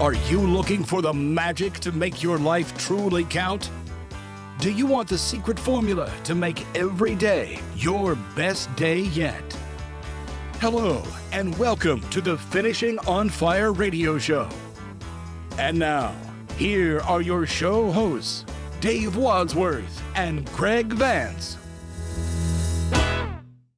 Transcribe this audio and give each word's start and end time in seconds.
Are 0.00 0.14
you 0.14 0.40
looking 0.40 0.82
for 0.82 1.02
the 1.02 1.14
magic 1.14 1.74
to 1.74 1.92
make 1.92 2.20
your 2.20 2.36
life 2.36 2.76
truly 2.76 3.22
count? 3.22 3.70
Do 4.58 4.72
you 4.72 4.86
want 4.86 5.08
the 5.08 5.16
secret 5.16 5.56
formula 5.56 6.12
to 6.24 6.34
make 6.34 6.66
every 6.76 7.14
day 7.14 7.60
your 7.76 8.16
best 8.34 8.74
day 8.74 9.02
yet? 9.02 9.56
Hello, 10.58 11.00
and 11.30 11.56
welcome 11.58 12.00
to 12.10 12.20
the 12.20 12.36
Finishing 12.36 12.98
on 13.06 13.28
Fire 13.28 13.72
radio 13.72 14.18
show. 14.18 14.48
And 15.58 15.78
now, 15.78 16.12
here 16.58 17.00
are 17.02 17.22
your 17.22 17.46
show 17.46 17.92
hosts, 17.92 18.44
Dave 18.80 19.16
Wadsworth 19.16 20.02
and 20.16 20.44
Greg 20.54 20.92
Vance. 20.92 21.56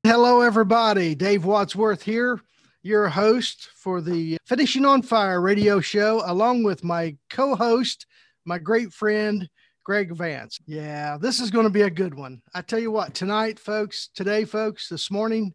Hello, 0.02 0.40
everybody. 0.40 1.14
Dave 1.14 1.44
Wadsworth 1.44 2.00
here, 2.00 2.40
your 2.86 3.08
host 3.08 3.68
for 3.74 4.00
the 4.00 4.38
Finishing 4.44 4.84
on 4.84 5.02
Fire 5.02 5.40
radio 5.40 5.80
show, 5.80 6.22
along 6.24 6.62
with 6.62 6.84
my 6.84 7.16
co 7.28 7.56
host, 7.56 8.06
my 8.44 8.58
great 8.58 8.92
friend, 8.92 9.50
Greg 9.82 10.14
Vance. 10.14 10.60
Yeah, 10.66 11.18
this 11.20 11.40
is 11.40 11.50
going 11.50 11.66
to 11.66 11.70
be 11.70 11.82
a 11.82 11.90
good 11.90 12.14
one. 12.14 12.40
I 12.54 12.62
tell 12.62 12.78
you 12.78 12.92
what, 12.92 13.12
tonight, 13.12 13.58
folks, 13.58 14.08
today, 14.14 14.44
folks, 14.44 14.88
this 14.88 15.10
morning, 15.10 15.52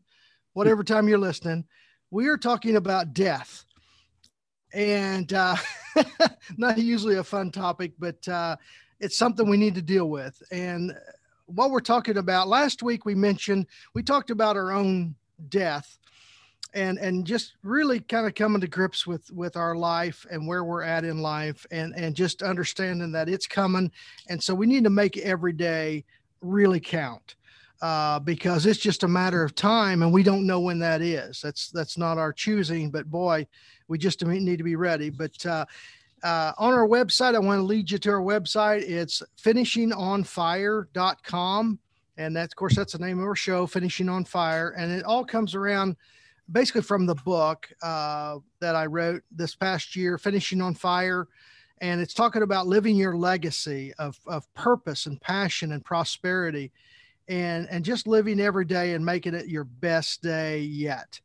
whatever 0.51 0.83
time 0.83 1.07
you're 1.07 1.17
listening, 1.17 1.63
we 2.09 2.27
are 2.27 2.37
talking 2.37 2.75
about 2.75 3.13
death. 3.13 3.63
And 4.73 5.31
uh, 5.31 5.55
not 6.57 6.79
usually 6.79 7.15
a 7.15 7.23
fun 7.23 7.49
topic, 7.49 7.93
but 7.97 8.27
uh, 8.27 8.57
it's 8.99 9.17
something 9.17 9.49
we 9.49 9.55
need 9.55 9.75
to 9.75 9.81
deal 9.81 10.09
with. 10.09 10.41
And 10.51 10.93
what 11.45 11.71
we're 11.71 11.79
talking 11.79 12.17
about 12.17 12.49
last 12.49 12.83
week, 12.83 13.05
we 13.05 13.15
mentioned 13.15 13.67
we 13.95 14.03
talked 14.03 14.31
about 14.31 14.57
our 14.57 14.73
own 14.73 15.15
death 15.47 15.97
and 16.73 16.97
and 16.99 17.25
just 17.25 17.55
really 17.63 17.99
kind 17.99 18.25
of 18.25 18.35
coming 18.35 18.61
to 18.61 18.67
grips 18.67 19.05
with 19.05 19.29
with 19.31 19.57
our 19.57 19.75
life 19.75 20.25
and 20.31 20.47
where 20.47 20.63
we're 20.63 20.83
at 20.83 21.03
in 21.03 21.21
life 21.21 21.65
and 21.71 21.93
and 21.95 22.15
just 22.15 22.41
understanding 22.41 23.11
that 23.11 23.27
it's 23.29 23.47
coming. 23.47 23.91
And 24.29 24.41
so 24.41 24.55
we 24.55 24.67
need 24.67 24.85
to 24.85 24.89
make 24.89 25.17
every 25.17 25.53
day 25.53 26.05
really 26.41 26.79
count 26.79 27.35
uh, 27.81 28.19
because 28.19 28.65
it's 28.65 28.79
just 28.79 29.03
a 29.03 29.07
matter 29.07 29.43
of 29.43 29.55
time 29.55 30.03
and 30.03 30.13
we 30.13 30.23
don't 30.23 30.47
know 30.47 30.61
when 30.61 30.79
that 30.79 31.01
is. 31.01 31.41
That's 31.41 31.69
that's 31.69 31.97
not 31.97 32.17
our 32.17 32.33
choosing 32.33 32.89
but 32.89 33.11
boy 33.11 33.45
we 33.87 33.97
just 33.97 34.25
need 34.25 34.57
to 34.57 34.63
be 34.63 34.77
ready. 34.77 35.09
But 35.09 35.45
uh, 35.45 35.65
uh, 36.23 36.53
on 36.57 36.73
our 36.73 36.87
website 36.87 37.35
i 37.35 37.39
want 37.39 37.59
to 37.59 37.63
lead 37.63 37.91
you 37.91 37.97
to 37.97 38.11
our 38.11 38.21
website. 38.21 38.83
It's 38.83 39.21
finishingonfire.com 39.41 41.79
and 42.17 42.35
that 42.35 42.45
of 42.45 42.55
course 42.55 42.75
that's 42.75 42.93
the 42.93 42.99
name 42.99 43.19
of 43.19 43.25
our 43.25 43.35
show 43.35 43.67
finishing 43.67 44.07
on 44.07 44.23
fire. 44.25 44.69
And 44.77 44.91
it 44.91 45.03
all 45.03 45.25
comes 45.25 45.55
around 45.55 45.97
basically 46.51 46.81
from 46.81 47.05
the 47.05 47.15
book 47.15 47.69
uh, 47.81 48.37
that 48.59 48.75
I 48.75 48.85
wrote 48.85 49.23
this 49.31 49.55
past 49.55 49.95
year, 49.95 50.17
Finishing 50.17 50.61
on 50.61 50.75
Fire. 50.75 51.27
And 51.81 51.99
it's 51.99 52.13
talking 52.13 52.43
about 52.43 52.67
living 52.67 52.95
your 52.95 53.15
legacy 53.15 53.91
of, 53.97 54.19
of 54.27 54.51
purpose 54.53 55.07
and 55.07 55.19
passion 55.19 55.71
and 55.71 55.83
prosperity 55.83 56.71
and, 57.27 57.67
and 57.69 57.83
just 57.83 58.07
living 58.07 58.39
every 58.39 58.65
day 58.65 58.93
and 58.93 59.05
making 59.05 59.33
it 59.33 59.47
your 59.47 59.63
best 59.63 60.21
day 60.21 60.59
yet. 60.59 61.19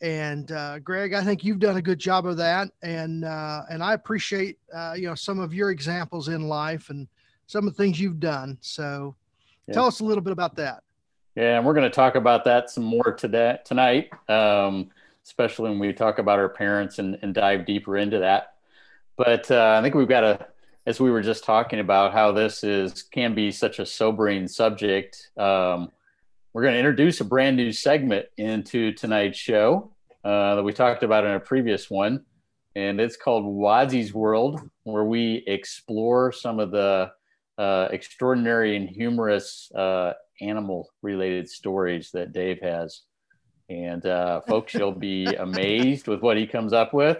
And 0.00 0.52
uh, 0.52 0.78
Greg, 0.78 1.12
I 1.12 1.24
think 1.24 1.42
you've 1.42 1.58
done 1.58 1.76
a 1.76 1.82
good 1.82 1.98
job 1.98 2.24
of 2.24 2.36
that, 2.36 2.68
and 2.82 3.24
uh, 3.24 3.62
and 3.68 3.82
I 3.82 3.94
appreciate 3.94 4.56
uh, 4.72 4.94
you 4.96 5.08
know 5.08 5.16
some 5.16 5.40
of 5.40 5.52
your 5.52 5.70
examples 5.70 6.28
in 6.28 6.46
life 6.46 6.90
and 6.90 7.08
some 7.46 7.66
of 7.66 7.76
the 7.76 7.82
things 7.82 7.98
you've 8.00 8.20
done. 8.20 8.58
So, 8.60 9.16
yeah. 9.66 9.74
tell 9.74 9.86
us 9.86 9.98
a 9.98 10.04
little 10.04 10.22
bit 10.22 10.32
about 10.32 10.54
that. 10.54 10.84
Yeah, 11.38 11.56
and 11.56 11.64
we're 11.64 11.74
going 11.74 11.88
to 11.88 11.94
talk 11.94 12.16
about 12.16 12.46
that 12.46 12.68
some 12.68 12.82
more 12.82 13.12
today 13.12 13.58
tonight, 13.64 14.10
um, 14.28 14.90
especially 15.24 15.70
when 15.70 15.78
we 15.78 15.92
talk 15.92 16.18
about 16.18 16.40
our 16.40 16.48
parents 16.48 16.98
and, 16.98 17.16
and 17.22 17.32
dive 17.32 17.64
deeper 17.64 17.96
into 17.96 18.18
that. 18.18 18.54
But 19.16 19.48
uh, 19.48 19.76
I 19.78 19.80
think 19.80 19.94
we've 19.94 20.08
got 20.08 20.22
to, 20.22 20.48
as 20.84 20.98
we 20.98 21.12
were 21.12 21.22
just 21.22 21.44
talking 21.44 21.78
about, 21.78 22.12
how 22.12 22.32
this 22.32 22.64
is 22.64 23.04
can 23.04 23.36
be 23.36 23.52
such 23.52 23.78
a 23.78 23.86
sobering 23.86 24.48
subject. 24.48 25.30
Um, 25.36 25.92
we're 26.52 26.62
going 26.62 26.74
to 26.74 26.80
introduce 26.80 27.20
a 27.20 27.24
brand 27.24 27.56
new 27.56 27.70
segment 27.70 28.26
into 28.36 28.90
tonight's 28.94 29.38
show 29.38 29.92
uh, 30.24 30.56
that 30.56 30.64
we 30.64 30.72
talked 30.72 31.04
about 31.04 31.24
in 31.24 31.30
a 31.30 31.38
previous 31.38 31.88
one, 31.88 32.24
and 32.74 33.00
it's 33.00 33.16
called 33.16 33.44
Wadsy's 33.44 34.12
World, 34.12 34.68
where 34.82 35.04
we 35.04 35.44
explore 35.46 36.32
some 36.32 36.58
of 36.58 36.72
the 36.72 37.12
uh, 37.58 37.86
extraordinary 37.92 38.74
and 38.74 38.88
humorous 38.88 39.70
uh, 39.72 40.14
animal 40.40 40.88
related 41.02 41.48
stories 41.48 42.10
that 42.12 42.32
Dave 42.32 42.60
has. 42.62 43.02
And 43.68 44.04
uh, 44.06 44.40
folks, 44.42 44.74
you'll 44.74 44.92
be 44.92 45.24
amazed 45.38 46.08
with 46.08 46.20
what 46.20 46.36
he 46.36 46.46
comes 46.46 46.72
up 46.72 46.94
with. 46.94 47.18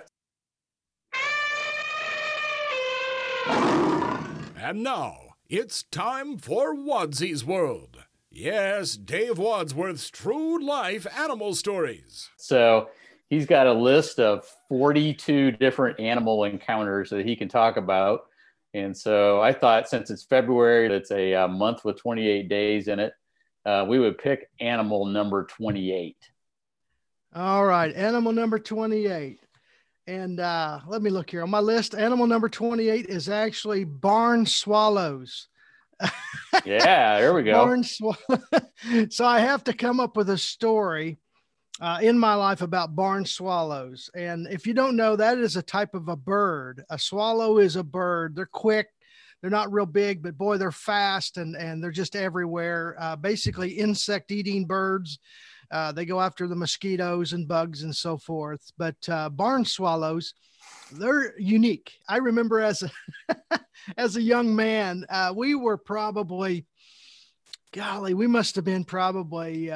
And 4.61 4.83
now 4.83 5.17
it's 5.49 5.85
time 5.85 6.37
for 6.37 6.75
Wadsy's 6.75 7.45
World. 7.45 8.05
Yes, 8.31 8.97
Dave 8.97 9.39
Wadsworth's 9.39 10.11
true 10.11 10.65
life 10.65 11.07
animal 11.17 11.55
stories. 11.55 12.29
So 12.37 12.89
he's 13.31 13.47
got 13.47 13.67
a 13.67 13.73
list 13.73 14.21
of 14.21 14.45
42 14.69 15.53
different 15.53 15.99
animal 15.99 16.45
encounters 16.45 17.11
that 17.11 17.27
he 17.27 17.35
can 17.35 17.49
talk 17.49 17.77
about. 17.77 18.28
And 18.75 18.97
so 18.97 19.41
I 19.41 19.53
thought 19.53 19.89
since 19.89 20.11
it's 20.11 20.25
February, 20.25 20.93
it's 20.95 21.11
a, 21.11 21.33
a 21.33 21.45
uh, 21.45 21.49
month 21.49 21.85
with 21.85 22.01
28 22.01 22.49
days 22.49 22.89
in 22.89 23.01
it, 23.01 23.13
uh, 23.65 23.85
we 23.89 23.99
would 23.99 24.19
pick 24.19 24.49
animal 24.61 25.07
number 25.07 25.45
28. 25.45 26.17
All 27.35 27.65
right, 27.65 27.95
animal 27.95 28.33
number 28.33 28.59
28. 28.59 29.41
And 30.07 30.41
uh, 30.41 30.81
let 30.87 31.03
me 31.03 31.11
look 31.11 31.29
here 31.29 31.43
on 31.43 31.51
my 31.51 31.61
list. 31.61 31.95
Animal 31.95 32.27
number 32.27 32.49
28 32.49 33.07
is 33.07 33.29
actually 33.29 33.85
barn 33.85 34.47
swallows. 34.47 35.49
yeah, 36.65 37.21
there 37.21 37.35
we 37.35 37.43
go. 37.43 37.53
Barn 37.65 37.83
sw- 37.83 38.17
so 39.11 39.27
I 39.27 39.41
have 39.41 39.65
to 39.65 39.75
come 39.75 40.01
up 40.01 40.17
with 40.17 40.31
a 40.31 40.39
story 40.39 41.19
uh, 41.81 41.99
in 42.03 42.19
my 42.19 42.35
life 42.35 42.61
about 42.61 42.97
barn 42.97 43.25
swallows. 43.25 44.11
And 44.15 44.47
if 44.51 44.67
you 44.67 44.75
don't 44.75 44.97
know, 44.97 45.17
that 45.17 45.39
is 45.39 45.57
a 45.57 45.63
type 45.63 45.95
of 45.95 46.09
a 46.09 46.17
bird. 46.17 46.85
A 46.91 46.99
swallow 46.99 47.59
is 47.59 47.77
a 47.77 47.85
bird. 47.85 48.35
They're 48.35 48.47
quick, 48.47 48.89
they're 49.41 49.51
not 49.51 49.73
real 49.73 49.87
big, 49.87 50.23
but 50.23 50.37
boy, 50.37 50.59
they're 50.59 50.73
fast 50.73 51.37
and 51.37 51.55
and 51.55 51.83
they're 51.83 51.91
just 51.91 52.17
everywhere. 52.17 52.97
Uh, 52.99 53.17
basically, 53.17 53.71
insect 53.71 54.33
eating 54.33 54.65
birds. 54.65 55.19
Uh, 55.71 55.93
they 55.93 56.05
go 56.05 56.21
after 56.21 56.49
the 56.49 56.57
mosquitoes 56.57 57.35
and 57.35 57.47
bugs 57.47 57.83
and 57.83 57.95
so 57.95 58.17
forth. 58.17 58.73
But 58.79 58.97
uh, 59.09 59.29
barn 59.29 59.65
swallows, 59.65 60.35
they're 60.93 61.39
unique. 61.39 61.93
I 62.09 62.17
remember 62.17 62.61
as 62.61 62.83
a 62.83 63.61
as 63.97 64.17
a 64.17 64.23
young 64.23 64.57
man, 64.57 65.07
uh, 65.09 65.33
we 65.37 65.55
were 65.55 65.77
probably, 65.77 66.67
golly, 67.73 68.15
we 68.15 68.27
must 68.27 68.57
have 68.57 68.65
been 68.65 68.85
probably 68.85 69.71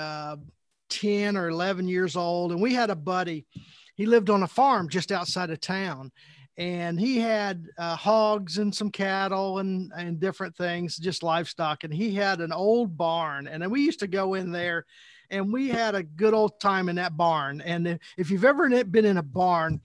uh, 0.92 0.98
ten 1.00 1.36
or 1.36 1.48
eleven 1.48 1.88
years 1.88 2.16
old, 2.16 2.52
and 2.52 2.60
we 2.60 2.74
had 2.74 2.90
a 2.90 2.96
buddy. 2.96 3.46
He 3.94 4.06
lived 4.06 4.30
on 4.30 4.42
a 4.42 4.48
farm 4.48 4.88
just 4.88 5.12
outside 5.12 5.50
of 5.50 5.60
town, 5.60 6.12
and 6.56 6.98
he 6.98 7.18
had 7.18 7.66
uh, 7.78 7.96
hogs 7.96 8.58
and 8.58 8.74
some 8.74 8.90
cattle 8.90 9.58
and 9.58 9.92
and 9.96 10.20
different 10.20 10.56
things, 10.56 10.96
just 10.96 11.22
livestock. 11.22 11.84
And 11.84 11.92
he 11.92 12.14
had 12.14 12.40
an 12.40 12.52
old 12.52 12.96
barn, 12.96 13.46
and 13.46 13.70
we 13.70 13.82
used 13.82 14.00
to 14.00 14.06
go 14.06 14.34
in 14.34 14.52
there, 14.52 14.86
and 15.30 15.52
we 15.52 15.68
had 15.68 15.94
a 15.94 16.02
good 16.02 16.34
old 16.34 16.60
time 16.60 16.88
in 16.88 16.96
that 16.96 17.16
barn. 17.16 17.60
And 17.60 17.98
if 18.16 18.30
you've 18.30 18.44
ever 18.44 18.84
been 18.84 19.04
in 19.04 19.18
a 19.18 19.22
barn, 19.22 19.80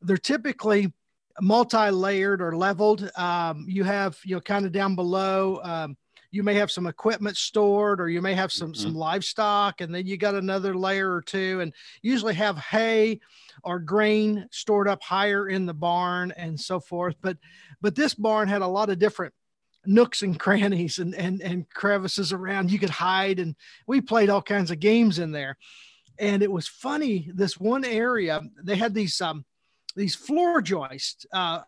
they're 0.00 0.16
typically 0.16 0.92
multi-layered 1.40 2.42
or 2.42 2.56
leveled. 2.56 3.10
Um, 3.16 3.64
you 3.68 3.84
have 3.84 4.18
you 4.24 4.36
know 4.36 4.40
kind 4.40 4.66
of 4.66 4.72
down 4.72 4.94
below. 4.94 5.60
Um, 5.62 5.96
you 6.30 6.42
may 6.42 6.54
have 6.54 6.70
some 6.70 6.86
equipment 6.86 7.36
stored 7.36 8.00
or 8.00 8.08
you 8.08 8.20
may 8.20 8.34
have 8.34 8.52
some 8.52 8.72
mm-hmm. 8.72 8.82
some 8.82 8.94
livestock 8.94 9.80
and 9.80 9.94
then 9.94 10.06
you 10.06 10.16
got 10.16 10.34
another 10.34 10.76
layer 10.76 11.12
or 11.12 11.22
two 11.22 11.60
and 11.60 11.72
usually 12.02 12.34
have 12.34 12.58
hay 12.58 13.20
or 13.64 13.78
grain 13.78 14.46
stored 14.50 14.88
up 14.88 15.02
higher 15.02 15.48
in 15.48 15.66
the 15.66 15.74
barn 15.74 16.32
and 16.36 16.58
so 16.60 16.80
forth. 16.80 17.16
But 17.22 17.38
but 17.80 17.94
this 17.94 18.14
barn 18.14 18.48
had 18.48 18.62
a 18.62 18.66
lot 18.66 18.90
of 18.90 18.98
different 18.98 19.34
nooks 19.86 20.22
and 20.22 20.38
crannies 20.40 20.98
and 20.98 21.14
and 21.14 21.40
and 21.40 21.68
crevices 21.70 22.32
around. 22.32 22.70
You 22.70 22.78
could 22.78 22.90
hide 22.90 23.38
and 23.38 23.54
we 23.86 24.00
played 24.00 24.30
all 24.30 24.42
kinds 24.42 24.70
of 24.70 24.80
games 24.80 25.18
in 25.18 25.32
there. 25.32 25.56
And 26.18 26.42
it 26.42 26.50
was 26.50 26.68
funny 26.68 27.30
this 27.32 27.58
one 27.58 27.84
area 27.84 28.42
they 28.62 28.76
had 28.76 28.94
these 28.94 29.20
um 29.20 29.44
these 29.96 30.14
floor 30.14 30.60
joists 30.60 31.26
uh 31.32 31.62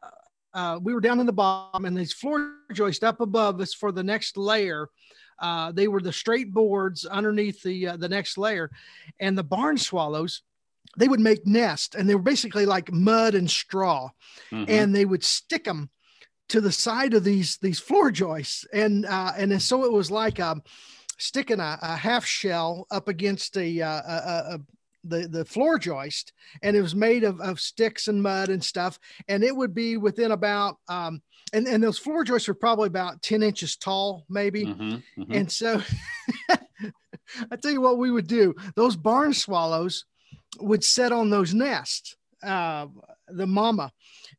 uh, 0.54 0.78
we 0.82 0.94
were 0.94 1.00
down 1.00 1.20
in 1.20 1.26
the 1.26 1.32
bottom 1.32 1.84
and 1.84 1.96
these 1.96 2.12
floor 2.12 2.54
joists 2.72 3.02
up 3.02 3.20
above 3.20 3.60
us 3.60 3.74
for 3.74 3.92
the 3.92 4.02
next 4.02 4.36
layer. 4.36 4.88
Uh, 5.38 5.72
they 5.72 5.88
were 5.88 6.00
the 6.00 6.12
straight 6.12 6.52
boards 6.52 7.06
underneath 7.06 7.62
the 7.62 7.88
uh, 7.88 7.96
the 7.96 8.08
next 8.08 8.36
layer, 8.36 8.70
and 9.20 9.38
the 9.38 9.42
barn 9.42 9.78
swallows. 9.78 10.42
They 10.98 11.08
would 11.08 11.20
make 11.20 11.46
nests, 11.46 11.94
and 11.94 12.08
they 12.08 12.14
were 12.14 12.22
basically 12.22 12.66
like 12.66 12.92
mud 12.92 13.34
and 13.34 13.50
straw, 13.50 14.10
mm-hmm. 14.50 14.64
and 14.68 14.94
they 14.94 15.06
would 15.06 15.24
stick 15.24 15.64
them 15.64 15.88
to 16.48 16.60
the 16.60 16.72
side 16.72 17.14
of 17.14 17.24
these 17.24 17.56
these 17.58 17.78
floor 17.78 18.10
joists, 18.10 18.66
and 18.72 19.06
uh, 19.06 19.32
and 19.34 19.62
so 19.62 19.84
it 19.84 19.92
was 19.92 20.10
like 20.10 20.38
um, 20.40 20.62
sticking 21.20 21.60
a, 21.60 21.78
a 21.80 21.96
half 21.96 22.24
shell 22.24 22.86
up 22.90 23.08
against 23.08 23.56
a, 23.56 23.80
uh, 23.80 23.88
a, 23.88 24.54
a 24.54 24.60
the 25.04 25.28
the 25.28 25.44
floor 25.44 25.78
joist, 25.78 26.32
and 26.62 26.76
it 26.76 26.82
was 26.82 26.94
made 26.94 27.24
of, 27.24 27.40
of 27.40 27.60
sticks 27.60 28.08
and 28.08 28.22
mud 28.22 28.48
and 28.48 28.62
stuff, 28.62 28.98
and 29.28 29.42
it 29.42 29.54
would 29.54 29.74
be 29.74 29.96
within 29.96 30.32
about 30.32 30.76
um, 30.88 31.22
and 31.52 31.66
and 31.66 31.82
those 31.82 31.98
floor 31.98 32.24
joists 32.24 32.48
were 32.48 32.54
probably 32.54 32.86
about 32.86 33.22
ten 33.22 33.42
inches 33.42 33.76
tall, 33.76 34.24
maybe, 34.28 34.66
mm-hmm, 34.66 35.22
mm-hmm. 35.22 35.32
and 35.32 35.50
so. 35.50 35.82
I 37.52 37.56
tell 37.56 37.70
you 37.70 37.80
what 37.80 37.98
we 37.98 38.10
would 38.10 38.26
do. 38.26 38.56
Those 38.74 38.96
barn 38.96 39.32
swallows 39.32 40.04
would 40.58 40.82
set 40.82 41.12
on 41.12 41.30
those 41.30 41.54
nests, 41.54 42.16
uh, 42.42 42.86
the 43.28 43.46
mama, 43.46 43.92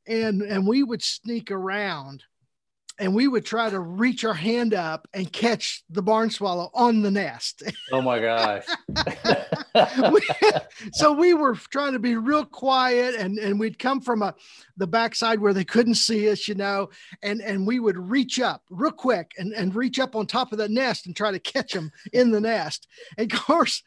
and 0.08 0.42
and 0.42 0.68
we 0.68 0.84
would 0.84 1.02
sneak 1.02 1.52
around 1.52 2.24
and 3.02 3.16
we 3.16 3.28
would 3.28 3.44
try 3.44 3.68
to 3.68 3.80
reach 3.80 4.24
our 4.24 4.34
hand 4.34 4.76
up 4.76 5.08
and 5.16 5.34
catch 5.34 5.84
the 5.90 6.04
barn 6.04 6.30
swallow 6.30 6.70
on 6.76 7.02
the 7.02 7.10
nest. 7.10 7.64
Oh 7.92 8.02
my 8.02 8.20
gosh. 8.20 8.64
so 10.94 11.12
we 11.12 11.34
were 11.34 11.56
trying 11.56 11.94
to 11.94 12.00
be 12.00 12.16
real 12.16 12.46
quiet 12.46 13.16
and, 13.16 13.40
and 13.40 13.60
we'd 13.60 13.80
come 13.80 14.02
from 14.02 14.22
a 14.22 14.36
the 14.78 14.86
backside 14.86 15.40
where 15.40 15.54
they 15.54 15.64
couldn't 15.64 15.96
see 15.96 16.30
us, 16.30 16.48
you 16.48 16.54
know, 16.54 16.90
and, 17.24 17.42
and 17.42 17.66
we 17.66 17.80
would 17.80 17.98
reach 17.98 18.40
up 18.40 18.62
real 18.70 18.92
quick 18.92 19.32
and, 19.40 19.52
and 19.54 19.76
reach 19.76 20.00
up 20.00 20.16
on 20.16 20.28
top 20.28 20.52
of 20.52 20.60
the 20.60 20.70
nest 20.70 21.08
and 21.08 21.16
try 21.16 21.32
to 21.32 21.40
catch 21.40 21.74
them 21.74 21.92
in 22.14 22.30
the 22.30 22.40
nest. 22.40 22.88
And 23.18 23.34
of 23.34 23.40
course, 23.40 23.82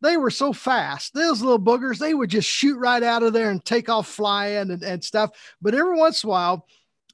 they 0.00 0.16
were 0.16 0.30
so 0.30 0.52
fast. 0.52 1.12
Those 1.12 1.42
little 1.42 1.60
boogers, 1.60 1.98
they 1.98 2.14
would 2.14 2.30
just 2.30 2.48
shoot 2.48 2.78
right 2.78 3.02
out 3.02 3.22
of 3.22 3.32
there 3.32 3.50
and 3.50 3.64
take 3.64 3.88
off 3.88 4.08
flying 4.08 4.70
and, 4.70 4.82
and 4.82 5.04
stuff. 5.04 5.30
But 5.60 5.74
every 5.74 5.98
once 5.98 6.22
in 6.22 6.28
a 6.28 6.30
while, 6.30 6.66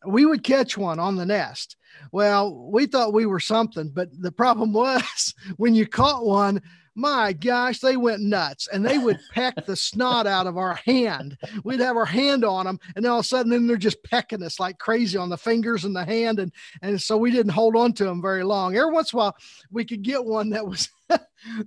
we 0.04 0.26
would 0.26 0.42
catch 0.42 0.76
one 0.76 0.98
on 0.98 1.16
the 1.16 1.26
nest. 1.26 1.76
Well, 2.12 2.54
we 2.70 2.86
thought 2.86 3.12
we 3.12 3.26
were 3.26 3.40
something, 3.40 3.90
but 3.94 4.08
the 4.20 4.32
problem 4.32 4.72
was 4.74 5.34
when 5.56 5.74
you 5.74 5.86
caught 5.86 6.24
one, 6.24 6.60
my 6.98 7.34
gosh, 7.34 7.80
they 7.80 7.98
went 7.98 8.22
nuts 8.22 8.68
and 8.72 8.84
they 8.84 8.96
would 8.96 9.20
peck 9.32 9.66
the 9.66 9.76
snot 9.76 10.26
out 10.26 10.46
of 10.46 10.56
our 10.56 10.74
hand. 10.74 11.36
We'd 11.62 11.80
have 11.80 11.96
our 11.96 12.06
hand 12.06 12.42
on 12.42 12.64
them, 12.64 12.80
and 12.96 13.06
all 13.06 13.18
of 13.18 13.24
a 13.24 13.28
sudden, 13.28 13.52
then 13.52 13.66
they're 13.66 13.76
just 13.76 14.02
pecking 14.02 14.42
us 14.42 14.58
like 14.58 14.78
crazy 14.78 15.18
on 15.18 15.28
the 15.28 15.36
fingers 15.36 15.84
and 15.84 15.94
the 15.94 16.04
hand. 16.04 16.38
And, 16.38 16.52
and 16.80 17.00
so 17.00 17.18
we 17.18 17.30
didn't 17.30 17.52
hold 17.52 17.76
on 17.76 17.92
to 17.94 18.04
them 18.04 18.22
very 18.22 18.44
long. 18.44 18.76
Every 18.76 18.92
once 18.92 19.12
in 19.12 19.18
a 19.18 19.20
while, 19.20 19.36
we 19.70 19.84
could 19.84 20.02
get 20.02 20.24
one 20.24 20.50
that 20.50 20.66
was 20.66 20.88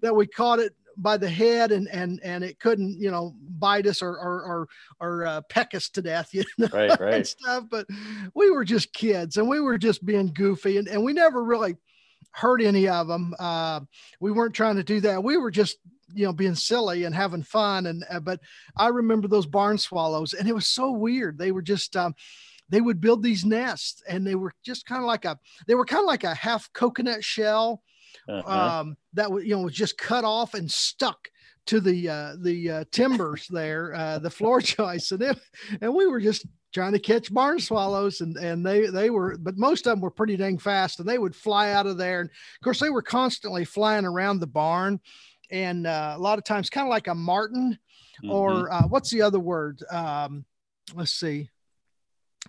that 0.02 0.16
we 0.16 0.26
caught 0.26 0.60
it 0.60 0.74
by 1.02 1.18
the 1.18 1.30
head 1.30 1.72
and 1.72 1.88
and 1.90 2.20
and 2.24 2.44
it 2.44 2.60
couldn't 2.60 3.00
you 3.00 3.10
know 3.10 3.36
bite 3.58 3.88
us 3.88 4.02
or 4.02 4.12
or 4.12 4.44
or, 4.44 4.68
or 5.00 5.26
uh, 5.26 5.42
peck 5.50 5.74
us 5.74 5.90
to 5.90 6.02
death 6.02 6.30
you 6.34 6.44
know 6.58 6.68
right, 6.74 7.00
right. 7.00 7.28
stuff. 7.28 7.66
But 7.70 7.88
we 8.34 8.52
were 8.52 8.66
just 8.66 8.94
kids 8.94 9.38
and 9.38 9.48
we 9.48 9.60
were 9.60 9.78
just 9.78 10.06
being 10.06 10.34
goofy 10.34 10.78
and, 10.78 10.88
and 10.88 11.04
we 11.04 11.14
never 11.14 11.44
really 11.44 11.76
hurt 12.32 12.62
any 12.62 12.88
of 12.88 13.08
them 13.08 13.34
uh, 13.40 13.80
we 14.20 14.32
weren't 14.32 14.54
trying 14.54 14.76
to 14.76 14.84
do 14.84 15.00
that. 15.02 15.24
We 15.24 15.38
were 15.38 15.52
just 15.52 15.78
you 16.14 16.26
know 16.26 16.34
being 16.34 16.56
silly 16.56 17.04
and 17.04 17.14
having 17.14 17.44
fun 17.44 17.86
and 17.86 18.04
uh, 18.10 18.20
but 18.20 18.40
i 18.76 18.88
remember 18.88 19.28
those 19.28 19.46
barn 19.46 19.78
swallows 19.78 20.34
and 20.34 20.48
it 20.48 20.56
was 20.56 20.68
so 20.68 20.92
weird. 20.92 21.38
They 21.38 21.52
were 21.52 21.62
just 21.62 21.96
um, 21.96 22.16
they 22.70 22.82
would 22.82 23.02
build 23.02 23.24
these 23.24 23.46
nests 23.46 24.02
and 24.08 24.26
they 24.26 24.36
were 24.36 24.54
just 24.64 24.86
kind 24.86 25.02
of 25.02 25.08
like 25.08 25.26
a 25.26 25.38
they 25.68 25.76
were 25.76 25.86
kind 25.86 26.02
of 26.02 26.08
like 26.08 26.24
a 26.24 26.34
half 26.34 26.72
coconut 26.74 27.24
shell 27.24 27.82
uh-huh. 28.30 28.80
um, 28.80 28.98
that 29.14 29.32
was 29.32 29.44
you 29.44 29.56
know 29.56 29.64
was 29.64 29.74
just 29.74 29.98
cut 29.98 30.24
off 30.24 30.54
and 30.54 30.70
stuck 30.70 31.30
to 31.66 31.80
the 31.80 32.10
uh, 32.10 32.36
the 32.42 32.72
uh, 32.72 32.84
timbers 32.92 33.48
there, 33.50 33.94
uh, 33.94 34.20
the 34.20 34.30
floor 34.30 34.62
joists, 34.62 35.12
and 35.12 35.22
it, 35.22 35.40
and 35.82 35.94
we 35.94 36.08
were 36.08 36.20
just 36.20 36.46
trying 36.74 36.94
to 36.94 37.00
catch 37.00 37.34
barn 37.34 37.60
swallows, 37.60 38.22
and 38.22 38.38
and 38.38 38.66
they 38.66 38.88
they 38.88 39.10
were, 39.10 39.38
but 39.38 39.58
most 39.58 39.86
of 39.86 39.92
them 39.92 40.02
were 40.02 40.12
pretty 40.12 40.38
dang 40.38 40.58
fast, 40.58 41.00
and 41.00 41.08
they 41.08 41.18
would 41.18 41.36
fly 41.36 41.72
out 41.72 41.88
of 41.88 41.98
there, 41.98 42.22
and 42.22 42.30
of 42.30 42.64
course 42.64 42.80
they 42.80 42.90
were 42.90 43.02
constantly 43.02 43.66
flying 43.66 44.06
around 44.06 44.40
the 44.40 44.48
barn, 44.48 45.00
and 45.52 45.86
uh, 45.86 46.14
a 46.16 46.20
lot 46.20 46.38
of 46.38 46.44
times 46.44 46.70
kind 46.70 46.88
of 46.88 46.92
like 46.92 47.08
a 47.08 47.16
martin, 47.16 47.78
mm-hmm. 48.24 48.32
or 48.32 48.72
uh, 48.72 48.88
what's 48.88 49.12
the 49.12 49.22
other 49.22 49.40
word? 49.40 49.82
Um, 49.92 50.46
let's 50.96 51.14
see 51.14 51.50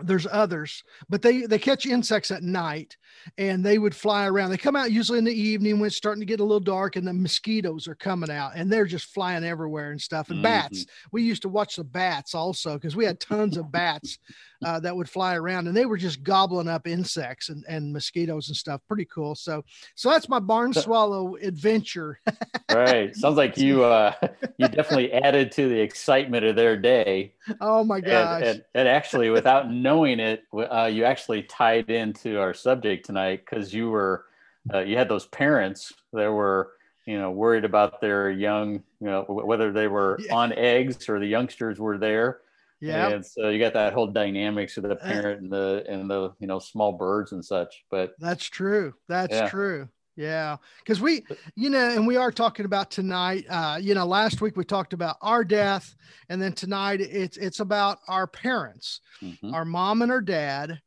there's 0.03 0.27
others 0.31 0.85
but 1.09 1.21
they 1.21 1.43
they 1.43 1.59
catch 1.59 1.85
insects 1.85 2.31
at 2.31 2.45
night 2.45 2.97
and 3.39 3.65
they 3.65 3.77
would 3.77 3.95
fly 3.95 4.27
around 4.27 4.51
they 4.51 4.57
come 4.57 4.77
out 4.77 4.93
usually 4.93 5.19
in 5.19 5.25
the 5.25 5.33
evening 5.33 5.81
when 5.81 5.89
it's 5.89 5.97
starting 5.97 6.21
to 6.21 6.27
get 6.27 6.41
a 6.41 6.45
little 6.45 6.61
dark 6.61 6.95
and 6.95 7.07
the 7.07 7.13
mosquitoes 7.13 7.89
are 7.89 7.97
coming 7.97 8.31
out 8.31 8.53
and 8.55 8.71
they're 8.71 8.87
just 8.87 9.13
flying 9.13 9.45
everywhere 9.45 9.91
and 9.91 10.01
stuff 10.01 10.29
and 10.29 10.37
mm-hmm. 10.37 10.45
bats 10.45 10.87
we 11.11 11.23
used 11.23 11.43
to 11.43 11.49
watch 11.49 11.77
the 11.77 11.85
bats 11.85 12.35
also 12.35 12.75
because 12.75 12.95
we 12.95 13.05
had 13.05 13.19
tons 13.19 13.57
of 13.57 13.71
bats 13.73 14.19
uh, 14.65 14.79
that 14.81 14.95
would 14.95 15.09
fly 15.09 15.35
around 15.37 15.67
and 15.67 15.77
they 15.77 15.87
were 15.87 15.97
just 15.97 16.23
gobbling 16.23 16.69
up 16.69 16.87
insects 16.87 17.49
and, 17.49 17.65
and 17.69 17.93
mosquitoes 17.93 18.49
and 18.49 18.57
stuff. 18.57 18.81
Pretty 18.87 19.07
cool. 19.07 19.35
So 19.35 19.65
so 19.95 20.11
that's 20.11 20.29
my 20.29 20.39
barn 20.39 20.73
swallow 20.73 21.37
adventure. 21.37 22.21
Right. 22.73 23.15
Sounds 23.17 23.37
like 23.37 23.59
you 23.59 23.83
uh 23.83 24.13
you 24.57 24.69
definitely 24.69 25.13
added 25.13 25.51
to 25.53 25.69
the 25.69 25.81
excitement 25.81 26.45
of 26.45 26.55
their 26.55 26.77
day. 26.77 27.35
Oh 27.61 27.83
my 27.83 28.01
gosh 28.01 28.43
and, 28.43 28.49
and, 28.49 28.65
and 28.77 28.89
actually 28.89 29.29
without 29.41 29.73
knowing 29.73 30.21
it 30.21 30.45
uh, 30.55 30.89
you 30.91 31.05
actually 31.05 31.43
tied 31.43 31.91
into 31.91 32.39
our 32.39 32.55
subject 32.55 33.07
tonight 33.07 33.45
because 33.45 33.75
you 33.75 33.91
were 33.91 34.27
uh, 34.73 34.79
you 34.79 34.97
had 34.97 35.09
those 35.09 35.27
parents 35.27 35.93
that 36.13 36.31
were 36.31 36.73
you 37.07 37.19
know 37.19 37.33
worried 37.33 37.65
about 37.65 38.01
their 38.01 38.31
young 38.31 38.75
you 39.01 39.07
know 39.07 39.25
whether 39.29 39.73
they 39.73 39.89
were 39.89 40.17
yeah. 40.21 40.35
on 40.35 40.53
eggs 40.53 41.09
or 41.09 41.19
the 41.19 41.27
youngsters 41.27 41.81
were 41.81 41.99
there 41.99 42.41
yeah. 42.81 43.09
And 43.09 43.25
so 43.25 43.49
you 43.51 43.59
got 43.59 43.75
that 43.75 43.93
whole 43.93 44.07
dynamics 44.07 44.77
of 44.77 44.85
the 44.85 44.93
uh, 44.93 44.97
parent 44.97 45.43
and 45.43 45.53
the 45.53 45.85
and 45.89 46.11
the 46.11 46.33
you 46.39 46.47
know 46.47 46.59
small 46.59 46.93
birds 46.93 47.33
and 47.33 47.45
such. 47.45 47.85
But 47.91 48.15
that's 48.19 48.47
true. 48.47 48.95
That's 49.09 49.35
yeah. 49.35 49.49
true. 49.49 49.89
Yeah, 50.17 50.57
because 50.81 51.01
we, 51.01 51.25
you 51.55 51.71
know, 51.71 51.89
and 51.89 52.07
we 52.07 52.17
are 52.17 52.33
talking 52.33 52.67
about 52.67 52.91
tonight. 52.91 53.47
Uh, 53.49 53.79
you 53.81 53.95
know, 53.95 54.05
last 54.05 54.41
week 54.41 54.57
we 54.57 54.65
talked 54.65 54.93
about 54.93 55.17
our 55.23 55.45
death, 55.45 55.95
and 56.29 56.43
then 56.43 56.53
tonight 56.53 57.01
it's 57.01 57.37
it's 57.37 57.61
about 57.61 57.99
our 58.09 58.27
parents, 58.27 59.01
mm-hmm. 59.23 59.55
our 59.55 59.65
mom 59.65 60.03
and 60.03 60.11
our 60.13 60.21
dad. 60.21 60.81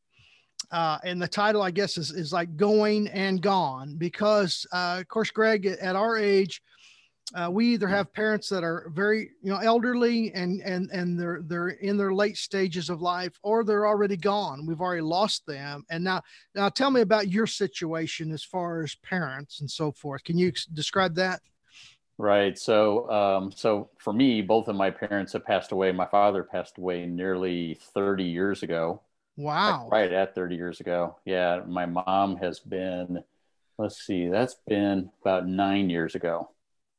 Uh, 0.70 0.98
and 1.04 1.20
the 1.20 1.28
title, 1.28 1.62
I 1.62 1.70
guess, 1.70 1.98
is 1.98 2.10
is 2.10 2.32
like 2.32 2.56
going 2.56 3.08
and 3.08 3.40
gone 3.40 3.96
because, 3.96 4.66
uh, 4.72 4.98
of 5.00 5.08
course, 5.08 5.30
Greg, 5.30 5.66
at 5.66 5.96
our 5.96 6.16
age, 6.16 6.62
uh, 7.32 7.48
we 7.50 7.66
either 7.72 7.88
have 7.88 8.12
parents 8.12 8.48
that 8.50 8.62
are 8.62 8.90
very 8.92 9.30
you 9.42 9.50
know 9.50 9.56
elderly 9.56 10.32
and 10.34 10.60
and 10.60 10.90
and 10.90 11.18
they're 11.18 11.40
they're 11.44 11.68
in 11.68 11.96
their 11.96 12.12
late 12.12 12.36
stages 12.36 12.90
of 12.90 13.00
life 13.00 13.38
or 13.42 13.64
they're 13.64 13.86
already 13.86 14.16
gone. 14.16 14.66
We've 14.66 14.80
already 14.80 15.00
lost 15.02 15.46
them. 15.46 15.84
And 15.88 16.04
now 16.04 16.22
now 16.54 16.68
tell 16.68 16.90
me 16.90 17.00
about 17.00 17.28
your 17.28 17.46
situation 17.46 18.30
as 18.30 18.44
far 18.44 18.82
as 18.82 18.94
parents 18.96 19.60
and 19.60 19.70
so 19.70 19.90
forth. 19.90 20.22
Can 20.24 20.36
you 20.36 20.52
describe 20.74 21.14
that? 21.14 21.40
Right. 22.18 22.58
So 22.58 23.10
um, 23.10 23.52
so 23.52 23.88
for 23.98 24.12
me 24.12 24.42
both 24.42 24.68
of 24.68 24.76
my 24.76 24.90
parents 24.90 25.32
have 25.32 25.46
passed 25.46 25.72
away. 25.72 25.92
My 25.92 26.06
father 26.06 26.44
passed 26.44 26.76
away 26.76 27.06
nearly 27.06 27.78
30 27.94 28.24
years 28.24 28.62
ago. 28.62 29.00
Wow. 29.36 29.88
right 29.90 30.12
at 30.12 30.34
30 30.34 30.54
years 30.56 30.80
ago. 30.80 31.16
Yeah 31.24 31.62
my 31.66 31.86
mom 31.86 32.36
has 32.36 32.60
been 32.60 33.24
let's 33.78 34.06
see 34.06 34.28
that's 34.28 34.54
been 34.68 35.10
about 35.22 35.48
nine 35.48 35.90
years 35.90 36.14
ago 36.14 36.48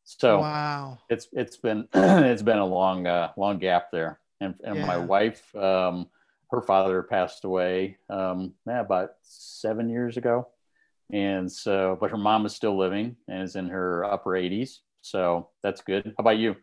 so 0.06 0.40
wow, 0.40 1.00
it's 1.10 1.28
it's 1.34 1.58
been 1.58 1.88
it's 1.94 2.44
been 2.44 2.60
a 2.60 2.66
long 2.66 3.08
uh, 3.08 3.32
long 3.36 3.58
gap 3.58 3.92
there. 3.92 4.20
And 4.40 4.54
and 4.64 4.78
yeah. 4.78 4.86
my 4.86 4.98
wife, 4.98 5.54
um, 5.56 6.08
her 6.52 6.62
father 6.62 7.02
passed 7.04 7.44
away 7.44 7.98
um, 8.10 8.54
yeah, 8.68 8.82
about 8.82 9.12
seven 9.24 9.90
years 9.90 10.18
ago, 10.18 10.48
and 11.12 11.52
so 11.52 11.98
but 12.00 12.12
her 12.12 12.18
mom 12.18 12.46
is 12.46 12.56
still 12.56 12.78
living 12.78 13.16
and 13.28 13.44
is 13.44 13.56
in 13.56 13.68
her 13.70 14.06
upper 14.06 14.32
80s. 14.32 14.80
So 15.02 15.50
that's 15.64 15.82
good. 15.82 16.06
How 16.06 16.22
about 16.22 16.38
you? 16.38 16.56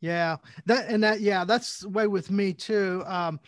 Yeah, 0.00 0.36
that 0.66 0.88
and 0.88 1.02
that 1.02 1.20
yeah, 1.20 1.44
that's 1.44 1.80
the 1.80 1.88
way 1.88 2.06
with 2.08 2.30
me 2.30 2.52
too. 2.52 3.02
Um, 3.06 3.40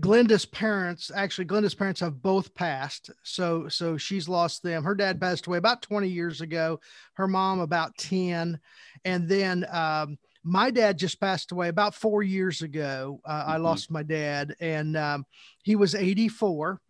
Glenda's 0.00 0.46
parents, 0.46 1.10
actually, 1.14 1.44
Glenda's 1.44 1.74
parents 1.74 2.00
have 2.00 2.22
both 2.22 2.54
passed. 2.54 3.10
So, 3.24 3.68
so 3.68 3.96
she's 3.96 4.28
lost 4.28 4.62
them. 4.62 4.84
Her 4.84 4.94
dad 4.94 5.20
passed 5.20 5.46
away 5.46 5.58
about 5.58 5.82
20 5.82 6.08
years 6.08 6.40
ago. 6.40 6.80
Her 7.14 7.26
mom 7.26 7.60
about 7.60 7.96
10, 7.98 8.58
and 9.04 9.28
then 9.28 9.66
um, 9.70 10.18
my 10.44 10.70
dad 10.70 10.98
just 10.98 11.20
passed 11.20 11.52
away 11.52 11.68
about 11.68 11.94
four 11.94 12.22
years 12.22 12.62
ago. 12.62 13.20
Uh, 13.24 13.40
mm-hmm. 13.42 13.50
I 13.50 13.56
lost 13.56 13.90
my 13.90 14.02
dad, 14.02 14.54
and 14.60 14.96
um, 14.96 15.26
he 15.62 15.76
was 15.76 15.94
84. 15.94 16.80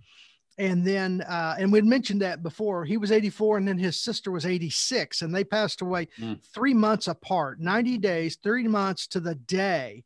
And 0.59 0.87
then, 0.87 1.23
uh, 1.23 1.57
and 1.59 1.73
we'd 1.73 1.87
mentioned 1.87 2.21
that 2.21 2.43
before. 2.43 2.85
He 2.85 2.99
was 2.99 3.11
84, 3.11 3.57
and 3.57 3.67
then 3.67 3.79
his 3.79 4.03
sister 4.03 4.31
was 4.31 4.45
86, 4.45 5.23
and 5.23 5.35
they 5.35 5.45
passed 5.45 5.81
away 5.81 6.09
mm. 6.21 6.39
three 6.55 6.75
months 6.75 7.09
apart, 7.09 7.59
90 7.59 7.97
days, 7.99 8.37
3 8.43 8.69
months 8.69 9.07
to 9.09 9.21
the 9.21 9.35
day 9.35 10.05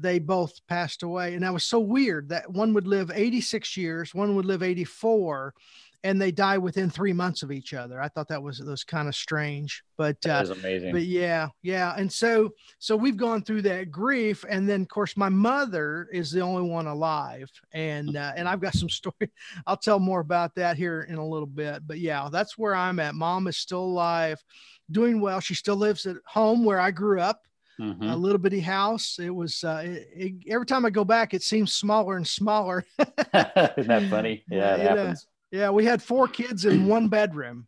they 0.00 0.18
both 0.18 0.66
passed 0.68 1.02
away. 1.02 1.34
And 1.34 1.42
that 1.42 1.52
was 1.52 1.64
so 1.64 1.80
weird 1.80 2.28
that 2.30 2.50
one 2.50 2.74
would 2.74 2.86
live 2.86 3.10
86 3.12 3.76
years, 3.76 4.14
one 4.14 4.34
would 4.36 4.44
live 4.44 4.62
84, 4.62 5.54
and 6.02 6.20
they 6.20 6.30
die 6.30 6.56
within 6.56 6.88
three 6.88 7.12
months 7.12 7.42
of 7.42 7.52
each 7.52 7.74
other. 7.74 8.00
I 8.00 8.08
thought 8.08 8.28
that 8.28 8.42
was 8.42 8.60
was 8.60 8.84
kind 8.84 9.06
of 9.06 9.14
strange, 9.14 9.82
but 9.98 10.20
that 10.22 10.48
uh, 10.48 10.54
amazing. 10.54 10.92
But 10.92 11.02
yeah, 11.02 11.48
yeah. 11.62 11.94
And 11.96 12.10
so 12.10 12.50
so 12.78 12.96
we've 12.96 13.16
gone 13.16 13.42
through 13.42 13.62
that 13.62 13.90
grief, 13.90 14.44
and 14.48 14.68
then 14.68 14.82
of 14.82 14.88
course 14.88 15.16
my 15.16 15.28
mother 15.28 16.08
is 16.10 16.30
the 16.30 16.40
only 16.40 16.68
one 16.68 16.86
alive, 16.86 17.50
and 17.72 18.16
uh, 18.16 18.32
and 18.34 18.48
I've 18.48 18.60
got 18.60 18.74
some 18.74 18.88
story. 18.88 19.30
I'll 19.66 19.76
tell 19.76 19.98
more 19.98 20.20
about 20.20 20.54
that 20.54 20.76
here 20.76 21.02
in 21.02 21.16
a 21.16 21.26
little 21.26 21.46
bit. 21.46 21.86
But 21.86 21.98
yeah, 21.98 22.28
that's 22.32 22.56
where 22.56 22.74
I'm 22.74 22.98
at. 22.98 23.14
Mom 23.14 23.46
is 23.46 23.58
still 23.58 23.84
alive, 23.84 24.42
doing 24.90 25.20
well. 25.20 25.40
She 25.40 25.54
still 25.54 25.76
lives 25.76 26.06
at 26.06 26.16
home 26.26 26.64
where 26.64 26.80
I 26.80 26.92
grew 26.92 27.20
up 27.20 27.42
mm-hmm. 27.80 28.02
a 28.02 28.16
little 28.16 28.38
bitty 28.38 28.60
house. 28.60 29.18
It 29.18 29.34
was 29.34 29.64
uh, 29.64 29.82
it, 29.84 30.08
it, 30.14 30.34
every 30.48 30.66
time 30.66 30.84
I 30.84 30.90
go 30.90 31.04
back, 31.04 31.34
it 31.34 31.42
seems 31.42 31.72
smaller 31.72 32.16
and 32.16 32.26
smaller. 32.26 32.84
Isn't 32.98 33.88
that 33.88 34.06
funny? 34.10 34.44
Yeah, 34.50 34.76
it 34.76 34.80
happens. 34.80 35.26
Yeah, 35.50 35.70
we 35.70 35.84
had 35.84 36.02
four 36.02 36.28
kids 36.28 36.64
in 36.64 36.86
one 36.86 37.08
bedroom. 37.08 37.66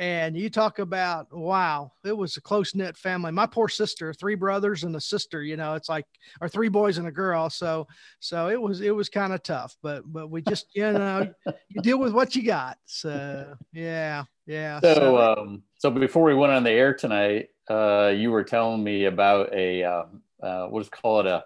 And 0.00 0.36
you 0.36 0.48
talk 0.48 0.78
about 0.78 1.36
wow, 1.36 1.90
it 2.04 2.16
was 2.16 2.36
a 2.36 2.40
close 2.40 2.72
knit 2.72 2.96
family. 2.96 3.32
My 3.32 3.46
poor 3.46 3.68
sister, 3.68 4.14
three 4.14 4.36
brothers 4.36 4.84
and 4.84 4.94
a 4.94 5.00
sister. 5.00 5.42
You 5.42 5.56
know, 5.56 5.74
it's 5.74 5.88
like 5.88 6.06
or 6.40 6.48
three 6.48 6.68
boys 6.68 6.98
and 6.98 7.08
a 7.08 7.10
girl. 7.10 7.50
So 7.50 7.88
so 8.20 8.48
it 8.48 8.62
was 8.62 8.80
it 8.80 8.94
was 8.94 9.08
kind 9.08 9.32
of 9.32 9.42
tough, 9.42 9.76
but 9.82 10.04
but 10.06 10.30
we 10.30 10.40
just 10.42 10.66
you 10.72 10.92
know 10.92 11.34
you 11.68 11.82
deal 11.82 11.98
with 11.98 12.12
what 12.12 12.36
you 12.36 12.44
got. 12.44 12.78
So 12.86 13.56
yeah, 13.72 14.22
yeah. 14.46 14.78
So 14.78 14.94
so, 14.94 15.18
um, 15.18 15.64
so 15.78 15.90
before 15.90 16.22
we 16.22 16.34
went 16.34 16.52
on 16.52 16.62
the 16.62 16.70
air 16.70 16.94
tonight, 16.94 17.48
uh, 17.70 18.12
you 18.16 18.30
were 18.30 18.44
telling 18.44 18.82
me 18.82 19.04
about 19.04 19.52
a 19.52 19.84
uh, 19.84 20.04
uh, 20.42 20.68
let's 20.70 20.88
call 20.88 21.20
it 21.20 21.26
a 21.26 21.44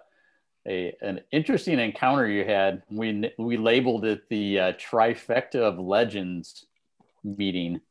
a 0.67 0.95
an 1.01 1.21
interesting 1.31 1.79
encounter 1.79 2.27
you 2.27 2.45
had. 2.45 2.83
We 2.89 3.31
we 3.37 3.57
labeled 3.57 4.05
it 4.05 4.29
the 4.29 4.59
uh, 4.59 4.73
trifecta 4.73 5.55
of 5.55 5.79
legends 5.79 6.65
meeting. 7.23 7.81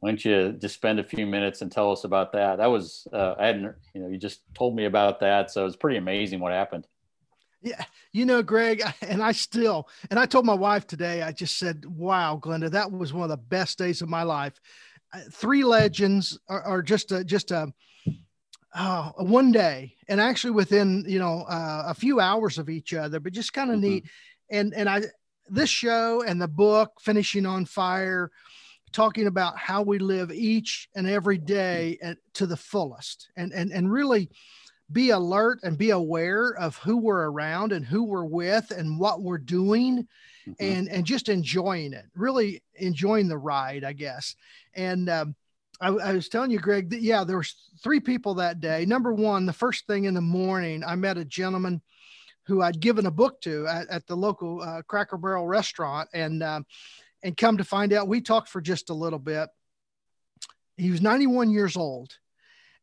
Why 0.00 0.10
don't 0.10 0.24
you 0.24 0.52
just 0.52 0.74
spend 0.74 1.00
a 1.00 1.04
few 1.04 1.26
minutes 1.26 1.60
and 1.60 1.72
tell 1.72 1.90
us 1.90 2.04
about 2.04 2.32
that? 2.32 2.58
That 2.58 2.66
was 2.66 3.06
uh, 3.12 3.34
I 3.38 3.46
hadn't 3.46 3.74
you 3.94 4.02
know 4.02 4.08
you 4.08 4.18
just 4.18 4.40
told 4.54 4.74
me 4.74 4.84
about 4.84 5.20
that, 5.20 5.50
so 5.50 5.66
it's 5.66 5.76
pretty 5.76 5.98
amazing 5.98 6.40
what 6.40 6.52
happened. 6.52 6.86
Yeah, 7.60 7.84
you 8.12 8.24
know, 8.24 8.42
Greg, 8.42 8.82
and 9.02 9.22
I 9.22 9.32
still, 9.32 9.88
and 10.10 10.18
I 10.18 10.26
told 10.26 10.46
my 10.46 10.54
wife 10.54 10.86
today, 10.86 11.22
I 11.22 11.32
just 11.32 11.58
said, 11.58 11.84
"Wow, 11.84 12.40
Glenda, 12.42 12.70
that 12.70 12.90
was 12.90 13.12
one 13.12 13.24
of 13.24 13.30
the 13.30 13.36
best 13.36 13.78
days 13.78 14.02
of 14.02 14.08
my 14.08 14.22
life." 14.22 14.60
Uh, 15.12 15.20
three 15.32 15.64
legends 15.64 16.38
are, 16.48 16.62
are 16.62 16.82
just 16.82 17.12
a 17.12 17.24
just 17.24 17.50
a 17.50 17.72
oh, 18.74 19.12
one 19.18 19.52
day, 19.52 19.94
and 20.08 20.20
actually 20.20 20.50
within 20.50 21.04
you 21.08 21.18
know 21.18 21.44
uh, 21.48 21.84
a 21.86 21.94
few 21.94 22.20
hours 22.20 22.58
of 22.58 22.68
each 22.68 22.94
other, 22.94 23.20
but 23.20 23.32
just 23.32 23.52
kind 23.52 23.70
of 23.70 23.76
mm-hmm. 23.76 23.88
neat. 23.88 24.04
And 24.50 24.74
and 24.74 24.88
I 24.88 25.02
this 25.48 25.70
show 25.70 26.22
and 26.22 26.40
the 26.40 26.48
book, 26.48 26.92
finishing 27.00 27.46
on 27.46 27.64
fire, 27.64 28.30
talking 28.92 29.26
about 29.26 29.58
how 29.58 29.82
we 29.82 29.98
live 29.98 30.30
each 30.30 30.88
and 30.94 31.08
every 31.08 31.38
day 31.38 31.98
at, 32.02 32.18
to 32.34 32.46
the 32.46 32.56
fullest, 32.56 33.30
and 33.36 33.52
and 33.52 33.72
and 33.72 33.90
really 33.90 34.30
be 34.90 35.10
alert 35.10 35.60
and 35.62 35.76
be 35.76 35.90
aware 35.90 36.50
of 36.50 36.76
who 36.78 36.96
we're 36.96 37.30
around 37.30 37.72
and 37.72 37.84
who 37.84 38.04
we're 38.04 38.24
with 38.24 38.70
and 38.70 38.98
what 38.98 39.22
we're 39.22 39.38
doing 39.38 40.06
mm-hmm. 40.48 40.64
and 40.64 40.88
and 40.88 41.04
just 41.04 41.28
enjoying 41.28 41.92
it 41.92 42.04
really 42.14 42.62
enjoying 42.76 43.28
the 43.28 43.38
ride 43.38 43.84
i 43.84 43.92
guess 43.92 44.34
and 44.74 45.08
um, 45.08 45.34
I, 45.80 45.88
I, 45.88 46.12
was 46.12 46.28
telling 46.28 46.50
you 46.50 46.58
greg 46.58 46.90
that 46.90 47.02
yeah 47.02 47.24
there 47.24 47.38
was 47.38 47.54
three 47.82 48.00
people 48.00 48.34
that 48.34 48.60
day 48.60 48.84
number 48.84 49.12
one 49.12 49.46
the 49.46 49.52
first 49.52 49.86
thing 49.86 50.04
in 50.04 50.14
the 50.14 50.20
morning 50.20 50.82
i 50.84 50.94
met 50.94 51.18
a 51.18 51.24
gentleman 51.24 51.80
who 52.46 52.62
i'd 52.62 52.80
given 52.80 53.06
a 53.06 53.10
book 53.10 53.40
to 53.42 53.66
at, 53.66 53.88
at 53.88 54.06
the 54.06 54.16
local 54.16 54.60
uh, 54.62 54.82
cracker 54.82 55.16
barrel 55.16 55.46
restaurant 55.46 56.08
and 56.12 56.42
uh, 56.42 56.60
and 57.22 57.36
come 57.36 57.58
to 57.58 57.64
find 57.64 57.92
out 57.92 58.08
we 58.08 58.20
talked 58.20 58.48
for 58.48 58.60
just 58.60 58.90
a 58.90 58.94
little 58.94 59.18
bit 59.18 59.48
he 60.76 60.90
was 60.90 61.02
91 61.02 61.50
years 61.50 61.76
old 61.76 62.12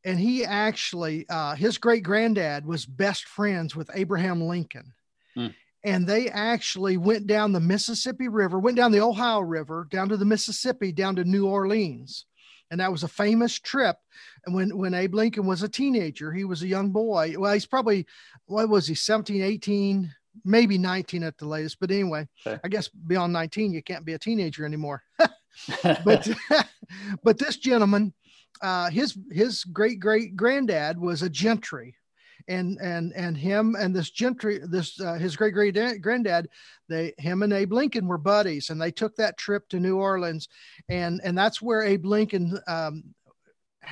and 0.04 0.20
he 0.20 0.46
actually 0.46 1.26
uh, 1.30 1.56
his 1.56 1.78
great 1.78 2.04
granddad 2.04 2.66
was 2.66 2.86
best 2.86 3.26
friends 3.26 3.76
with 3.76 3.90
abraham 3.94 4.42
lincoln 4.42 4.94
hmm. 5.34 5.48
And 5.86 6.06
they 6.06 6.30
actually 6.30 6.98
went 6.98 7.28
down 7.28 7.54
the 7.54 7.60
mississippi 7.60 8.28
river 8.28 8.60
went 8.60 8.76
down 8.76 8.92
the 8.92 9.02
ohio 9.02 9.40
river 9.40 9.88
down 9.90 10.10
to 10.10 10.18
the 10.18 10.26
mississippi 10.26 10.92
down 10.92 11.16
to 11.16 11.24
new 11.24 11.48
orleans. 11.48 12.26
And 12.72 12.80
that 12.80 12.92
was 12.92 13.04
a 13.04 13.08
famous 13.08 13.60
trip. 13.60 13.96
And 14.46 14.56
when 14.56 14.76
when 14.76 14.94
abe 14.94 15.14
lincoln 15.14 15.46
was 15.46 15.64
a 15.64 15.70
teenager 15.70 16.34
he 16.34 16.44
was 16.44 16.64
a 16.64 16.68
young 16.68 16.92
boy. 16.92 17.36
Well 17.38 17.54
he's 17.54 17.66
probably 17.66 18.06
what 18.48 18.68
was 18.68 18.88
he 18.88 18.96
17 18.96 19.42
18 19.42 20.14
maybe 20.44 20.78
19 20.78 21.24
at 21.24 21.38
the 21.38 21.48
latest. 21.48 21.80
But 21.80 21.92
anyway 21.92 22.28
okay. 22.46 22.60
i 22.64 22.68
guess 22.68 22.90
beyond 22.90 23.32
19 23.32 23.72
you 23.72 23.84
can't 23.84 24.06
be 24.06 24.14
a 24.14 24.20
teenager 24.20 24.66
anymore. 24.66 25.04
But 26.04 26.28
but 27.24 27.38
this 27.38 27.58
gentleman 27.58 28.14
uh, 28.62 28.90
his 28.90 29.18
his 29.32 29.64
great 29.66 30.00
great 30.00 30.36
granddad 30.36 31.00
was 31.00 31.22
a 31.22 31.30
gentry, 31.30 31.96
and 32.48 32.78
and 32.82 33.14
and 33.16 33.38
him 33.38 33.76
and 33.80 33.96
this 33.96 34.12
gentry 34.12 34.60
this 34.68 35.00
uh, 35.02 35.14
his 35.16 35.36
great 35.36 35.54
great 35.54 36.02
granddad 36.02 36.48
they 36.88 37.14
him 37.18 37.44
and 37.44 37.54
Abe 37.54 37.74
Lincoln 37.74 38.08
were 38.08 38.18
buddies, 38.18 38.70
and 38.70 38.82
they 38.82 38.92
took 38.92 39.16
that 39.16 39.38
trip 39.38 39.68
to 39.70 39.80
New 39.80 39.98
Orleans, 39.98 40.48
and 40.90 41.20
and 41.24 41.38
that's 41.38 41.62
where 41.62 41.82
Abe 41.82 42.06
Lincoln 42.06 42.60
um, 42.68 43.04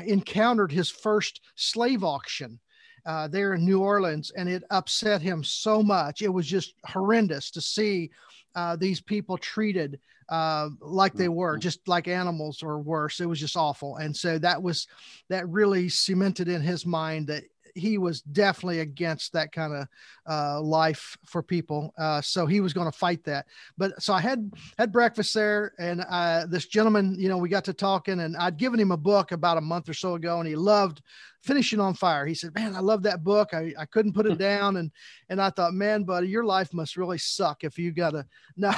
encountered 0.05 0.71
his 0.71 0.89
first 0.89 1.41
slave 1.55 2.03
auction. 2.03 2.59
Uh, 3.05 3.27
there 3.27 3.53
in 3.53 3.65
New 3.65 3.81
Orleans, 3.81 4.31
and 4.37 4.47
it 4.47 4.63
upset 4.69 5.21
him 5.21 5.43
so 5.43 5.83
much. 5.83 6.21
It 6.21 6.29
was 6.29 6.47
just 6.47 6.73
horrendous 6.85 7.51
to 7.51 7.59
see 7.59 8.11
uh, 8.55 8.77
these 8.77 9.01
people 9.01 9.37
treated 9.37 9.99
uh, 10.29 10.69
like 10.79 11.13
they 11.13 11.27
were, 11.27 11.55
mm-hmm. 11.55 11.59
just 11.59 11.85
like 11.85 12.07
animals 12.07 12.63
or 12.63 12.79
worse. 12.79 13.19
It 13.19 13.25
was 13.25 13.41
just 13.41 13.57
awful. 13.57 13.97
And 13.97 14.15
so 14.15 14.39
that 14.39 14.61
was 14.61 14.87
that 15.29 15.49
really 15.49 15.89
cemented 15.89 16.47
in 16.47 16.61
his 16.61 16.85
mind 16.85 17.27
that 17.27 17.43
he 17.75 17.97
was 17.97 18.21
definitely 18.21 18.79
against 18.79 19.33
that 19.33 19.51
kind 19.51 19.73
of 19.73 19.87
uh, 20.29 20.61
life 20.61 21.17
for 21.25 21.41
people. 21.41 21.93
Uh, 21.97 22.21
so 22.21 22.45
he 22.45 22.59
was 22.59 22.73
going 22.73 22.91
to 22.91 22.97
fight 22.97 23.23
that. 23.25 23.45
But 23.77 24.01
so 24.01 24.13
I 24.13 24.21
had 24.21 24.51
had 24.77 24.91
breakfast 24.91 25.33
there, 25.33 25.73
and 25.79 26.05
uh, 26.09 26.45
this 26.47 26.67
gentleman, 26.67 27.15
you 27.19 27.29
know, 27.29 27.37
we 27.37 27.49
got 27.49 27.65
to 27.65 27.73
talking, 27.73 28.19
and 28.19 28.37
I'd 28.37 28.57
given 28.57 28.79
him 28.79 28.91
a 28.91 28.97
book 28.97 29.31
about 29.31 29.57
a 29.57 29.61
month 29.61 29.89
or 29.89 29.93
so 29.93 30.15
ago, 30.15 30.39
and 30.39 30.47
he 30.47 30.55
loved 30.55 31.01
finishing 31.43 31.79
on 31.79 31.93
fire. 31.93 32.25
He 32.25 32.33
said, 32.33 32.55
"Man, 32.55 32.75
I 32.75 32.79
love 32.79 33.03
that 33.03 33.23
book. 33.23 33.53
I, 33.53 33.73
I 33.77 33.85
couldn't 33.85 34.13
put 34.13 34.25
it 34.25 34.37
down." 34.39 34.77
And 34.77 34.91
and 35.29 35.41
I 35.41 35.49
thought, 35.49 35.73
"Man, 35.73 36.03
buddy, 36.03 36.27
your 36.27 36.45
life 36.45 36.73
must 36.73 36.97
really 36.97 37.17
suck 37.17 37.63
if 37.63 37.77
you 37.77 37.91
got 37.91 38.11
to." 38.11 38.25
No, 38.55 38.71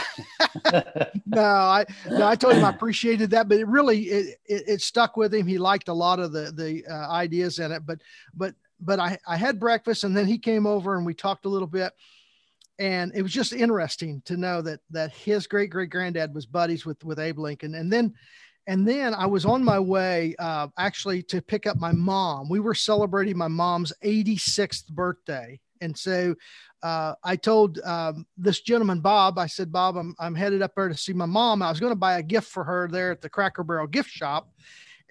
no, 1.26 1.42
I 1.42 1.86
no, 2.10 2.26
I 2.26 2.36
told 2.38 2.54
him 2.54 2.64
I 2.64 2.70
appreciated 2.70 3.30
that, 3.32 3.50
but 3.50 3.60
it 3.60 3.68
really 3.68 4.04
it, 4.04 4.38
it, 4.46 4.64
it 4.68 4.82
stuck 4.82 5.18
with 5.18 5.34
him. 5.34 5.46
He 5.46 5.58
liked 5.58 5.90
a 5.90 5.94
lot 5.94 6.22
of 6.22 6.32
the 6.32 6.54
the 6.56 6.86
uh, 6.90 7.12
ideas 7.12 7.60
in 7.60 7.74
it, 7.74 7.86
but 7.86 8.00
but 8.34 8.56
but 8.80 9.00
I, 9.00 9.18
I 9.28 9.38
had 9.38 9.60
breakfast 9.60 10.04
and 10.04 10.16
then 10.16 10.28
he 10.28 10.38
came 10.38 10.66
over 10.66 10.96
and 10.96 11.06
we 11.06 11.14
talked 11.14 11.46
a 11.46 11.50
little 11.50 11.68
bit 11.68 11.94
and 12.78 13.14
it 13.16 13.22
was 13.22 13.32
just 13.32 13.54
interesting 13.54 14.22
to 14.26 14.38
know 14.38 14.62
that 14.62 14.80
that 14.90 15.12
his 15.14 15.48
great 15.48 15.70
great 15.70 15.90
granddad 15.90 16.34
was 16.34 16.46
buddies 16.46 16.86
with 16.86 17.04
with 17.04 17.20
Abe 17.20 17.40
Lincoln 17.40 17.76
and 17.76 17.92
then 17.92 18.14
and 18.68 18.88
then 18.88 19.14
I 19.14 19.26
was 19.28 19.46
on 19.46 19.64
my 19.64 19.80
way 19.80 20.36
uh, 20.40 20.68
actually 20.78 21.22
to 21.24 21.42
pick 21.42 21.68
up 21.68 21.78
my 21.78 21.92
mom. 21.92 22.50
We 22.50 22.60
were 22.60 22.74
celebrating 22.74 23.38
my 23.38 23.48
mom's 23.48 23.94
86th 24.04 24.88
birthday. 24.88 25.60
And 25.82 25.96
so 25.96 26.34
uh, 26.82 27.14
I 27.24 27.36
told 27.36 27.80
um, 27.84 28.26
this 28.38 28.62
gentleman, 28.62 29.02
Bob, 29.02 29.38
I 29.38 29.46
said, 29.46 29.72
Bob, 29.72 29.98
I'm, 29.98 30.16
I'm 30.20 30.34
headed 30.34 30.64
up 30.64 30.74
there 30.76 30.88
to 30.88 30.98
see 30.98 31.14
my 31.14 31.28
mom. 31.28 31.62
I 31.62 31.70
was 31.70 31.80
going 31.80 31.92
to 31.92 32.00
buy 32.00 32.18
a 32.18 32.24
gift 32.24 32.48
for 32.48 32.64
her 32.64 32.88
there 32.90 33.12
at 33.12 33.22
the 33.22 33.30
Cracker 33.30 33.64
Barrel 33.64 33.88
gift 33.88 34.10
shop. 34.10 34.50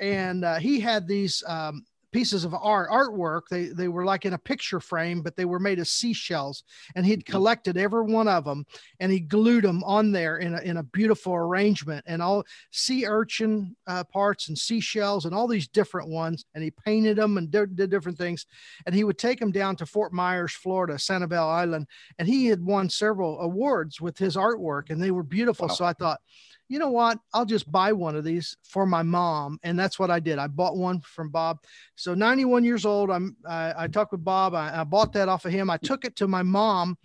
And 0.00 0.44
uh, 0.44 0.56
he 0.56 0.80
had 0.80 1.06
these 1.06 1.42
um, 1.46 1.84
pieces 2.14 2.44
of 2.44 2.54
art 2.54 2.88
artwork 2.90 3.42
they 3.50 3.64
they 3.64 3.88
were 3.88 4.04
like 4.04 4.24
in 4.24 4.34
a 4.34 4.38
picture 4.38 4.78
frame 4.78 5.20
but 5.20 5.34
they 5.34 5.44
were 5.44 5.58
made 5.58 5.80
of 5.80 5.88
seashells 5.88 6.62
and 6.94 7.04
he'd 7.04 7.24
mm-hmm. 7.24 7.32
collected 7.32 7.76
every 7.76 8.04
one 8.04 8.28
of 8.28 8.44
them 8.44 8.64
and 9.00 9.10
he 9.10 9.18
glued 9.18 9.64
them 9.64 9.82
on 9.82 10.12
there 10.12 10.36
in 10.36 10.54
a, 10.54 10.60
in 10.60 10.76
a 10.76 10.82
beautiful 10.84 11.34
arrangement 11.34 12.04
and 12.06 12.22
all 12.22 12.44
sea 12.70 13.04
urchin 13.04 13.74
uh, 13.88 14.04
parts 14.04 14.46
and 14.46 14.56
seashells 14.56 15.24
and 15.24 15.34
all 15.34 15.48
these 15.48 15.66
different 15.66 16.08
ones 16.08 16.44
and 16.54 16.62
he 16.62 16.70
painted 16.70 17.16
them 17.16 17.36
and 17.36 17.50
did, 17.50 17.74
did 17.74 17.90
different 17.90 18.16
things 18.16 18.46
and 18.86 18.94
he 18.94 19.02
would 19.02 19.18
take 19.18 19.40
them 19.40 19.50
down 19.50 19.74
to 19.74 19.84
fort 19.84 20.12
myers 20.12 20.52
florida 20.52 20.94
sanibel 20.94 21.52
island 21.52 21.84
and 22.20 22.28
he 22.28 22.46
had 22.46 22.64
won 22.64 22.88
several 22.88 23.40
awards 23.40 24.00
with 24.00 24.16
his 24.16 24.36
artwork 24.36 24.88
and 24.88 25.02
they 25.02 25.10
were 25.10 25.24
beautiful 25.24 25.66
wow. 25.66 25.74
so 25.74 25.84
i 25.84 25.92
thought 25.92 26.20
you 26.68 26.78
know 26.78 26.90
what? 26.90 27.18
I'll 27.32 27.44
just 27.44 27.70
buy 27.70 27.92
one 27.92 28.16
of 28.16 28.24
these 28.24 28.56
for 28.62 28.86
my 28.86 29.02
mom. 29.02 29.58
And 29.62 29.78
that's 29.78 29.98
what 29.98 30.10
I 30.10 30.20
did. 30.20 30.38
I 30.38 30.46
bought 30.46 30.76
one 30.76 31.00
from 31.00 31.30
Bob. 31.30 31.58
So 31.96 32.14
91 32.14 32.64
years 32.64 32.84
old. 32.84 33.10
I'm, 33.10 33.36
I, 33.46 33.84
I 33.84 33.86
talked 33.88 34.12
with 34.12 34.24
Bob. 34.24 34.54
I, 34.54 34.80
I 34.80 34.84
bought 34.84 35.12
that 35.12 35.28
off 35.28 35.44
of 35.44 35.52
him. 35.52 35.70
I 35.70 35.76
took 35.76 36.04
it 36.04 36.16
to 36.16 36.28
my 36.28 36.42
mom. 36.42 36.96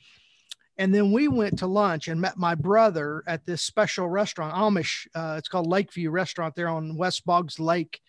And 0.78 0.96
then 0.96 1.12
we 1.12 1.28
went 1.28 1.60
to 1.60 1.68
lunch 1.68 2.08
and 2.08 2.22
met 2.22 2.38
my 2.38 2.56
brother 2.56 3.22
at 3.28 3.46
this 3.46 3.62
special 3.62 4.08
restaurant, 4.08 4.56
Amish. 4.56 5.08
Uh, 5.13 5.36
it's 5.38 5.50
called 5.50 5.68
Lakeview 5.68 6.10
Restaurant 6.10 6.56
there 6.56 6.70
on 6.70 6.96
West 6.96 7.25
Boggs 7.25 7.60
Lake. 7.60 8.00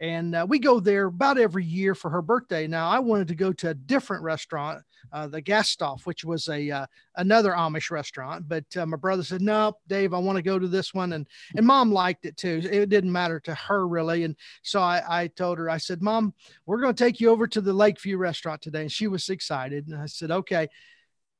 And 0.00 0.36
uh, 0.36 0.46
we 0.48 0.60
go 0.60 0.78
there 0.78 1.06
about 1.06 1.38
every 1.38 1.64
year 1.64 1.96
for 1.96 2.08
her 2.08 2.22
birthday. 2.22 2.68
Now, 2.68 2.88
I 2.88 3.00
wanted 3.00 3.28
to 3.28 3.34
go 3.34 3.52
to 3.54 3.70
a 3.70 3.74
different 3.74 4.22
restaurant 4.22 4.82
uh, 5.12 5.26
the 5.26 5.42
Gasthof, 5.42 6.06
which 6.06 6.24
was 6.24 6.48
a 6.48 6.70
uh, 6.70 6.86
another 7.16 7.52
Amish 7.52 7.90
restaurant. 7.90 8.48
But 8.48 8.64
uh, 8.76 8.86
my 8.86 8.96
brother 8.96 9.22
said, 9.22 9.42
"No, 9.42 9.76
Dave, 9.86 10.14
I 10.14 10.18
want 10.18 10.36
to 10.36 10.42
go 10.42 10.58
to 10.58 10.68
this 10.68 10.94
one," 10.94 11.12
and 11.12 11.26
and 11.56 11.66
Mom 11.66 11.92
liked 11.92 12.26
it 12.26 12.36
too. 12.36 12.60
It 12.64 12.88
didn't 12.88 13.12
matter 13.12 13.40
to 13.40 13.54
her 13.54 13.86
really, 13.86 14.24
and 14.24 14.36
so 14.62 14.80
I, 14.80 15.02
I 15.08 15.26
told 15.28 15.58
her, 15.58 15.70
I 15.70 15.78
said, 15.78 16.02
"Mom, 16.02 16.34
we're 16.66 16.80
going 16.80 16.94
to 16.94 17.04
take 17.04 17.20
you 17.20 17.30
over 17.30 17.46
to 17.48 17.60
the 17.60 17.72
Lakeview 17.72 18.16
restaurant 18.16 18.62
today," 18.62 18.82
and 18.82 18.92
she 18.92 19.06
was 19.06 19.28
excited. 19.28 19.88
And 19.88 20.00
I 20.00 20.06
said, 20.06 20.30
"Okay." 20.30 20.68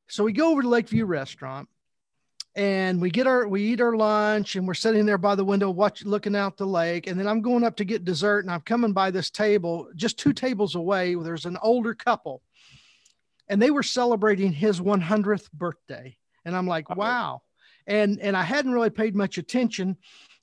So 0.08 0.24
we 0.24 0.32
go 0.32 0.50
over 0.50 0.62
to 0.62 0.68
Lakeview 0.68 1.04
restaurant, 1.04 1.68
and 2.56 3.00
we 3.00 3.10
get 3.10 3.26
our 3.26 3.46
we 3.46 3.62
eat 3.62 3.80
our 3.80 3.94
lunch 3.94 4.56
and 4.56 4.66
we're 4.66 4.74
sitting 4.74 5.06
there 5.06 5.18
by 5.18 5.34
the 5.34 5.44
window 5.44 5.70
watching 5.70 6.08
looking 6.08 6.34
out 6.34 6.56
the 6.56 6.66
lake 6.66 7.06
and 7.06 7.18
then 7.18 7.28
i'm 7.28 7.40
going 7.40 7.62
up 7.62 7.76
to 7.76 7.84
get 7.84 8.04
dessert 8.04 8.40
and 8.40 8.50
i'm 8.50 8.60
coming 8.62 8.92
by 8.92 9.10
this 9.10 9.30
table 9.30 9.88
just 9.94 10.18
two 10.18 10.32
tables 10.32 10.74
away 10.74 11.14
there's 11.14 11.46
an 11.46 11.56
older 11.62 11.94
couple 11.94 12.42
and 13.50 13.60
they 13.60 13.70
were 13.70 13.82
celebrating 13.82 14.52
his 14.52 14.80
100th 14.80 15.50
birthday. 15.52 16.16
And 16.46 16.56
i'm 16.56 16.66
like 16.66 16.88
wow. 16.88 17.42
and 17.86 18.18
and 18.20 18.34
i 18.34 18.42
hadn't 18.42 18.72
really 18.72 18.88
paid 18.88 19.14
much 19.14 19.36
attention. 19.36 19.98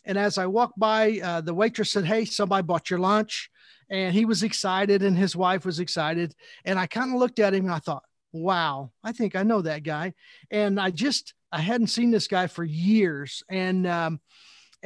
And 0.06 0.18
as 0.18 0.38
i 0.38 0.46
walked 0.46 0.78
by 0.78 1.20
uh, 1.24 1.42
the 1.42 1.56
waitress 1.56 1.92
said 1.92 2.06
hey 2.06 2.26
somebody 2.26 2.64
bought 2.64 2.92
your 2.92 3.00
lunch. 3.00 3.50
And 3.90 4.14
he 4.14 4.26
was 4.26 4.44
excited 4.44 5.02
and 5.02 5.18
his 5.18 5.36
wife 5.36 5.66
was 5.66 5.80
excited. 5.80 6.36
And 6.66 6.78
i 6.78 6.86
kind 6.86 7.12
of 7.12 7.20
looked 7.20 7.40
at 7.40 7.56
him 7.56 7.66
and 7.66 7.74
i 7.74 7.80
thought 7.80 8.04
wow 8.34 8.92
i 9.04 9.12
think 9.12 9.36
i 9.36 9.42
know 9.42 9.62
that 9.64 9.82
guy. 9.82 10.14
And 10.52 10.80
i 10.80 10.92
just 10.92 11.34
I 11.52 11.62
hadn't 11.62 11.88
seen 11.88 12.12
this 12.12 12.28
guy 12.28 12.48
for 12.48 12.66
years, 12.66 13.42
and 13.50 13.88
um, 13.88 14.20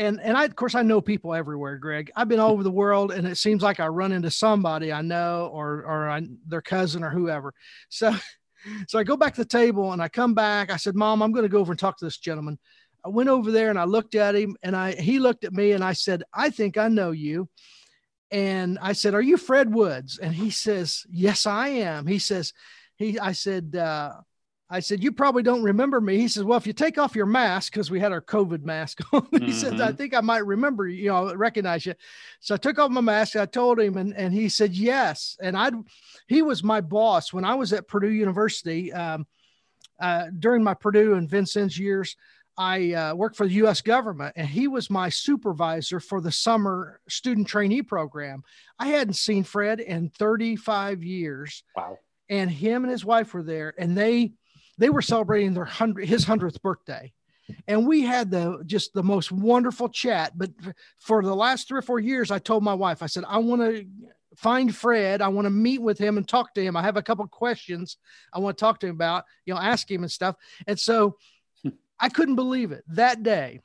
and 0.01 0.19
and 0.21 0.35
I 0.35 0.45
of 0.45 0.55
course 0.55 0.75
I 0.75 0.81
know 0.81 0.99
people 0.99 1.33
everywhere, 1.33 1.77
Greg. 1.77 2.11
I've 2.15 2.27
been 2.27 2.39
all 2.39 2.51
over 2.51 2.63
the 2.63 2.71
world, 2.71 3.11
and 3.11 3.27
it 3.27 3.35
seems 3.37 3.61
like 3.61 3.79
I 3.79 3.87
run 3.87 4.11
into 4.11 4.31
somebody 4.31 4.91
I 4.91 5.01
know 5.01 5.49
or 5.53 5.83
or 5.83 6.09
I, 6.09 6.21
their 6.47 6.61
cousin 6.61 7.03
or 7.03 7.11
whoever. 7.11 7.53
So 7.89 8.13
so 8.87 8.99
I 8.99 9.03
go 9.03 9.15
back 9.15 9.35
to 9.35 9.41
the 9.41 9.45
table 9.45 9.93
and 9.93 10.01
I 10.01 10.09
come 10.09 10.33
back. 10.33 10.71
I 10.71 10.77
said, 10.77 10.95
Mom, 10.95 11.21
I'm 11.21 11.31
going 11.31 11.43
to 11.43 11.49
go 11.49 11.59
over 11.59 11.71
and 11.71 11.79
talk 11.79 11.97
to 11.97 12.05
this 12.05 12.17
gentleman. 12.17 12.57
I 13.05 13.09
went 13.09 13.29
over 13.29 13.51
there 13.51 13.69
and 13.69 13.79
I 13.79 13.85
looked 13.85 14.15
at 14.15 14.35
him, 14.35 14.57
and 14.63 14.75
I 14.75 14.93
he 14.93 15.19
looked 15.19 15.43
at 15.43 15.53
me 15.53 15.71
and 15.71 15.83
I 15.83 15.93
said, 15.93 16.23
I 16.33 16.49
think 16.49 16.77
I 16.77 16.87
know 16.87 17.11
you. 17.11 17.47
And 18.31 18.79
I 18.81 18.93
said, 18.93 19.13
Are 19.13 19.21
you 19.21 19.37
Fred 19.37 19.73
Woods? 19.73 20.17
And 20.17 20.33
he 20.33 20.49
says, 20.49 21.05
Yes, 21.11 21.45
I 21.45 21.67
am. 21.67 22.07
He 22.07 22.17
says, 22.17 22.53
he 22.95 23.19
I 23.19 23.33
said, 23.33 23.75
uh, 23.75 24.13
I 24.71 24.79
said, 24.79 25.03
You 25.03 25.11
probably 25.11 25.43
don't 25.43 25.63
remember 25.63 25.99
me. 25.99 26.17
He 26.17 26.29
says, 26.29 26.43
Well, 26.43 26.57
if 26.57 26.65
you 26.65 26.71
take 26.71 26.97
off 26.97 27.15
your 27.15 27.25
mask, 27.25 27.73
because 27.73 27.91
we 27.91 27.99
had 27.99 28.13
our 28.13 28.21
COVID 28.21 28.63
mask 28.63 29.01
on, 29.13 29.27
he 29.31 29.37
mm-hmm. 29.37 29.51
said, 29.51 29.73
I 29.73 29.87
mm-hmm. 29.87 29.97
think 29.97 30.15
I 30.15 30.21
might 30.21 30.45
remember 30.45 30.87
you, 30.87 31.03
you 31.03 31.09
know, 31.09 31.35
recognize 31.35 31.85
you. 31.85 31.93
So 32.39 32.55
I 32.55 32.57
took 32.57 32.79
off 32.79 32.89
my 32.89 33.01
mask. 33.01 33.35
I 33.35 33.45
told 33.45 33.79
him, 33.79 33.97
and, 33.97 34.15
and 34.15 34.33
he 34.33 34.47
said, 34.47 34.73
Yes. 34.73 35.37
And 35.41 35.57
I, 35.57 35.71
he 36.27 36.41
was 36.41 36.63
my 36.63 36.79
boss 36.79 37.33
when 37.33 37.43
I 37.43 37.55
was 37.55 37.73
at 37.73 37.87
Purdue 37.87 38.11
University. 38.11 38.93
Um, 38.93 39.27
uh, 39.99 40.27
during 40.39 40.63
my 40.63 40.73
Purdue 40.73 41.13
and 41.13 41.29
Vincennes 41.29 41.77
years, 41.77 42.15
I 42.57 42.93
uh, 42.93 43.15
worked 43.15 43.35
for 43.35 43.45
the 43.45 43.53
US 43.65 43.81
government 43.81 44.33
and 44.35 44.47
he 44.47 44.67
was 44.67 44.89
my 44.89 45.09
supervisor 45.09 45.99
for 45.99 46.21
the 46.21 46.31
summer 46.31 46.99
student 47.07 47.47
trainee 47.47 47.83
program. 47.83 48.43
I 48.79 48.87
hadn't 48.87 49.13
seen 49.13 49.43
Fred 49.43 49.79
in 49.79 50.09
35 50.09 51.03
years. 51.03 51.63
Wow. 51.75 51.99
And 52.29 52.49
him 52.49 52.83
and 52.83 52.91
his 52.91 53.05
wife 53.05 53.33
were 53.33 53.43
there 53.43 53.73
and 53.77 53.97
they 53.97 54.33
they 54.81 54.89
were 54.89 55.03
celebrating 55.03 55.53
their 55.53 55.63
hundred 55.63 56.07
his 56.07 56.25
hundredth 56.25 56.61
birthday. 56.61 57.13
And 57.67 57.87
we 57.87 58.01
had 58.01 58.31
the 58.31 58.63
just 58.65 58.93
the 58.93 59.03
most 59.03 59.31
wonderful 59.31 59.89
chat. 59.89 60.35
But 60.35 60.51
for 60.99 61.23
the 61.23 61.35
last 61.35 61.67
three 61.67 61.77
or 61.77 61.83
four 61.83 61.99
years 61.99 62.31
i 62.31 62.39
told 62.39 62.63
my 62.63 62.73
wife 62.73 63.03
i 63.03 63.05
said 63.05 63.23
i 63.27 63.37
want 63.37 63.61
to 63.61 63.85
find 64.37 64.73
fred. 64.73 65.21
I 65.21 65.27
want 65.27 65.45
to 65.45 65.49
meet 65.51 65.81
with 65.81 65.99
him 65.99 66.17
and 66.17 66.25
talk 66.27 66.53
to 66.53 66.63
him. 66.63 66.75
I 66.75 66.81
have 66.81 66.97
a 66.97 67.03
couple 67.03 67.25
questions 67.27 67.97
i 68.33 68.39
want 68.39 68.57
to 68.57 68.61
talk 68.61 68.79
to 68.79 68.87
him 68.87 68.95
about 68.95 69.25
you 69.45 69.53
know 69.53 69.59
ask 69.59 69.89
him 69.89 70.01
and 70.01 70.11
stuff. 70.11 70.35
And 70.67 70.79
so 70.79 71.17
i 71.99 72.09
couldn't 72.09 72.35
believe 72.35 72.71
it. 72.71 72.83
That 72.87 73.21
day 73.21 73.59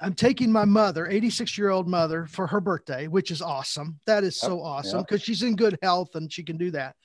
i'm 0.00 0.14
taking 0.14 0.50
my 0.50 0.64
mother 0.64 1.06
86 1.06 1.56
year 1.56 1.70
old 1.70 1.86
mother 1.86 2.26
for 2.26 2.46
her 2.48 2.60
birthday 2.60 3.06
which 3.06 3.30
is 3.30 3.42
awesome. 3.42 4.00
That 4.06 4.24
is 4.24 4.36
so 4.36 4.60
awesome 4.60 5.02
because 5.02 5.22
she's 5.22 5.44
in 5.44 5.54
good 5.54 5.78
health 5.82 6.16
and 6.16 6.32
she 6.32 6.42
can 6.42 6.56
do 6.56 6.72
that 6.72 6.96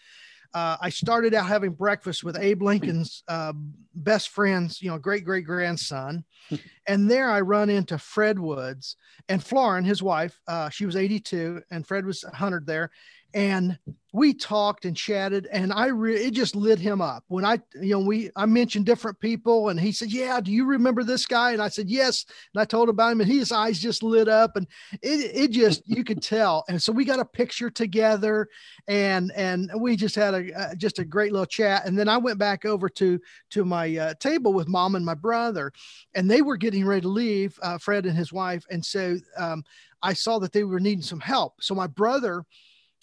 uh, 0.53 0.77
I 0.81 0.89
started 0.89 1.33
out 1.33 1.47
having 1.47 1.71
breakfast 1.71 2.23
with 2.23 2.37
Abe 2.37 2.61
Lincoln's 2.61 3.23
uh, 3.27 3.53
best 3.95 4.29
friend's, 4.29 4.81
you 4.81 4.89
know, 4.89 4.97
great 4.97 5.23
great 5.23 5.45
grandson, 5.45 6.23
and 6.87 7.09
there 7.09 7.29
I 7.29 7.41
run 7.41 7.69
into 7.69 7.97
Fred 7.97 8.39
Woods 8.39 8.95
and 9.29 9.43
Florin, 9.43 9.85
his 9.85 10.01
wife. 10.01 10.39
Uh, 10.47 10.69
she 10.69 10.85
was 10.85 10.95
82, 10.95 11.61
and 11.71 11.85
Fred 11.85 12.05
was 12.05 12.23
100 12.23 12.65
there, 12.65 12.91
and 13.33 13.77
we 14.13 14.33
talked 14.33 14.83
and 14.83 14.97
chatted 14.97 15.47
and 15.53 15.71
i 15.71 15.85
re- 15.85 16.15
it 16.15 16.31
just 16.31 16.55
lit 16.55 16.79
him 16.79 17.01
up. 17.01 17.23
When 17.27 17.45
i 17.45 17.59
you 17.75 17.91
know 17.91 17.99
we 17.99 18.29
i 18.35 18.45
mentioned 18.45 18.85
different 18.85 19.19
people 19.19 19.69
and 19.69 19.79
he 19.79 19.91
said 19.91 20.11
yeah 20.11 20.41
do 20.41 20.51
you 20.51 20.65
remember 20.65 21.03
this 21.03 21.25
guy? 21.25 21.51
And 21.51 21.61
i 21.61 21.69
said 21.69 21.89
yes. 21.89 22.25
And 22.53 22.61
i 22.61 22.65
told 22.65 22.89
about 22.89 23.13
him 23.13 23.21
and 23.21 23.31
his 23.31 23.51
eyes 23.51 23.79
just 23.79 24.03
lit 24.03 24.27
up 24.27 24.57
and 24.57 24.67
it, 25.01 25.31
it 25.33 25.51
just 25.51 25.83
you 25.85 26.03
could 26.03 26.21
tell. 26.21 26.65
And 26.67 26.81
so 26.81 26.91
we 26.91 27.05
got 27.05 27.19
a 27.19 27.25
picture 27.25 27.69
together 27.69 28.49
and 28.87 29.31
and 29.35 29.71
we 29.79 29.95
just 29.95 30.15
had 30.15 30.33
a 30.33 30.59
uh, 30.59 30.75
just 30.75 30.99
a 30.99 31.05
great 31.05 31.31
little 31.31 31.45
chat. 31.45 31.85
And 31.85 31.97
then 31.97 32.09
i 32.09 32.17
went 32.17 32.37
back 32.37 32.65
over 32.65 32.89
to 32.89 33.19
to 33.51 33.63
my 33.63 33.95
uh, 33.95 34.13
table 34.15 34.53
with 34.53 34.67
mom 34.67 34.95
and 34.95 35.05
my 35.05 35.15
brother 35.15 35.71
and 36.15 36.29
they 36.29 36.41
were 36.41 36.57
getting 36.57 36.70
ready 36.83 37.01
to 37.01 37.07
leave 37.07 37.57
uh, 37.61 37.77
fred 37.77 38.05
and 38.05 38.17
his 38.17 38.33
wife 38.33 38.65
and 38.69 38.85
so 38.85 39.17
um, 39.37 39.63
i 40.01 40.13
saw 40.13 40.39
that 40.39 40.51
they 40.51 40.63
were 40.63 40.79
needing 40.79 41.01
some 41.01 41.19
help 41.19 41.61
so 41.61 41.75
my 41.75 41.87
brother 41.87 42.45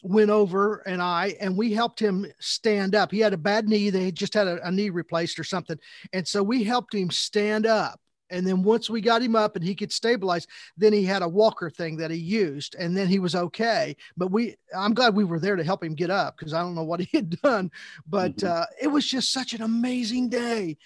went 0.03 0.31
over 0.31 0.77
and 0.87 1.03
I 1.03 1.35
and 1.41 1.57
we 1.57 1.73
helped 1.73 2.01
him 2.01 2.27
stand 2.39 2.95
up. 2.95 3.11
He 3.11 3.21
had 3.21 3.33
a 3.33 3.39
bad 3.39 3.69
knee; 3.69 3.91
they 3.91 4.11
just 4.13 4.35
had 4.35 4.47
a, 4.47 4.67
a, 4.67 4.71
knee 4.71 4.91
replaced 4.91 5.39
or 5.39 5.45
something, 5.45 5.79
and 6.13 6.27
so 6.27 6.43
we 6.43 6.65
helped 6.65 6.95
him 6.95 7.11
stand 7.11 7.67
up. 7.67 8.01
And 8.31 8.47
then 8.47 8.63
once 8.63 8.91
we 8.91 9.01
got 9.01 9.23
him 9.23 9.35
up 9.35 9.57
and 9.57 9.65
he 9.65 9.75
could 9.75 9.91
stabilize, 9.91 10.47
then 10.77 10.93
he 10.93 11.03
had 11.03 11.23
a 11.23 11.29
walker 11.29 11.71
thing 11.71 11.97
that 11.97 12.11
he 12.11 12.19
used, 12.19 12.75
and 12.75 12.97
then 12.97 13.09
he 13.09 13.19
was 13.19 13.35
okay. 13.35 13.97
But 14.19 14.31
we, 14.31 14.55
I'm 14.77 14.93
glad 14.93 15.15
we 15.15 15.25
were 15.25 15.41
there 15.41 15.57
to 15.57 15.65
help 15.65 15.83
him 15.83 15.95
get 15.95 16.11
up 16.11 16.37
because 16.37 16.53
I 16.53 16.61
don't 16.61 16.75
know 16.75 16.85
what 16.85 17.01
he 17.01 17.17
had 17.17 17.31
done, 17.43 17.71
but 18.07 18.37
mm-hmm. 18.37 18.63
uh, 18.63 18.67
it 18.81 18.89
was 18.89 19.07
just 19.07 19.33
such 19.33 19.55
an 19.55 19.63
amazing 19.63 20.29
day. 20.29 20.77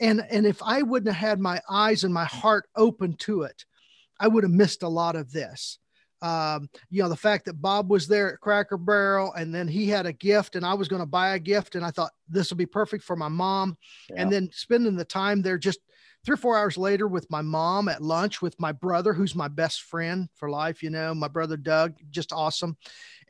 And 0.00 0.24
and 0.30 0.46
if 0.46 0.62
I 0.62 0.82
wouldn't 0.82 1.14
have 1.14 1.28
had 1.28 1.40
my 1.40 1.60
eyes 1.68 2.04
and 2.04 2.12
my 2.12 2.24
heart 2.24 2.68
open 2.74 3.14
to 3.18 3.42
it, 3.42 3.64
I 4.18 4.28
would 4.28 4.44
have 4.44 4.52
missed 4.52 4.82
a 4.82 4.88
lot 4.88 5.16
of 5.16 5.30
this 5.30 5.78
um, 6.22 6.68
you 6.90 7.02
know, 7.02 7.08
the 7.08 7.16
fact 7.16 7.46
that 7.46 7.60
Bob 7.60 7.90
was 7.90 8.06
there 8.06 8.32
at 8.32 8.40
Cracker 8.40 8.76
Barrel 8.76 9.32
and 9.32 9.54
then 9.54 9.66
he 9.66 9.88
had 9.88 10.06
a 10.06 10.12
gift 10.12 10.54
and 10.54 10.66
I 10.66 10.74
was 10.74 10.88
going 10.88 11.00
to 11.00 11.06
buy 11.06 11.34
a 11.34 11.38
gift 11.38 11.74
and 11.74 11.84
I 11.84 11.90
thought 11.90 12.12
this 12.28 12.50
will 12.50 12.58
be 12.58 12.66
perfect 12.66 13.04
for 13.04 13.16
my 13.16 13.28
mom. 13.28 13.76
Yeah. 14.10 14.22
And 14.22 14.32
then 14.32 14.50
spending 14.52 14.96
the 14.96 15.04
time 15.04 15.40
there 15.40 15.56
just 15.56 15.80
three 16.24 16.34
or 16.34 16.38
four 16.38 16.58
hours 16.58 16.76
later 16.76 17.08
with 17.08 17.30
my 17.30 17.40
mom 17.40 17.88
at 17.88 18.02
lunch 18.02 18.42
with 18.42 18.58
my 18.60 18.72
brother, 18.72 19.14
who's 19.14 19.34
my 19.34 19.48
best 19.48 19.82
friend 19.82 20.28
for 20.34 20.50
life, 20.50 20.82
you 20.82 20.90
know, 20.90 21.14
my 21.14 21.28
brother 21.28 21.56
Doug, 21.56 21.94
just 22.10 22.32
awesome. 22.32 22.76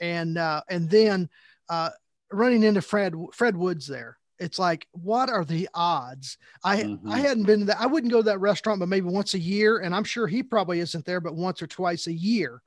And, 0.00 0.36
uh, 0.36 0.62
and 0.68 0.90
then, 0.90 1.28
uh, 1.68 1.90
running 2.32 2.64
into 2.64 2.82
Fred, 2.82 3.14
Fred 3.32 3.56
Woods 3.56 3.86
there 3.86 4.18
it's 4.40 4.58
like 4.58 4.88
what 4.92 5.30
are 5.30 5.44
the 5.44 5.68
odds 5.74 6.38
i 6.64 6.78
mm-hmm. 6.78 7.10
i 7.10 7.18
hadn't 7.18 7.44
been 7.44 7.60
to 7.60 7.66
that 7.66 7.80
i 7.80 7.86
wouldn't 7.86 8.12
go 8.12 8.18
to 8.18 8.24
that 8.24 8.40
restaurant 8.40 8.80
but 8.80 8.88
maybe 8.88 9.06
once 9.06 9.34
a 9.34 9.38
year 9.38 9.78
and 9.78 9.94
i'm 9.94 10.04
sure 10.04 10.26
he 10.26 10.42
probably 10.42 10.80
isn't 10.80 11.04
there 11.04 11.20
but 11.20 11.36
once 11.36 11.62
or 11.62 11.66
twice 11.66 12.06
a 12.06 12.12
year 12.12 12.60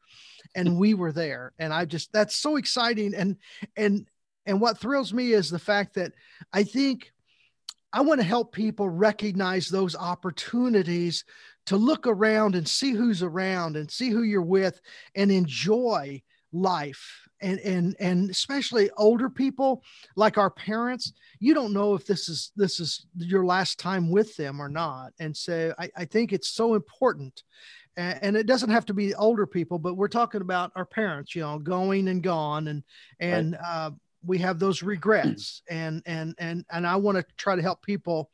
and 0.56 0.78
we 0.78 0.94
were 0.94 1.12
there 1.12 1.52
and 1.60 1.74
i 1.74 1.84
just 1.84 2.14
that's 2.14 2.36
so 2.36 2.56
exciting 2.56 3.14
and 3.14 3.36
and 3.76 4.08
and 4.46 4.62
what 4.62 4.78
thrills 4.78 5.14
me 5.14 5.34
is 5.34 5.50
the 5.50 5.60
fact 5.60 5.96
that 5.96 6.14
i 6.54 6.64
think 6.64 7.12
i 7.92 8.02
want 8.02 8.22
to 8.22 8.26
help 8.26 8.54
people 8.54 8.88
recognize 8.88 9.68
those 9.68 9.96
opportunities 9.96 11.26
to 11.66 11.78
look 11.78 12.08
around 12.08 12.56
and 12.56 12.68
see 12.68 12.92
who's 12.92 13.24
around 13.24 13.78
and 13.78 13.90
see 13.90 14.10
who 14.10 14.24
you're 14.24 14.42
with 14.42 14.80
and 15.16 15.32
enjoy 15.32 16.22
life 16.52 17.28
and 17.44 17.60
and 17.60 17.96
and 18.00 18.30
especially 18.30 18.90
older 18.98 19.30
people 19.30 19.84
like 20.16 20.38
our 20.38 20.50
parents 20.50 21.14
you 21.40 21.54
don't 21.54 21.74
know 21.74 21.94
if 21.94 22.06
this 22.06 22.30
is 22.30 22.52
this 22.56 22.80
is 22.80 23.06
your 23.18 23.46
last 23.46 23.80
time 23.80 24.10
with 24.10 24.36
them 24.38 24.62
or 24.62 24.70
not 24.70 25.12
and 25.20 25.36
so 25.36 25.74
i, 25.78 25.90
I 25.96 26.06
think 26.06 26.34
it's 26.34 26.50
so 26.50 26.74
important 26.76 27.44
and, 27.96 28.20
and, 28.24 28.38
it 28.38 28.48
doesn't 28.48 28.72
have 28.72 28.88
to 28.88 28.94
be 28.94 29.14
older 29.14 29.46
people 29.46 29.78
but 29.78 29.96
we're 29.96 30.08
talking 30.08 30.42
about 30.42 30.72
our 30.76 30.86
parents 30.86 31.36
you 31.36 31.42
know 31.42 31.60
going 31.60 32.08
and 32.08 32.24
gone 32.24 32.68
and 32.68 32.84
and 33.20 33.54
right. 33.54 33.62
uh, 33.64 33.92
we 34.26 34.38
have 34.40 34.58
those 34.58 34.82
regrets 34.82 35.62
and 35.70 36.02
and 36.06 36.34
and 36.40 36.66
and 36.72 36.88
i 36.88 36.96
want 36.96 37.18
to 37.18 37.26
try 37.38 37.56
to 37.56 37.62
help 37.62 37.82
people 37.84 38.32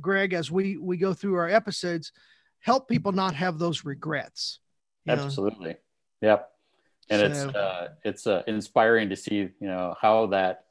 greg 0.00 0.32
as 0.32 0.50
we 0.50 0.76
we 0.76 0.96
go 0.96 1.14
through 1.14 1.36
our 1.36 1.48
episodes 1.48 2.12
help 2.60 2.88
people 2.88 3.12
not 3.12 3.34
have 3.34 3.58
those 3.58 3.84
regrets 3.84 4.58
absolutely 5.06 5.70
know? 5.70 6.28
yep 6.28 6.50
and 7.10 7.20
so, 7.20 7.26
it's 7.26 7.56
uh, 7.56 7.88
it's 8.04 8.26
uh, 8.26 8.42
inspiring 8.46 9.08
to 9.10 9.16
see 9.16 9.36
you 9.36 9.52
know 9.60 9.94
how 10.00 10.26
that 10.26 10.64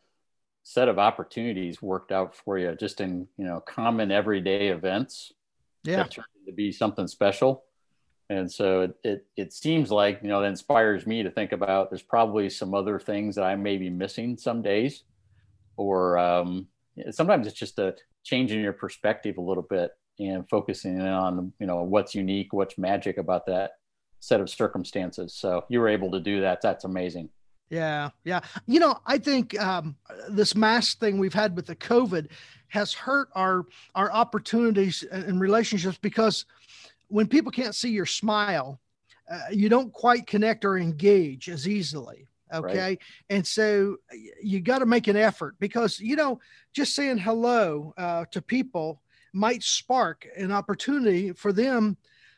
set 0.63 0.89
of 0.89 0.99
opportunities 0.99 1.81
worked 1.81 2.11
out 2.11 2.35
for 2.35 2.57
you 2.57 2.75
just 2.75 2.99
in 2.99 3.27
you 3.37 3.45
know 3.45 3.59
common 3.61 4.11
everyday 4.11 4.67
events 4.67 5.31
yeah. 5.83 5.97
that 5.97 6.11
turned 6.11 6.25
to 6.45 6.51
be 6.53 6.71
something 6.71 7.07
special. 7.07 7.63
And 8.29 8.51
so 8.51 8.81
it, 8.81 8.95
it, 9.03 9.25
it 9.37 9.53
seems 9.53 9.89
like 9.89 10.19
you 10.21 10.27
know 10.27 10.41
that 10.41 10.47
inspires 10.47 11.07
me 11.07 11.23
to 11.23 11.31
think 11.31 11.53
about 11.53 11.89
there's 11.89 12.01
probably 12.01 12.49
some 12.49 12.73
other 12.73 12.99
things 12.99 13.35
that 13.35 13.45
i 13.45 13.55
may 13.55 13.77
be 13.77 13.89
missing 13.89 14.37
some 14.37 14.61
days 14.61 15.03
or 15.77 16.17
um, 16.17 16.67
sometimes 17.11 17.47
it's 17.47 17.57
just 17.57 17.79
a 17.79 17.95
change 18.23 18.51
in 18.51 18.59
your 18.59 18.73
perspective 18.73 19.37
a 19.37 19.41
little 19.41 19.63
bit 19.63 19.91
and 20.19 20.49
focusing 20.49 20.99
on 21.01 21.53
you 21.59 21.67
know 21.67 21.83
what's 21.83 22.15
unique 22.15 22.51
what's 22.51 22.77
magic 22.77 23.17
about 23.17 23.45
that 23.45 23.76
set 24.19 24.41
of 24.41 24.49
circumstances. 24.49 25.33
So 25.33 25.65
you 25.69 25.79
were 25.79 25.87
able 25.87 26.11
to 26.11 26.19
do 26.19 26.41
that. 26.41 26.61
That's 26.61 26.85
amazing. 26.85 27.29
Yeah, 27.69 28.09
yeah. 28.23 28.39
You 28.65 28.79
know, 28.79 28.99
I 29.05 29.17
think 29.17 29.59
um, 29.59 29.95
this 30.29 30.55
mask 30.55 30.99
thing 30.99 31.17
we've 31.17 31.33
had 31.33 31.55
with 31.55 31.65
the 31.65 31.75
COVID 31.75 32.29
has 32.69 32.93
hurt 32.93 33.29
our 33.33 33.65
our 33.95 34.11
opportunities 34.11 35.03
and 35.11 35.39
relationships 35.39 35.97
because 36.01 36.45
when 37.09 37.27
people 37.27 37.51
can't 37.51 37.75
see 37.75 37.89
your 37.89 38.05
smile, 38.05 38.79
uh, 39.29 39.39
you 39.51 39.69
don't 39.69 39.91
quite 39.91 40.27
connect 40.27 40.63
or 40.63 40.77
engage 40.77 41.49
as 41.49 41.67
easily. 41.67 42.27
Okay, 42.53 42.79
right. 42.79 43.01
and 43.29 43.45
so 43.45 43.97
you 44.41 44.61
got 44.61 44.79
to 44.79 44.85
make 44.85 45.09
an 45.09 45.17
effort 45.17 45.55
because 45.59 45.99
you 45.99 46.15
know 46.15 46.39
just 46.73 46.95
saying 46.95 47.17
hello 47.17 47.93
uh, 47.97 48.23
to 48.31 48.41
people 48.41 49.01
might 49.33 49.61
spark 49.61 50.25
an 50.37 50.53
opportunity 50.53 51.33
for 51.33 51.51
them 51.51 51.97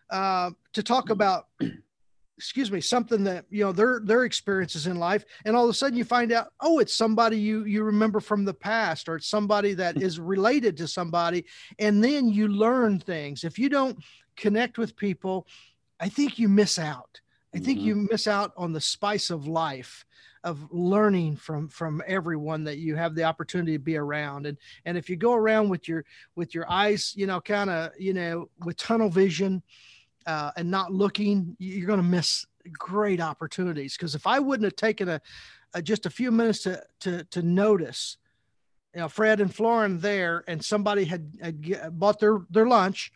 uh, 0.10 0.52
to 0.74 0.84
talk 0.84 1.06
mm-hmm. 1.06 1.14
about 1.14 1.48
excuse 2.38 2.72
me 2.72 2.80
something 2.80 3.26
that 3.26 3.44
you 3.50 3.66
know 3.66 3.74
their 3.74 4.00
their 4.04 4.24
experiences 4.24 4.88
in 4.88 4.98
life. 4.98 5.26
And 5.46 5.56
all 5.56 5.66
of 5.66 5.70
a 5.70 5.74
sudden 5.74 5.98
you 5.98 6.06
find 6.06 6.32
out 6.32 6.48
oh 6.62 6.80
it's 6.80 6.96
somebody 6.96 7.38
you 7.38 7.66
you 7.66 7.84
remember 7.84 8.20
from 8.20 8.46
the 8.46 8.54
past 8.54 9.10
or 9.10 9.18
it's 9.18 9.28
somebody 9.28 9.74
that 9.74 10.02
is 10.02 10.20
related 10.20 10.78
to 10.78 10.88
somebody. 10.88 11.46
And 11.80 12.04
then 12.04 12.30
you 12.30 12.48
learn 12.48 13.00
things. 13.00 13.44
If 13.44 13.60
you 13.60 13.70
don't 13.70 13.98
connect 14.36 14.78
with 14.78 14.96
people 14.96 15.46
i 16.00 16.08
think 16.08 16.40
you 16.40 16.48
miss 16.48 16.80
out. 16.80 17.20
I 17.54 17.58
think 17.60 17.80
mm-hmm. 17.80 17.88
you 17.88 17.96
miss 18.10 18.28
out 18.28 18.54
on 18.56 18.74
the 18.74 18.80
spice 18.80 19.32
of 19.32 19.48
life 19.48 20.06
of 20.44 20.66
learning 20.72 21.36
from 21.36 21.68
from 21.68 22.02
everyone 22.08 22.64
that 22.64 22.78
you 22.78 22.96
have 22.96 23.16
the 23.16 23.24
opportunity 23.24 23.74
to 23.74 23.80
be 23.80 23.98
around. 23.98 24.46
And 24.46 24.58
and 24.86 24.98
if 24.98 25.10
you 25.10 25.18
go 25.18 25.34
around 25.34 25.70
with 25.70 25.88
your 25.88 26.06
with 26.36 26.56
your 26.56 26.70
eyes 26.72 27.14
you 27.16 27.28
know 27.28 27.42
kind 27.42 27.70
of 27.70 27.92
you 28.00 28.14
know 28.14 28.50
with 28.64 28.78
tunnel 28.78 29.10
vision 29.10 29.62
uh, 30.30 30.52
and 30.56 30.70
not 30.70 30.94
looking, 30.94 31.56
you're 31.58 31.88
going 31.88 32.00
to 32.00 32.06
miss 32.06 32.46
great 32.72 33.20
opportunities. 33.20 33.98
Because 33.98 34.14
if 34.14 34.28
I 34.28 34.38
wouldn't 34.38 34.66
have 34.66 34.76
taken 34.76 35.10
a, 35.10 35.22
a, 35.74 35.82
just 35.82 36.06
a 36.06 36.10
few 36.10 36.32
minutes 36.32 36.62
to 36.64 36.84
to 37.02 37.24
to 37.26 37.42
notice, 37.42 38.18
you 38.94 39.02
know, 39.02 39.10
Fred 39.10 39.42
and 39.42 39.54
Florin 39.54 40.00
there, 40.00 40.44
and 40.48 40.64
somebody 40.64 41.06
had, 41.06 41.34
had 41.42 42.00
bought 42.00 42.20
their 42.20 42.42
their 42.52 42.68
lunch, 42.68 43.12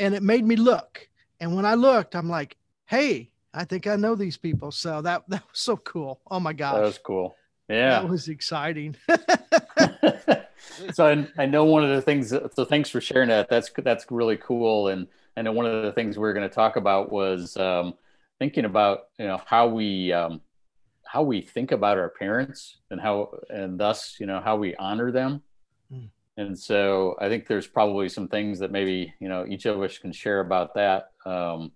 and 0.00 0.14
it 0.14 0.22
made 0.22 0.44
me 0.44 0.56
look. 0.56 1.08
And 1.38 1.54
when 1.54 1.64
I 1.64 1.74
looked, 1.74 2.16
I'm 2.16 2.28
like, 2.28 2.56
hey, 2.86 3.30
I 3.54 3.64
think 3.64 3.86
I 3.86 3.94
know 3.94 4.16
these 4.16 4.36
people. 4.36 4.72
So 4.72 5.00
that 5.02 5.22
that 5.28 5.44
was 5.48 5.60
so 5.60 5.76
cool. 5.76 6.20
Oh 6.28 6.40
my 6.40 6.52
gosh, 6.52 6.74
that 6.74 6.82
was 6.82 6.98
cool. 6.98 7.36
Yeah, 7.68 8.00
that 8.00 8.08
was 8.08 8.28
exciting. 8.28 8.96
so 10.92 11.06
I, 11.06 11.42
I 11.42 11.46
know 11.46 11.64
one 11.64 11.84
of 11.84 11.90
the 11.90 12.02
things. 12.02 12.30
So 12.30 12.64
thanks 12.64 12.90
for 12.90 13.00
sharing 13.00 13.28
that. 13.28 13.48
That's 13.48 13.70
that's 13.76 14.10
really 14.10 14.38
cool. 14.38 14.88
And 14.88 15.06
I 15.38 15.42
know 15.42 15.52
one 15.52 15.66
of 15.66 15.84
the 15.84 15.92
things 15.92 16.18
we 16.18 16.28
are 16.28 16.32
going 16.32 16.48
to 16.48 16.54
talk 16.54 16.74
about 16.74 17.12
was 17.12 17.56
um, 17.56 17.94
thinking 18.40 18.64
about 18.64 19.04
you 19.18 19.26
know 19.26 19.40
how 19.46 19.68
we 19.68 20.12
um, 20.12 20.40
how 21.04 21.22
we 21.22 21.40
think 21.40 21.70
about 21.70 21.96
our 21.96 22.08
parents 22.08 22.78
and 22.90 23.00
how 23.00 23.30
and 23.48 23.78
thus 23.78 24.16
you 24.18 24.26
know 24.26 24.40
how 24.40 24.56
we 24.56 24.74
honor 24.76 25.12
them. 25.12 25.42
Mm. 25.92 26.08
And 26.36 26.58
so 26.58 27.16
I 27.20 27.28
think 27.28 27.46
there's 27.46 27.68
probably 27.68 28.08
some 28.08 28.26
things 28.26 28.58
that 28.58 28.72
maybe 28.72 29.14
you 29.20 29.28
know 29.28 29.46
each 29.46 29.64
of 29.66 29.80
us 29.80 29.96
can 29.98 30.12
share 30.12 30.40
about 30.40 30.74
that. 30.74 31.12
Um, 31.24 31.70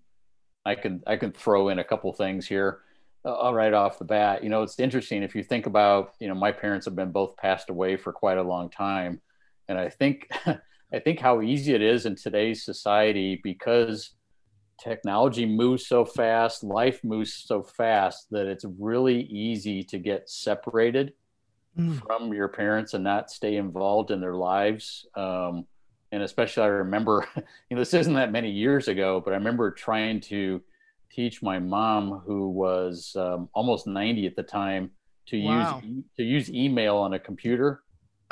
I 0.65 0.75
can 0.75 1.01
I 1.07 1.15
can 1.15 1.31
throw 1.31 1.69
in 1.69 1.79
a 1.79 1.83
couple 1.85 2.11
things 2.11 2.45
here. 2.45 2.79
Uh, 3.25 3.53
right 3.53 3.73
off 3.73 3.97
the 3.99 4.03
bat, 4.03 4.43
you 4.43 4.49
know, 4.49 4.63
it's 4.63 4.77
interesting 4.81 5.23
if 5.23 5.33
you 5.33 5.41
think 5.41 5.65
about, 5.65 6.11
you 6.19 6.27
know, 6.27 6.35
my 6.35 6.51
parents 6.51 6.85
have 6.85 6.93
been 6.97 7.09
both 7.09 7.37
passed 7.37 7.69
away 7.69 7.95
for 7.95 8.11
quite 8.11 8.37
a 8.37 8.43
long 8.43 8.69
time, 8.69 9.21
and 9.69 9.79
I 9.79 9.87
think 9.87 10.29
I 10.93 10.99
think 10.99 11.19
how 11.19 11.41
easy 11.41 11.73
it 11.73 11.81
is 11.81 12.05
in 12.05 12.15
today's 12.15 12.63
society 12.63 13.39
because 13.43 14.11
technology 14.79 15.45
moves 15.45 15.87
so 15.87 16.05
fast, 16.05 16.63
life 16.63 17.03
moves 17.03 17.33
so 17.33 17.63
fast 17.63 18.27
that 18.31 18.45
it's 18.45 18.65
really 18.79 19.21
easy 19.23 19.83
to 19.83 19.97
get 19.97 20.29
separated 20.29 21.13
mm. 21.77 21.99
from 22.05 22.33
your 22.33 22.47
parents 22.47 22.93
and 22.93 23.03
not 23.03 23.31
stay 23.31 23.55
involved 23.55 24.11
in 24.11 24.21
their 24.21 24.35
lives. 24.35 25.07
Um, 25.15 25.65
and 26.11 26.21
especially, 26.21 26.63
I 26.63 26.67
remember, 26.67 27.27
you 27.35 27.75
know, 27.75 27.79
this 27.81 27.93
isn't 27.95 28.13
that 28.13 28.31
many 28.31 28.51
years 28.51 28.87
ago, 28.87 29.19
but 29.23 29.31
I 29.31 29.37
remember 29.37 29.71
trying 29.71 30.21
to 30.21 30.61
teach 31.11 31.41
my 31.41 31.57
mom, 31.57 32.21
who 32.25 32.49
was 32.49 33.15
um, 33.15 33.49
almost 33.53 33.87
90 33.87 34.27
at 34.27 34.35
the 34.35 34.43
time, 34.43 34.91
to 35.27 35.41
wow. 35.41 35.81
use 35.83 36.03
to 36.17 36.23
use 36.23 36.51
email 36.51 36.97
on 36.97 37.13
a 37.13 37.19
computer 37.19 37.81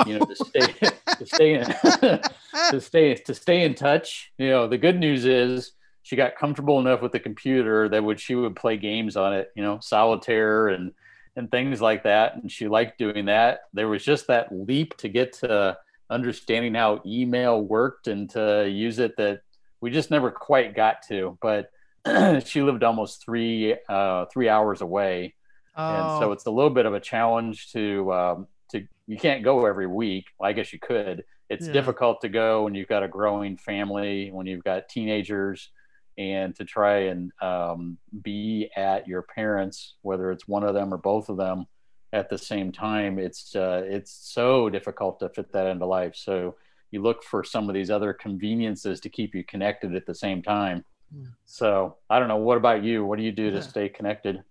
you 0.06 0.18
know 0.18 0.26
to 0.26 0.36
stay 0.46 0.90
to 1.22 1.36
stay 1.36 1.54
in 1.54 1.66
to 2.72 2.82
stay 2.82 3.14
to 3.14 3.34
stay 3.34 3.64
in 3.64 3.76
touch 3.76 4.32
you 4.38 4.50
know 4.50 4.68
the 4.68 4.78
good 4.78 4.98
news 4.98 5.26
is 5.26 5.74
she 6.02 6.16
got 6.16 6.36
comfortable 6.36 6.80
enough 6.80 7.02
with 7.02 7.12
the 7.12 7.20
computer 7.20 7.88
that 7.88 8.04
would 8.04 8.20
she 8.20 8.34
would 8.34 8.56
play 8.56 8.76
games 8.76 9.16
on 9.16 9.34
it 9.34 9.52
you 9.56 9.64
know 9.64 9.80
solitaire 9.82 10.70
and 10.70 10.92
and 11.36 11.52
things 11.52 11.80
like 11.80 12.04
that 12.04 12.36
and 12.36 12.52
she 12.52 12.68
liked 12.68 12.98
doing 12.98 13.26
that 13.26 13.62
there 13.74 13.88
was 13.88 14.04
just 14.04 14.28
that 14.28 14.48
leap 14.52 14.98
to 14.98 15.08
get 15.08 15.32
to 15.34 15.78
understanding 16.10 16.74
how 16.74 17.02
email 17.06 17.62
worked 17.62 18.08
and 18.08 18.30
to 18.30 18.68
use 18.68 19.00
it 19.00 19.16
that 19.18 19.42
we 19.80 19.92
just 19.92 20.12
never 20.12 20.32
quite 20.32 20.76
got 20.76 21.04
to 21.08 21.38
but 21.42 21.72
she 22.46 22.64
lived 22.64 22.84
almost 22.84 23.24
three 23.24 23.76
uh, 23.88 24.26
three 24.26 24.50
hours 24.50 24.82
away 24.82 25.36
oh. 25.76 25.88
and 25.88 26.20
so 26.20 26.30
oh. 26.30 26.32
it's 26.32 26.48
a 26.48 26.52
little 26.52 26.72
bit 26.72 26.88
of 26.88 26.96
a 26.96 27.00
challenge 27.00 27.72
to 27.72 28.12
um, 28.12 28.48
to 28.72 28.86
you 29.08 29.18
can't 29.18 29.44
go 29.44 29.66
every 29.66 29.88
week. 29.88 30.26
Well, 30.38 30.50
I 30.50 30.54
guess 30.54 30.74
you 30.74 30.80
could. 30.80 31.24
It's 31.50 31.68
yeah. 31.68 31.74
difficult 31.74 32.22
to 32.22 32.30
go 32.30 32.64
when 32.64 32.76
you've 32.76 32.88
got 32.88 33.04
a 33.04 33.08
growing 33.08 33.58
family, 33.58 34.30
when 34.32 34.48
you've 34.48 34.64
got 34.64 34.88
teenagers, 34.88 35.70
and 36.18 36.56
to 36.56 36.64
try 36.64 36.98
and 37.06 37.32
um, 37.42 37.98
be 38.22 38.70
at 38.76 39.08
your 39.08 39.24
parents, 39.24 39.96
whether 40.02 40.32
it's 40.32 40.48
one 40.48 40.64
of 40.64 40.74
them 40.74 40.94
or 40.94 40.98
both 40.98 41.30
of 41.30 41.38
them, 41.38 41.66
at 42.14 42.30
the 42.30 42.38
same 42.38 42.72
time. 42.72 43.20
It's 43.20 43.56
uh, 43.56 43.84
it's 43.86 44.12
so 44.12 44.70
difficult 44.70 45.20
to 45.20 45.30
fit 45.30 45.52
that 45.54 45.68
into 45.68 45.86
life. 45.86 46.16
So 46.16 46.56
you 46.92 47.02
look 47.02 47.24
for 47.24 47.44
some 47.44 47.70
of 47.70 47.74
these 47.74 47.90
other 47.90 48.14
conveniences 48.14 49.00
to 49.02 49.10
keep 49.10 49.34
you 49.34 49.44
connected 49.44 49.96
at 49.96 50.06
the 50.06 50.16
same 50.16 50.42
time. 50.42 50.84
Yeah. 51.14 51.28
So 51.46 51.98
I 52.10 52.20
don't 52.20 52.28
know. 52.28 52.38
What 52.38 52.58
about 52.58 52.84
you? 52.84 53.06
What 53.06 53.18
do 53.18 53.24
you 53.24 53.32
do 53.32 53.46
yeah. 53.46 53.52
to 53.52 53.62
stay 53.62 53.90
connected? 53.90 54.44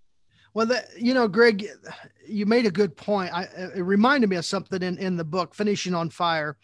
Well, 0.52 0.66
the, 0.66 0.84
you 0.98 1.14
know, 1.14 1.28
Greg, 1.28 1.66
you 2.26 2.44
made 2.46 2.66
a 2.66 2.70
good 2.70 2.96
point. 2.96 3.32
I, 3.32 3.44
it 3.74 3.84
reminded 3.84 4.28
me 4.28 4.36
of 4.36 4.44
something 4.44 4.82
in, 4.82 4.98
in 4.98 5.16
the 5.16 5.24
book, 5.24 5.54
Finishing 5.54 5.94
on 5.94 6.10
Fire. 6.10 6.56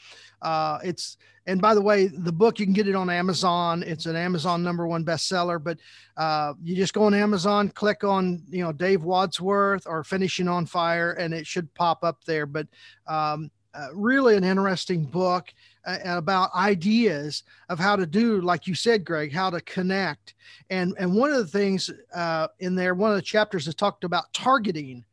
Uh, 0.43 0.79
it's, 0.83 1.17
and 1.47 1.61
by 1.61 1.75
the 1.75 1.81
way, 1.81 2.09
the 2.09 2.33
book, 2.33 2.59
you 2.59 2.67
can 2.67 2.73
get 2.73 2.89
it 2.89 2.97
on 2.97 3.09
Amazon. 3.09 3.85
It's 3.85 4.07
an 4.07 4.17
Amazon 4.17 4.65
number 4.65 4.89
one 4.89 5.05
bestseller, 5.05 5.63
but 5.63 5.79
uh, 6.17 6.55
you 6.63 6.75
just 6.75 6.93
go 6.93 7.05
on 7.05 7.15
Amazon, 7.15 7.69
click 7.69 8.03
on, 8.03 8.43
you 8.51 8.65
know, 8.65 8.73
Dave 8.73 9.05
Wadsworth 9.05 9.87
or 9.87 10.03
Finishing 10.03 10.49
on 10.49 10.67
Fire, 10.67 11.13
and 11.13 11.33
it 11.33 11.47
should 11.47 11.73
pop 11.75 12.03
up 12.03 12.25
there. 12.25 12.47
But 12.47 12.67
um, 13.07 13.51
uh, 13.73 13.89
really 13.95 14.37
an 14.37 14.43
interesting 14.43 15.05
book 15.05 15.53
about 15.87 16.55
ideas 16.55 17.45
of 17.69 17.79
how 17.79 17.97
to 17.97 18.07
do, 18.07 18.41
like 18.41 18.67
you 18.67 18.75
said, 18.75 19.05
Greg, 19.05 19.33
how 19.33 19.51
to 19.51 19.61
connect. 19.61 20.35
And 20.71 20.95
and 20.99 21.15
one 21.15 21.31
of 21.31 21.39
the 21.39 21.47
things 21.59 21.91
uh, 22.15 22.49
in 22.59 22.75
there, 22.75 22.95
one 22.95 23.11
of 23.11 23.17
the 23.17 23.23
chapters 23.23 23.69
is 23.69 23.75
talked 23.75 24.05
about 24.05 24.33
targeting. 24.33 25.05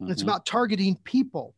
Mm-hmm. 0.00 0.12
It's 0.12 0.22
about 0.22 0.46
targeting 0.46 0.96
people 1.04 1.54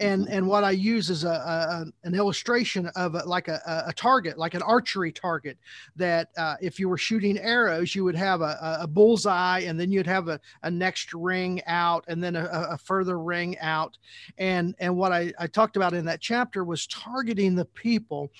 and 0.00 0.24
mm-hmm. 0.24 0.32
and 0.32 0.46
what 0.46 0.64
I 0.64 0.72
use 0.72 1.10
is 1.10 1.24
a, 1.24 1.28
a 1.28 1.86
an 2.06 2.14
illustration 2.14 2.90
of 2.96 3.14
a, 3.14 3.24
like 3.24 3.48
a, 3.48 3.84
a 3.86 3.92
target, 3.92 4.38
like 4.38 4.54
an 4.54 4.62
archery 4.62 5.12
target. 5.12 5.58
That 5.96 6.30
uh, 6.36 6.56
if 6.60 6.80
you 6.80 6.88
were 6.88 6.98
shooting 6.98 7.38
arrows, 7.38 7.94
you 7.94 8.04
would 8.04 8.16
have 8.16 8.40
a, 8.40 8.78
a 8.80 8.86
bullseye, 8.86 9.60
and 9.60 9.78
then 9.78 9.92
you'd 9.92 10.06
have 10.06 10.28
a, 10.28 10.40
a 10.62 10.70
next 10.70 11.14
ring 11.14 11.62
out, 11.66 12.04
and 12.08 12.22
then 12.22 12.36
a, 12.36 12.68
a 12.70 12.78
further 12.78 13.18
ring 13.18 13.58
out. 13.60 13.96
And 14.38 14.74
and 14.78 14.96
what 14.96 15.12
I, 15.12 15.32
I 15.38 15.46
talked 15.46 15.76
about 15.76 15.94
in 15.94 16.04
that 16.06 16.20
chapter 16.20 16.64
was 16.64 16.86
targeting 16.86 17.54
the 17.54 17.64
people 17.64 18.30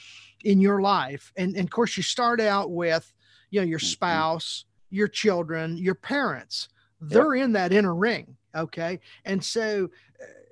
in 0.45 0.61
your 0.61 0.81
life, 0.81 1.33
and, 1.37 1.55
and 1.55 1.65
of 1.65 1.71
course 1.71 1.97
you 1.97 2.03
start 2.03 2.41
out 2.41 2.71
with 2.71 3.13
you 3.51 3.61
know 3.61 3.67
your 3.67 3.79
mm-hmm. 3.79 3.87
spouse, 3.87 4.65
your 4.91 5.09
children, 5.09 5.77
your 5.77 5.95
parents. 5.95 6.69
They're 7.01 7.35
yep. 7.35 7.45
in 7.45 7.53
that 7.53 7.73
inner 7.73 7.95
ring 7.95 8.37
okay 8.55 9.01
and 9.25 9.45
so 9.45 9.89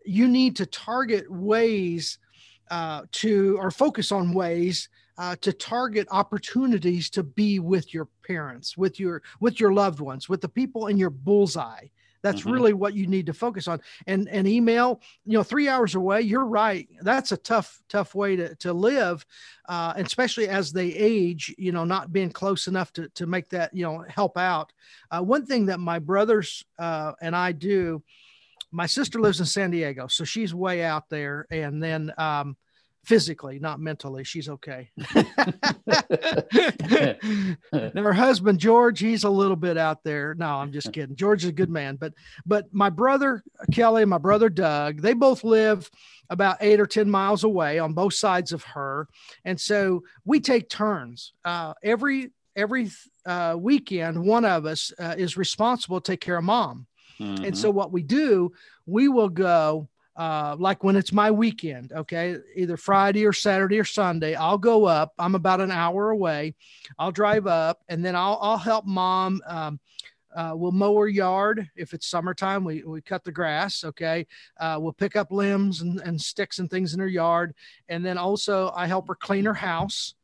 you 0.04 0.28
need 0.28 0.56
to 0.56 0.66
target 0.66 1.30
ways 1.30 2.18
uh, 2.70 3.02
to 3.12 3.56
or 3.60 3.70
focus 3.70 4.12
on 4.12 4.32
ways 4.32 4.88
uh, 5.18 5.36
to 5.42 5.52
target 5.52 6.08
opportunities 6.10 7.10
to 7.10 7.22
be 7.22 7.58
with 7.58 7.92
your 7.92 8.08
parents 8.26 8.76
with 8.76 8.98
your 8.98 9.22
with 9.40 9.60
your 9.60 9.72
loved 9.72 10.00
ones 10.00 10.28
with 10.28 10.40
the 10.40 10.48
people 10.48 10.86
in 10.86 10.96
your 10.96 11.10
bullseye. 11.10 11.86
That's 12.22 12.42
mm-hmm. 12.42 12.50
really 12.50 12.72
what 12.72 12.94
you 12.94 13.06
need 13.08 13.26
to 13.26 13.34
focus 13.34 13.68
on. 13.68 13.80
And 14.06 14.28
and 14.28 14.48
email 14.48 15.00
you 15.26 15.34
know 15.34 15.42
three 15.42 15.68
hours 15.68 15.94
away 15.96 16.22
you're 16.22 16.46
right 16.46 16.88
that's 17.02 17.32
a 17.32 17.36
tough 17.36 17.82
tough 17.88 18.14
way 18.14 18.36
to, 18.36 18.54
to 18.56 18.72
live 18.72 19.26
uh, 19.68 19.92
especially 19.96 20.48
as 20.48 20.72
they 20.72 20.88
age 20.94 21.54
you 21.58 21.72
know 21.72 21.84
not 21.84 22.12
being 22.12 22.30
close 22.30 22.68
enough 22.68 22.92
to, 22.94 23.08
to 23.10 23.26
make 23.26 23.48
that 23.50 23.74
you 23.74 23.84
know 23.84 24.04
help 24.08 24.38
out. 24.38 24.72
Uh, 25.10 25.20
one 25.20 25.44
thing 25.44 25.66
that 25.66 25.78
my 25.78 25.98
brothers 25.98 26.64
uh, 26.78 27.12
and 27.20 27.36
i 27.36 27.52
do 27.52 28.02
my 28.72 28.87
sister 28.87 29.20
lives 29.20 29.40
in 29.40 29.46
San 29.46 29.70
Diego, 29.70 30.06
so 30.08 30.24
she's 30.24 30.54
way 30.54 30.82
out 30.82 31.08
there. 31.11 31.46
And 31.50 31.82
then 31.82 32.12
um, 32.18 32.56
physically, 33.04 33.58
not 33.58 33.80
mentally. 33.80 34.24
She's 34.24 34.48
okay. 34.48 34.90
now 37.72 38.02
her 38.02 38.12
husband 38.12 38.58
George, 38.58 39.00
he's 39.00 39.24
a 39.24 39.30
little 39.30 39.56
bit 39.56 39.76
out 39.76 40.04
there. 40.04 40.35
No, 40.35 40.46
I'm 40.46 40.72
just 40.72 40.92
kidding. 40.92 41.16
George 41.16 41.44
is 41.44 41.50
a 41.50 41.52
good 41.52 41.70
man, 41.70 41.96
but 41.96 42.14
but 42.46 42.72
my 42.72 42.90
brother 42.90 43.42
Kelly 43.72 44.02
and 44.02 44.11
my 44.11 44.18
brother 44.18 44.48
Doug, 44.48 45.00
they 45.00 45.14
both 45.14 45.44
live 45.44 45.90
about 46.30 46.58
eight 46.61 46.80
or 46.80 46.87
ten 46.87 47.11
miles 47.11 47.44
away 47.44 47.78
on 47.78 47.92
both 47.92 48.14
sides 48.14 48.52
of 48.52 48.62
her, 48.62 49.08
and 49.44 49.61
so 49.61 50.02
we 50.24 50.40
take 50.40 50.68
turns. 50.68 51.32
Uh, 51.44 51.74
every 51.82 52.30
every 52.54 52.90
uh, 53.26 53.56
weekend, 53.58 54.22
one 54.22 54.44
of 54.44 54.66
us 54.66 54.92
uh, 54.98 55.14
is 55.16 55.37
responsible 55.37 56.00
to 56.00 56.12
take 56.12 56.20
care 56.20 56.38
of 56.38 56.44
mom. 56.44 56.87
Mm-hmm. 57.20 57.44
And 57.44 57.59
so 57.59 57.70
what 57.70 57.92
we 57.92 58.03
do, 58.03 58.53
we 58.87 59.09
will 59.09 59.29
go 59.29 59.88
uh, 60.16 60.57
like 60.59 60.85
when 60.85 60.96
it's 60.96 61.12
my 61.12 61.31
weekend, 61.31 61.92
okay, 61.92 62.37
either 62.55 62.77
Friday 62.77 63.25
or 63.25 63.33
Saturday 63.33 63.79
or 63.79 63.85
Sunday, 63.85 64.35
I'll 64.35 64.59
go 64.59 64.85
up. 64.85 65.14
I'm 65.18 65.35
about 65.35 65.61
an 65.61 65.70
hour 65.70 66.11
away. 66.11 66.55
I'll 66.98 67.12
drive 67.12 67.46
up 67.46 67.81
and 67.88 68.05
then 68.05 68.14
I'll, 68.14 68.38
I'll 68.42 68.59
help 68.59 68.85
mom. 68.85 69.40
Um, 69.46 69.81
uh, 70.35 70.53
we'll 70.55 70.72
mow 70.72 70.96
her 70.96 71.09
yard. 71.09 71.68
If 71.77 71.92
it's 71.92 72.07
summertime, 72.07 72.64
we, 72.64 72.83
we 72.85 73.01
cut 73.03 73.25
the 73.25 73.33
grass. 73.33 73.85
Okay. 73.85 74.27
Uh, 74.59 74.79
we'll 74.81 74.92
pick 74.92 75.16
up 75.16 75.31
limbs 75.31 75.81
and, 75.81 76.01
and 76.01 76.20
sticks 76.20 76.59
and 76.59 76.70
things 76.70 76.94
in 76.94 77.01
her 77.01 77.09
yard. 77.09 77.55
And 77.88 78.05
then 78.05 78.18
also 78.18 78.72
I 78.75 78.87
help 78.87 79.09
her 79.09 79.14
clean 79.14 79.44
her 79.44 79.55
house 79.55 80.14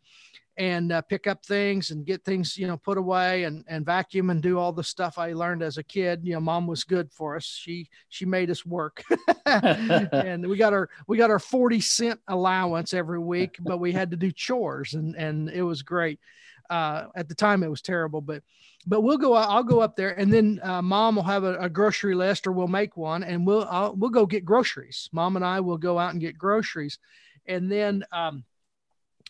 and 0.58 0.90
uh, 0.90 1.00
pick 1.02 1.28
up 1.28 1.46
things 1.46 1.92
and 1.92 2.04
get 2.04 2.24
things 2.24 2.58
you 2.58 2.66
know 2.66 2.76
put 2.76 2.98
away 2.98 3.44
and 3.44 3.64
and 3.68 3.86
vacuum 3.86 4.28
and 4.28 4.42
do 4.42 4.58
all 4.58 4.72
the 4.72 4.82
stuff 4.84 5.16
I 5.16 5.32
learned 5.32 5.62
as 5.62 5.78
a 5.78 5.82
kid. 5.82 6.20
You 6.24 6.34
know, 6.34 6.40
mom 6.40 6.66
was 6.66 6.84
good 6.84 7.10
for 7.12 7.36
us. 7.36 7.44
She 7.44 7.88
she 8.08 8.26
made 8.26 8.50
us 8.50 8.66
work, 8.66 9.02
and 9.46 10.46
we 10.46 10.56
got 10.56 10.72
our 10.72 10.90
we 11.06 11.16
got 11.16 11.30
our 11.30 11.38
forty 11.38 11.80
cent 11.80 12.20
allowance 12.26 12.92
every 12.92 13.20
week, 13.20 13.56
but 13.60 13.78
we 13.78 13.92
had 13.92 14.10
to 14.10 14.16
do 14.16 14.32
chores 14.32 14.94
and 14.94 15.14
and 15.14 15.48
it 15.48 15.62
was 15.62 15.82
great. 15.82 16.18
Uh, 16.68 17.06
at 17.14 17.28
the 17.28 17.34
time, 17.34 17.62
it 17.62 17.70
was 17.70 17.80
terrible, 17.80 18.20
but 18.20 18.42
but 18.86 19.00
we'll 19.00 19.16
go. 19.16 19.34
I'll 19.34 19.62
go 19.62 19.80
up 19.80 19.96
there, 19.96 20.18
and 20.18 20.30
then 20.32 20.60
uh, 20.62 20.82
mom 20.82 21.16
will 21.16 21.22
have 21.22 21.44
a, 21.44 21.56
a, 21.58 21.68
grocery 21.70 22.14
list, 22.14 22.46
or 22.46 22.52
we'll 22.52 22.68
make 22.68 22.96
one, 22.96 23.22
and 23.22 23.46
we'll 23.46 23.66
I'll, 23.70 23.94
we'll 23.94 24.10
go 24.10 24.26
get 24.26 24.44
groceries. 24.44 25.08
Mom 25.12 25.36
and 25.36 25.44
I 25.44 25.60
will 25.60 25.78
go 25.78 25.98
out 25.98 26.10
and 26.10 26.20
get 26.20 26.36
groceries, 26.36 26.98
and 27.46 27.70
then. 27.70 28.04
Um, 28.12 28.44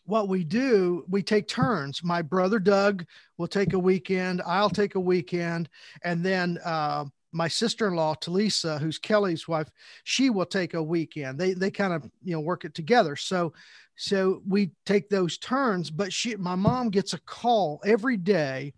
what 0.09 0.27
we 0.27 0.43
do, 0.43 1.05
we 1.07 1.23
take 1.23 1.47
turns. 1.47 2.03
My 2.03 2.23
brother 2.23 2.59
Doug 2.59 3.05
will 3.37 3.47
take 3.47 3.75
a 3.75 3.79
weekend. 3.79 4.41
I'll 4.47 4.71
take 4.71 4.95
a 4.95 5.01
weekend, 5.01 5.69
and 6.03 6.25
then 6.25 6.59
uh, 6.65 7.05
my 7.33 7.47
sister-in-law 7.47 8.15
Talisa, 8.15 8.81
who's 8.81 8.99
Kelly's 8.99 9.47
wife, 9.47 9.69
she 10.05 10.31
will 10.31 10.47
take 10.47 10.73
a 10.73 10.83
weekend. 10.83 11.39
They 11.39 11.53
they 11.53 11.71
kind 11.71 11.93
of 11.93 12.11
you 12.25 12.33
know 12.33 12.41
work 12.41 12.65
it 12.65 12.75
together. 12.75 13.17
So 13.17 13.53
so 13.97 14.41
we 14.49 14.71
take 14.87 15.11
those 15.11 15.37
turns. 15.37 15.91
But 15.91 16.11
she, 16.11 16.37
my 16.37 16.55
mom, 16.55 16.89
gets 16.89 17.13
a 17.13 17.21
call 17.21 17.83
every 17.85 18.17
day. 18.17 18.73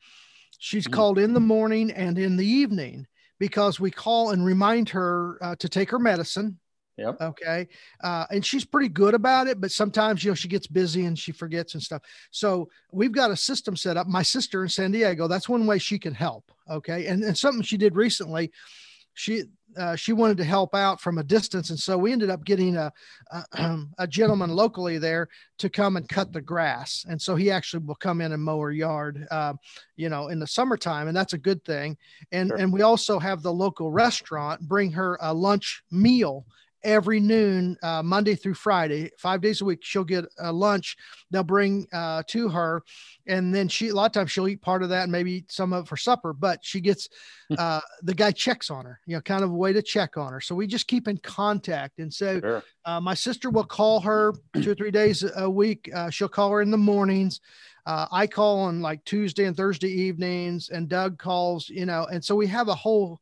She's 0.59 0.85
mm-hmm. 0.85 0.95
called 0.95 1.19
in 1.21 1.33
the 1.33 1.39
morning 1.39 1.93
and 1.93 2.19
in 2.19 2.37
the 2.37 2.47
evening 2.47 3.07
because 3.39 3.79
we 3.79 3.93
call 3.93 4.31
and 4.31 4.45
remind 4.45 4.89
her 4.89 5.39
uh, 5.41 5.55
to 5.61 5.69
take 5.69 5.91
her 5.93 6.01
medicine 6.01 6.59
Yep. 7.01 7.21
Okay. 7.21 7.67
Uh, 8.03 8.27
and 8.31 8.45
she's 8.45 8.65
pretty 8.65 8.91
good 8.91 9.15
about 9.15 9.47
it, 9.47 9.59
but 9.59 9.71
sometimes, 9.71 10.23
you 10.23 10.31
know, 10.31 10.35
she 10.35 10.49
gets 10.49 10.67
busy 10.67 11.07
and 11.07 11.19
she 11.19 11.33
forgets 11.33 11.73
and 11.73 11.83
stuff. 11.83 12.03
So 12.31 12.69
we've 12.93 13.11
got 13.11 13.31
a 13.31 13.37
system 13.37 13.75
set 13.75 13.97
up. 13.97 14.07
My 14.07 14.23
sister 14.23 14.63
in 14.63 14.69
San 14.69 14.93
Diego, 14.93 15.27
that's 15.27 15.49
one 15.49 15.67
way 15.67 15.79
she 15.79 15.99
can 15.99 16.13
help. 16.13 16.53
Okay. 16.71 17.07
And, 17.07 17.25
and 17.25 17.37
something 17.37 17.63
she 17.63 17.79
did 17.79 17.97
recently, 17.97 18.53
she, 19.15 19.45
uh, 19.79 19.97
she 19.97 20.13
wanted 20.13 20.37
to 20.37 20.45
help 20.45 20.75
out 20.75 21.01
from 21.01 21.17
a 21.17 21.25
distance. 21.25 21.71
And 21.71 21.79
so 21.79 21.97
we 21.97 22.13
ended 22.13 22.29
up 22.29 22.45
getting 22.45 22.77
a, 22.77 22.93
a, 23.31 23.79
a, 23.99 24.07
gentleman 24.07 24.51
locally 24.51 24.99
there 24.99 25.31
to 25.59 25.71
come 25.71 25.97
and 25.97 26.07
cut 26.07 26.35
the 26.35 26.43
grass. 26.43 27.07
And 27.09 27.21
so 27.21 27.35
he 27.35 27.51
actually 27.51 27.85
will 27.87 27.95
come 27.95 28.21
in 28.21 28.33
and 28.33 28.43
mow 28.43 28.61
her 28.61 28.73
yard, 28.73 29.27
uh, 29.31 29.55
you 29.97 30.11
know, 30.11 30.29
in 30.29 30.39
the 30.39 30.47
summertime. 30.47 31.09
And 31.09 31.17
that's 31.17 31.33
a 31.33 31.39
good 31.39 31.65
thing. 31.65 31.97
And, 32.31 32.49
sure. 32.49 32.59
and 32.59 32.71
we 32.71 32.83
also 32.83 33.19
have 33.19 33.43
the 33.43 33.53
local 33.55 33.91
restaurant 33.91 34.61
bring 34.61 34.93
her 34.93 35.17
a 35.23 35.33
lunch 35.33 35.83
meal 35.91 36.45
every 36.83 37.21
noon, 37.21 37.77
uh, 37.83 38.03
Monday 38.03 38.35
through 38.35 38.55
Friday, 38.55 39.11
five 39.19 39.41
days 39.41 39.61
a 39.61 39.65
week. 39.65 39.81
She'll 39.83 40.05
get 40.05 40.27
a 40.39 40.53
lunch 40.53 40.97
they'll 41.31 41.43
bring 41.43 41.87
uh, 41.93 42.23
to 42.29 42.49
her, 42.49 42.83
and 43.27 43.55
then 43.55 43.69
she 43.69 43.89
a 43.89 43.95
lot 43.95 44.07
of 44.07 44.13
times 44.13 44.31
she'll 44.31 44.49
eat 44.49 44.61
part 44.61 44.83
of 44.83 44.89
that 44.89 45.05
and 45.05 45.13
maybe 45.13 45.45
some 45.49 45.73
of 45.73 45.85
it 45.85 45.89
for 45.89 45.97
supper. 45.97 46.33
But 46.33 46.65
she 46.65 46.81
gets 46.81 47.09
hmm. 47.49 47.55
uh, 47.59 47.81
the 48.03 48.15
guy 48.15 48.33
checks 48.33 48.71
on 48.71 48.85
her, 48.85 49.01
you 49.07 49.17
know, 49.17 49.21
kind 49.21 49.45
of 49.45 49.51
a 49.51 49.55
way 49.55 49.73
to 49.73 49.83
check 49.83 50.17
on 50.17 50.33
her. 50.33 50.41
So 50.41 50.55
we 50.55 50.67
just 50.67 50.89
keep 50.89 51.09
in 51.09 51.19
contact, 51.19 51.99
and 51.99 52.13
so 52.13 52.41
sure. 52.41 52.65
uh, 52.85 53.01
my 53.01 53.15
sister 53.15 53.51
will 53.51 53.65
call 53.65 54.01
her 54.01 54.33
two 54.61 54.73
or 54.73 54.75
three 54.75 54.91
days 54.91 55.25
a 55.37 55.49
week. 55.49 55.91
Uh, 55.95 56.11
she'll 56.11 56.29
call 56.29 56.51
her 56.51 56.63
in 56.63 56.71
the 56.71 56.79
mornings. 56.79 57.41
Uh, 57.87 58.07
I 58.13 58.27
call 58.27 58.61
on 58.61 58.81
like 58.81 59.05
Tuesday 59.05 59.45
and 59.45 59.57
Thursday 59.57 59.89
evenings, 59.91 60.71
and 60.71 60.89
Doug 60.89 61.19
calls, 61.19 61.69
you 61.69 61.87
know, 61.87 62.07
and 62.11 62.25
so 62.25 62.35
we 62.35 62.47
have 62.49 62.69
a 62.69 62.75
whole. 62.75 63.21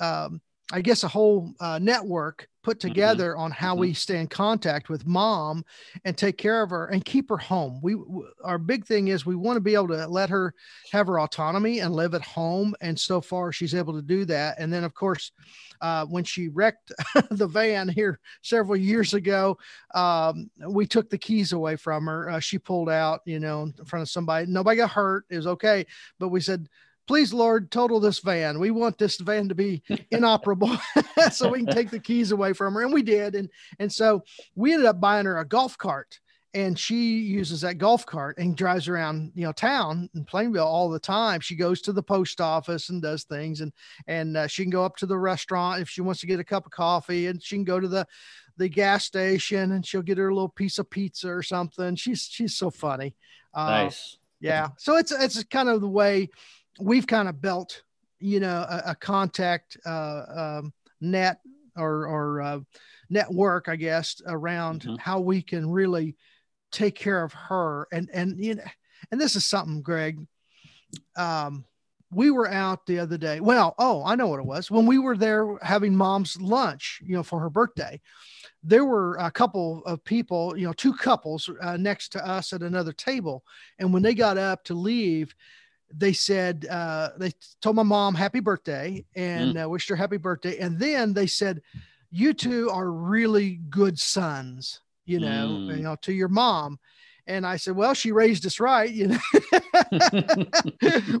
Um, 0.00 0.40
I 0.70 0.82
guess 0.82 1.02
a 1.02 1.08
whole 1.08 1.54
uh, 1.60 1.78
network 1.78 2.46
put 2.68 2.78
mm-hmm. 2.80 2.88
together 2.88 3.30
mm-hmm. 3.32 3.40
on 3.40 3.50
how 3.50 3.72
mm-hmm. 3.72 3.80
we 3.80 3.94
stay 3.94 4.20
in 4.20 4.26
contact 4.26 4.90
with 4.90 5.06
mom 5.06 5.64
and 6.04 6.16
take 6.16 6.36
care 6.36 6.62
of 6.62 6.68
her 6.68 6.86
and 6.86 7.04
keep 7.04 7.30
her 7.30 7.38
home. 7.38 7.80
We 7.82 7.96
our 8.44 8.58
big 8.58 8.84
thing 8.84 9.08
is 9.08 9.24
we 9.24 9.36
want 9.36 9.56
to 9.56 9.60
be 9.60 9.74
able 9.74 9.88
to 9.88 10.06
let 10.06 10.28
her 10.28 10.54
have 10.92 11.06
her 11.06 11.20
autonomy 11.20 11.78
and 11.78 11.94
live 11.94 12.14
at 12.14 12.22
home. 12.22 12.74
And 12.82 12.98
so 12.98 13.22
far, 13.22 13.52
she's 13.52 13.74
able 13.74 13.94
to 13.94 14.02
do 14.02 14.26
that. 14.26 14.58
And 14.58 14.70
then, 14.70 14.84
of 14.84 14.92
course, 14.94 15.32
uh, 15.80 16.04
when 16.06 16.24
she 16.24 16.48
wrecked 16.48 16.92
the 17.30 17.46
van 17.46 17.88
here 17.88 18.20
several 18.42 18.76
years 18.76 19.14
ago, 19.14 19.56
um, 19.94 20.50
we 20.68 20.86
took 20.86 21.08
the 21.08 21.18
keys 21.18 21.52
away 21.52 21.76
from 21.76 22.04
her. 22.06 22.28
Uh, 22.28 22.40
she 22.40 22.58
pulled 22.58 22.90
out, 22.90 23.20
you 23.24 23.40
know, 23.40 23.62
in 23.62 23.84
front 23.86 24.02
of 24.02 24.10
somebody. 24.10 24.46
Nobody 24.46 24.76
got 24.76 24.90
hurt. 24.90 25.24
It 25.30 25.36
was 25.36 25.46
okay, 25.46 25.86
but 26.18 26.28
we 26.28 26.40
said 26.40 26.68
please 27.08 27.32
lord 27.32 27.70
total 27.70 27.98
this 27.98 28.20
van. 28.20 28.60
We 28.60 28.70
want 28.70 28.98
this 28.98 29.16
van 29.16 29.48
to 29.48 29.54
be 29.54 29.82
inoperable 30.10 30.76
so 31.32 31.48
we 31.48 31.64
can 31.64 31.74
take 31.74 31.90
the 31.90 31.98
keys 31.98 32.30
away 32.30 32.52
from 32.52 32.74
her. 32.74 32.82
And 32.82 32.92
we 32.92 33.02
did. 33.02 33.34
And 33.34 33.48
and 33.80 33.92
so 33.92 34.22
we 34.54 34.74
ended 34.74 34.86
up 34.86 35.00
buying 35.00 35.26
her 35.26 35.38
a 35.38 35.44
golf 35.44 35.76
cart. 35.76 36.20
And 36.54 36.78
she 36.78 37.18
uses 37.18 37.60
that 37.60 37.76
golf 37.76 38.06
cart 38.06 38.38
and 38.38 38.56
drives 38.56 38.88
around 38.88 39.32
you 39.34 39.44
know 39.44 39.52
town 39.52 40.08
in 40.14 40.24
plainville 40.24 40.66
all 40.66 40.88
the 40.88 40.98
time. 40.98 41.40
She 41.40 41.56
goes 41.56 41.82
to 41.82 41.92
the 41.92 42.02
post 42.02 42.40
office 42.40 42.88
and 42.88 43.02
does 43.02 43.24
things. 43.24 43.60
And 43.60 43.72
and 44.06 44.36
uh, 44.36 44.46
she 44.46 44.62
can 44.62 44.70
go 44.70 44.84
up 44.84 44.96
to 44.96 45.06
the 45.06 45.18
restaurant 45.18 45.82
if 45.82 45.88
she 45.88 46.00
wants 46.00 46.20
to 46.20 46.26
get 46.26 46.40
a 46.40 46.44
cup 46.44 46.66
of 46.66 46.72
coffee. 46.72 47.26
And 47.26 47.42
she 47.42 47.56
can 47.56 47.64
go 47.64 47.80
to 47.80 47.88
the 47.88 48.06
the 48.56 48.68
gas 48.68 49.04
station 49.04 49.72
and 49.72 49.86
she'll 49.86 50.02
get 50.02 50.18
her 50.18 50.28
a 50.28 50.34
little 50.34 50.48
piece 50.48 50.78
of 50.78 50.90
pizza 50.90 51.28
or 51.28 51.42
something. 51.42 51.96
She's 51.96 52.28
she's 52.30 52.54
so 52.54 52.70
funny. 52.70 53.14
Uh, 53.54 53.84
nice. 53.84 54.18
yeah. 54.40 54.68
So 54.78 54.96
it's 54.96 55.12
it's 55.12 55.42
kind 55.44 55.68
of 55.68 55.80
the 55.80 55.88
way 55.88 56.28
we've 56.80 57.06
kind 57.06 57.28
of 57.28 57.40
built, 57.40 57.82
you 58.18 58.40
know, 58.40 58.66
a, 58.68 58.82
a 58.86 58.94
contact 58.94 59.76
uh, 59.86 60.22
um, 60.60 60.72
net 61.00 61.40
or, 61.76 62.06
or 62.06 62.42
uh, 62.42 62.60
network, 63.10 63.68
I 63.68 63.76
guess, 63.76 64.20
around 64.26 64.82
mm-hmm. 64.82 64.96
how 64.96 65.20
we 65.20 65.42
can 65.42 65.70
really 65.70 66.16
take 66.70 66.94
care 66.94 67.22
of 67.22 67.32
her. 67.32 67.88
And 67.92 68.10
and 68.12 68.42
you 68.42 68.56
know, 68.56 68.64
and 69.10 69.20
this 69.20 69.36
is 69.36 69.46
something, 69.46 69.82
Greg. 69.82 70.26
Um, 71.16 71.64
we 72.10 72.30
were 72.30 72.50
out 72.50 72.86
the 72.86 72.98
other 73.00 73.18
day. 73.18 73.40
Well, 73.40 73.74
oh, 73.78 74.02
I 74.04 74.14
know 74.14 74.28
what 74.28 74.40
it 74.40 74.46
was. 74.46 74.70
When 74.70 74.86
we 74.86 74.98
were 74.98 75.16
there 75.16 75.58
having 75.60 75.94
mom's 75.94 76.40
lunch, 76.40 77.02
you 77.04 77.14
know, 77.14 77.22
for 77.22 77.38
her 77.40 77.50
birthday, 77.50 78.00
there 78.62 78.86
were 78.86 79.16
a 79.16 79.30
couple 79.30 79.82
of 79.84 80.02
people, 80.04 80.56
you 80.56 80.66
know, 80.66 80.72
two 80.72 80.94
couples 80.94 81.50
uh, 81.60 81.76
next 81.76 82.10
to 82.12 82.26
us 82.26 82.54
at 82.54 82.62
another 82.62 82.92
table. 82.92 83.44
And 83.78 83.92
when 83.92 84.02
they 84.02 84.14
got 84.14 84.38
up 84.38 84.64
to 84.64 84.74
leave, 84.74 85.34
they 85.94 86.12
said 86.12 86.66
uh, 86.70 87.10
they 87.16 87.32
told 87.62 87.76
my 87.76 87.82
mom 87.82 88.14
happy 88.14 88.40
birthday 88.40 89.04
and 89.14 89.54
mm. 89.54 89.64
uh, 89.64 89.68
wished 89.68 89.88
her 89.88 89.96
happy 89.96 90.16
birthday, 90.16 90.58
and 90.58 90.78
then 90.78 91.14
they 91.14 91.26
said, 91.26 91.62
"You 92.10 92.34
two 92.34 92.70
are 92.70 92.90
really 92.90 93.60
good 93.70 93.98
sons," 93.98 94.80
you 95.06 95.20
know, 95.20 95.48
mm. 95.48 95.76
you 95.76 95.82
know, 95.82 95.96
to 96.02 96.12
your 96.12 96.28
mom. 96.28 96.78
And 97.26 97.46
I 97.46 97.56
said, 97.56 97.76
"Well, 97.76 97.94
she 97.94 98.12
raised 98.12 98.46
us 98.46 98.60
right, 98.60 98.90
you 98.90 99.08
know. 99.08 99.18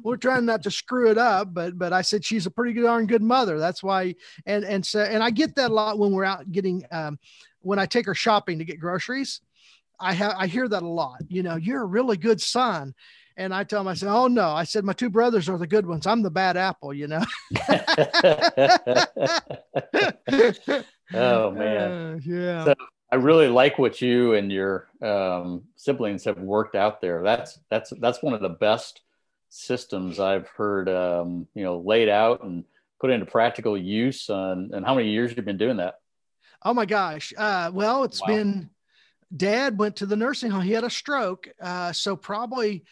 We're 0.02 0.16
trying 0.16 0.46
not 0.46 0.62
to 0.62 0.70
screw 0.70 1.10
it 1.10 1.18
up, 1.18 1.52
but 1.52 1.78
but 1.78 1.92
I 1.92 2.02
said 2.02 2.24
she's 2.24 2.46
a 2.46 2.50
pretty 2.50 2.80
darn 2.80 3.06
good 3.06 3.22
mother. 3.22 3.58
That's 3.58 3.82
why." 3.82 4.14
And 4.46 4.64
and 4.64 4.84
so 4.84 5.00
and 5.00 5.22
I 5.22 5.30
get 5.30 5.54
that 5.56 5.70
a 5.70 5.74
lot 5.74 5.98
when 5.98 6.12
we're 6.12 6.24
out 6.24 6.50
getting 6.50 6.84
um, 6.90 7.18
when 7.60 7.78
I 7.78 7.86
take 7.86 8.06
her 8.06 8.14
shopping 8.14 8.58
to 8.58 8.64
get 8.64 8.80
groceries. 8.80 9.40
I 10.00 10.12
have 10.12 10.34
I 10.36 10.46
hear 10.46 10.68
that 10.68 10.82
a 10.82 10.88
lot. 10.88 11.22
You 11.28 11.42
know, 11.42 11.56
you're 11.56 11.82
a 11.82 11.86
really 11.86 12.16
good 12.16 12.40
son. 12.40 12.94
And 13.38 13.54
I 13.54 13.62
tell 13.62 13.80
him, 13.80 13.88
I 13.88 13.94
said, 13.94 14.08
Oh 14.10 14.26
no. 14.26 14.48
I 14.48 14.64
said, 14.64 14.84
My 14.84 14.92
two 14.92 15.08
brothers 15.08 15.48
are 15.48 15.56
the 15.56 15.66
good 15.66 15.86
ones. 15.86 16.08
I'm 16.08 16.22
the 16.22 16.30
bad 16.30 16.56
apple, 16.56 16.92
you 16.92 17.06
know. 17.06 17.24
oh 21.14 21.50
man. 21.52 21.92
Uh, 21.92 22.18
yeah. 22.24 22.64
So 22.64 22.74
I 23.12 23.16
really 23.16 23.46
like 23.46 23.78
what 23.78 24.02
you 24.02 24.34
and 24.34 24.50
your 24.50 24.88
um, 25.00 25.62
siblings 25.76 26.24
have 26.24 26.38
worked 26.38 26.74
out 26.74 27.00
there. 27.00 27.22
That's 27.22 27.60
that's 27.70 27.92
that's 28.00 28.22
one 28.24 28.34
of 28.34 28.40
the 28.40 28.48
best 28.48 29.02
systems 29.50 30.18
I've 30.18 30.48
heard 30.48 30.88
um, 30.88 31.46
you 31.54 31.62
know 31.62 31.78
laid 31.78 32.08
out 32.08 32.42
and 32.42 32.64
put 33.00 33.10
into 33.10 33.24
practical 33.24 33.78
use. 33.78 34.28
And, 34.28 34.74
and 34.74 34.84
how 34.84 34.96
many 34.96 35.10
years 35.10 35.32
you've 35.36 35.46
been 35.46 35.56
doing 35.56 35.76
that? 35.76 36.00
Oh 36.64 36.74
my 36.74 36.86
gosh. 36.86 37.32
Uh, 37.38 37.70
well, 37.72 38.02
it's 38.02 38.20
wow. 38.20 38.26
been 38.26 38.70
dad 39.34 39.78
went 39.78 39.94
to 39.96 40.06
the 40.06 40.16
nursing 40.16 40.50
home. 40.50 40.62
He 40.62 40.72
had 40.72 40.82
a 40.82 40.90
stroke. 40.90 41.48
Uh, 41.60 41.92
so 41.92 42.16
probably 42.16 42.84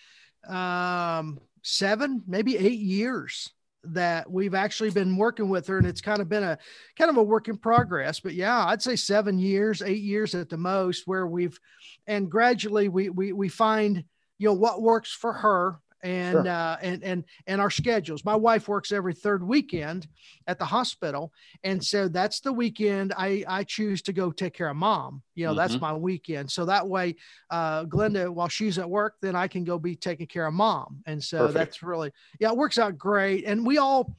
um, 0.49 1.39
seven, 1.63 2.23
maybe 2.27 2.57
eight 2.57 2.81
years 2.81 3.53
that 3.93 4.31
we've 4.31 4.55
actually 4.55 4.91
been 4.91 5.17
working 5.17 5.49
with 5.49 5.67
her 5.69 5.79
and 5.79 5.87
it's 5.87 6.01
kind 6.01 6.21
of 6.21 6.29
been 6.29 6.43
a 6.43 6.59
kind 6.99 7.11
of 7.11 7.17
a 7.17 7.23
work 7.23 7.49
in 7.49 7.57
progress. 7.57 8.21
But 8.21 8.35
yeah 8.35 8.67
i'd 8.67 8.83
say 8.83 8.97
seven 8.97 9.39
years 9.39 9.81
eight 9.81 10.03
years 10.03 10.35
at 10.35 10.49
the 10.49 10.57
most 10.57 11.07
where 11.07 11.27
we've 11.27 11.59
and 12.07 12.31
gradually 12.31 12.89
we 12.89 13.11
we, 13.11 13.33
we 13.33 13.49
find 13.49 14.03
you 14.39 14.49
know 14.49 14.55
what 14.55 14.83
works 14.83 15.13
for 15.13 15.33
her 15.33 15.81
and 16.07 16.33
sure. 16.33 16.49
uh, 16.49 16.77
and 16.81 17.03
and 17.03 17.25
and 17.49 17.61
our 17.61 17.71
schedules. 17.71 18.25
My 18.25 18.37
wife 18.37 18.69
works 18.69 18.93
every 18.93 19.13
third 19.13 19.43
weekend 19.43 20.07
at 20.47 20.59
the 20.59 20.65
hospital, 20.65 21.33
and 21.65 21.85
so 21.85 22.07
that's 22.07 22.41
the 22.41 22.53
weekend 22.53 23.13
I 23.17 23.45
I 23.49 23.65
choose 23.65 24.03
to 24.03 24.13
go 24.13 24.31
take 24.31 24.55
care 24.55 24.69
of 24.69 24.77
mom. 24.77 25.23
You 25.35 25.47
know, 25.47 25.51
mm-hmm. 25.51 25.59
that's 25.59 25.81
my 25.81 25.93
weekend. 25.93 26.51
So 26.51 26.65
that 26.67 26.87
way, 26.87 27.17
uh, 27.51 27.85
Glenda, 27.85 28.31
while 28.31 28.49
she's 28.49 28.79
at 28.79 28.89
work, 28.89 29.17
then 29.21 29.35
I 29.35 29.49
can 29.49 29.65
go 29.65 29.79
be 29.79 29.97
taking 29.97 30.29
care 30.29 30.47
of 30.47 30.55
mom, 30.55 31.03
and 31.07 31.23
so 31.23 31.39
Perfect. 31.39 31.55
that's 31.55 31.83
really 31.83 32.13
yeah, 32.39 32.51
it 32.51 32.57
works 32.57 32.79
out 32.79 32.97
great, 32.97 33.45
and 33.45 33.67
we 33.67 33.79
all 33.79 34.15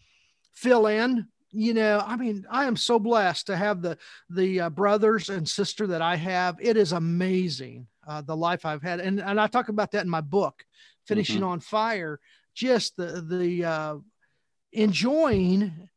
fill 0.53 0.87
in 0.87 1.25
you 1.51 1.73
know 1.73 2.03
i 2.05 2.17
mean 2.17 2.45
i 2.49 2.65
am 2.65 2.75
so 2.75 2.99
blessed 2.99 3.47
to 3.47 3.55
have 3.55 3.81
the 3.81 3.97
the 4.29 4.59
uh, 4.59 4.69
brothers 4.69 5.29
and 5.29 5.47
sister 5.47 5.87
that 5.87 6.01
i 6.01 6.15
have 6.15 6.57
it 6.59 6.75
is 6.75 6.91
amazing 6.91 7.87
uh, 8.05 8.21
the 8.21 8.35
life 8.35 8.65
i've 8.65 8.81
had 8.81 8.99
and, 8.99 9.19
and 9.21 9.39
i 9.39 9.47
talk 9.47 9.69
about 9.69 9.91
that 9.91 10.03
in 10.03 10.09
my 10.09 10.19
book 10.19 10.65
finishing 11.07 11.37
mm-hmm. 11.37 11.49
on 11.49 11.59
fire 11.59 12.19
just 12.53 12.97
the 12.97 13.21
the 13.21 13.63
uh, 13.63 13.95
enjoying 14.73 15.89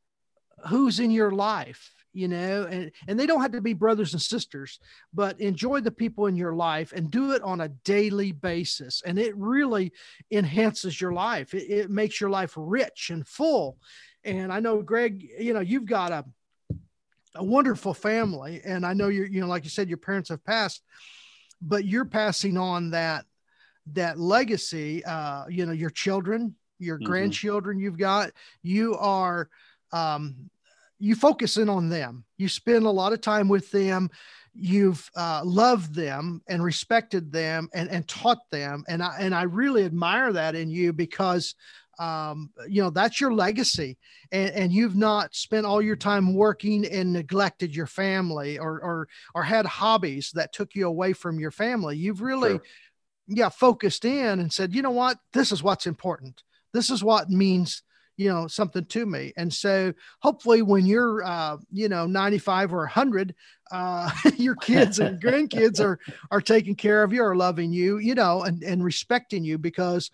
who's 0.69 1.01
in 1.01 1.11
your 1.11 1.31
life 1.31 1.93
you 2.13 2.29
know 2.29 2.67
and 2.69 2.91
and 3.07 3.19
they 3.19 3.27
don't 3.27 3.41
have 3.41 3.53
to 3.53 3.61
be 3.61 3.73
brothers 3.73 4.13
and 4.13 4.23
sisters 4.23 4.81
but 5.15 5.41
enjoy 5.41 5.81
the 5.81 5.91
people 5.91 6.27
in 6.27 6.37
your 6.37 6.55
life 6.55 6.93
and 6.93 7.11
do 7.11 7.33
it 7.33 7.43
on 7.43 7.61
a 7.61 7.69
daily 7.69 8.33
basis. 8.33 9.03
And 9.05 9.19
it 9.19 9.37
really 9.37 9.93
enhances 10.31 11.01
your 11.01 11.13
life. 11.13 11.55
It, 11.55 11.71
it 11.71 11.91
makes 11.91 12.21
your 12.21 12.31
life 12.31 12.53
rich 12.57 13.11
and 13.11 13.27
full. 13.27 13.79
And 14.25 14.53
i 14.53 14.61
know 14.61 14.83
greg 14.83 15.27
you 15.39 15.55
know 15.55 15.61
you've 15.61 15.87
got 15.87 16.13
a 16.13 16.25
a 17.37 17.45
wonderful 17.45 17.95
family. 17.95 18.61
And 18.65 18.85
i 18.85 18.93
know 18.93 19.09
you're 19.09 19.27
you 19.27 19.41
know 19.41 19.47
like 19.47 19.65
you 19.65 19.71
said 19.71 19.89
your 19.89 19.99
parents 19.99 20.31
have 20.31 20.45
passed 20.45 20.83
but 21.63 21.85
you're 21.85 22.07
passing 22.07 22.57
on 22.57 22.91
that 22.91 23.25
that 23.87 24.19
legacy 24.19 25.05
uh 25.05 25.45
you 25.49 25.67
know 25.67 25.73
your 25.73 25.91
children 25.91 26.55
your 26.79 26.97
mm-hmm. 26.97 27.07
grandchildren 27.07 27.79
you've 27.79 27.99
got 27.99 28.31
you 28.63 28.95
are 28.97 29.49
um 29.93 30.51
you 31.01 31.15
focus 31.15 31.57
in 31.57 31.69
on 31.69 31.89
them. 31.89 32.25
You 32.37 32.49
spend 32.49 32.85
a 32.85 32.91
lot 32.91 33.13
of 33.13 33.23
time 33.23 33.49
with 33.49 33.71
them. 33.71 34.11
You've 34.55 35.11
uh, 35.17 35.41
loved 35.45 35.95
them 35.95 36.43
and 36.47 36.63
respected 36.63 37.33
them 37.33 37.69
and, 37.73 37.89
and 37.89 38.07
taught 38.07 38.49
them. 38.51 38.85
And 38.87 39.03
I, 39.03 39.17
and 39.19 39.35
I 39.35 39.43
really 39.43 39.85
admire 39.85 40.33
that 40.35 40.55
in 40.55 40.71
you 40.71 40.93
because 40.93 41.55
um, 41.99 42.51
you 42.67 42.83
know 42.83 42.91
that's 42.91 43.21
your 43.21 43.33
legacy. 43.33 43.99
And, 44.33 44.51
and 44.51 44.73
you've 44.73 44.97
not 44.97 45.35
spent 45.35 45.67
all 45.67 45.83
your 45.83 45.97
time 45.97 46.35
working 46.35 46.87
and 46.87 47.13
neglected 47.13 47.75
your 47.75 47.87
family 47.87 48.59
or, 48.59 48.81
or 48.81 49.09
or 49.35 49.43
had 49.43 49.67
hobbies 49.67 50.31
that 50.35 50.53
took 50.53 50.75
you 50.75 50.87
away 50.87 51.13
from 51.13 51.39
your 51.39 51.51
family. 51.51 51.97
You've 51.97 52.23
really 52.23 52.53
sure 52.53 52.63
yeah 53.31 53.49
focused 53.49 54.05
in 54.05 54.41
and 54.41 54.53
said 54.53 54.75
you 54.75 54.83
know 54.83 54.91
what 54.91 55.19
this 55.33 55.53
is 55.53 55.63
what's 55.63 55.87
important 55.87 56.43
this 56.73 56.91
is 56.91 57.03
what 57.03 57.31
means 57.31 57.83
you 58.17 58.29
know 58.29 58.47
something 58.47 58.85
to 58.85 59.07
me 59.07 59.33
and 59.37 59.53
so 59.53 59.93
hopefully 60.21 60.61
when 60.61 60.85
you're 60.85 61.25
uh, 61.25 61.57
you 61.73 61.89
know 61.89 62.07
95 62.07 62.75
or 62.75 62.79
100 62.81 63.35
uh, 63.71 64.11
your 64.37 64.57
kids 64.57 64.99
and 64.99 65.23
grandkids 65.23 65.81
are 65.81 65.99
are 66.31 66.41
taking 66.41 66.75
care 66.75 67.03
of 67.03 67.13
you 67.13 67.23
or 67.23 67.37
loving 67.37 67.73
you 67.73 67.99
you 67.99 68.15
know 68.15 68.43
and, 68.43 68.63
and 68.63 68.85
respecting 68.85 69.45
you 69.45 69.57
because 69.57 70.11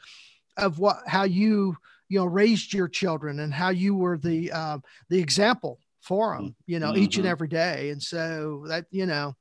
of 0.57 0.79
what 0.79 0.99
how 1.07 1.25
you 1.25 1.77
you 2.09 2.19
know 2.19 2.27
raised 2.27 2.73
your 2.73 2.87
children 2.87 3.41
and 3.41 3.53
how 3.53 3.71
you 3.71 3.95
were 3.95 4.19
the 4.19 4.53
uh, 4.53 4.79
the 5.09 5.19
example 5.19 5.81
for 6.01 6.37
them 6.37 6.55
you 6.67 6.79
know 6.79 6.91
mm-hmm. 6.91 7.03
each 7.03 7.17
and 7.17 7.25
mm-hmm. 7.25 7.33
every 7.33 7.49
day 7.49 7.91
and 7.91 8.01
so 8.01 8.65
that 8.69 8.85
you 8.91 9.07
know 9.07 9.35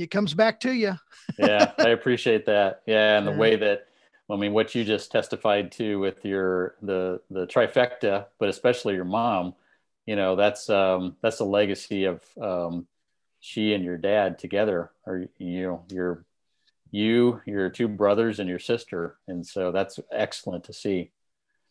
it 0.00 0.10
comes 0.10 0.34
back 0.34 0.60
to 0.60 0.72
you. 0.72 0.94
yeah, 1.38 1.72
I 1.78 1.90
appreciate 1.90 2.46
that. 2.46 2.82
Yeah, 2.86 3.18
and 3.18 3.26
the 3.26 3.32
way 3.32 3.56
that 3.56 3.86
I 4.30 4.36
mean, 4.36 4.52
what 4.52 4.74
you 4.74 4.84
just 4.84 5.10
testified 5.10 5.72
to 5.72 5.98
with 5.98 6.24
your 6.24 6.76
the 6.82 7.20
the 7.30 7.46
trifecta, 7.46 8.26
but 8.38 8.48
especially 8.48 8.94
your 8.94 9.04
mom, 9.04 9.54
you 10.06 10.16
know, 10.16 10.36
that's 10.36 10.70
um, 10.70 11.16
that's 11.22 11.40
a 11.40 11.44
legacy 11.44 12.04
of 12.04 12.22
um, 12.40 12.86
she 13.40 13.74
and 13.74 13.84
your 13.84 13.98
dad 13.98 14.38
together, 14.38 14.92
or 15.06 15.26
you 15.38 15.62
know, 15.62 15.84
your 15.90 16.24
you, 16.90 17.40
your 17.46 17.70
two 17.70 17.88
brothers, 17.88 18.38
and 18.38 18.48
your 18.48 18.58
sister, 18.58 19.16
and 19.26 19.44
so 19.44 19.72
that's 19.72 19.98
excellent 20.12 20.64
to 20.64 20.72
see. 20.72 21.10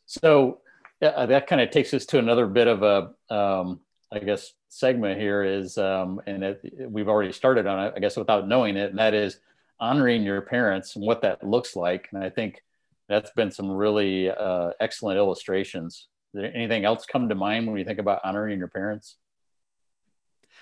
So 0.06 0.60
yeah, 1.02 1.26
that 1.26 1.48
kind 1.48 1.62
of 1.62 1.70
takes 1.70 1.94
us 1.94 2.06
to 2.08 2.20
another 2.20 2.48
bit 2.48 2.68
of 2.68 2.84
a 2.84 3.34
um, 3.34 3.80
I 4.12 4.20
guess, 4.20 4.54
segment 4.70 5.20
here 5.20 5.44
is, 5.44 5.78
um, 5.78 6.22
and 6.26 6.44
it, 6.44 6.62
we've 6.90 7.08
already 7.08 7.32
started 7.32 7.68
on 7.68 7.88
it, 7.88 7.94
I 7.96 8.00
guess, 8.00 8.18
without 8.18 8.48
knowing 8.48 8.78
it, 8.78 8.90
and 8.90 9.00
that 9.00 9.14
is 9.14 9.40
honoring 9.80 10.24
your 10.24 10.42
parents 10.42 10.96
and 10.96 11.06
what 11.06 11.22
that 11.22 11.44
looks 11.44 11.76
like. 11.76 12.10
And 12.12 12.24
I 12.24 12.30
think 12.30 12.64
that's 13.08 13.32
been 13.32 13.52
some 13.52 13.72
really 13.72 14.30
uh, 14.30 14.72
excellent 14.80 15.18
illustrations. 15.18 16.08
Anything 16.36 16.86
else 16.86 17.06
come 17.06 17.30
to 17.30 17.36
mind 17.36 17.68
when 17.68 17.78
you 17.78 17.86
think 17.86 18.00
about 18.00 18.22
honoring 18.24 18.60
your 18.60 18.68
parents? 18.68 19.18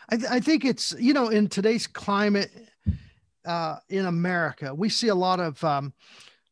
I, 0.09 0.17
th- 0.17 0.31
I 0.31 0.39
think 0.39 0.63
it's, 0.63 0.93
you 0.97 1.13
know, 1.13 1.29
in 1.29 1.49
today's 1.49 1.87
climate 1.87 2.51
uh, 3.45 3.77
in 3.89 4.05
America, 4.05 4.73
we 4.73 4.89
see 4.89 5.09
a 5.09 5.15
lot 5.15 5.39
of 5.39 5.61
um, 5.63 5.93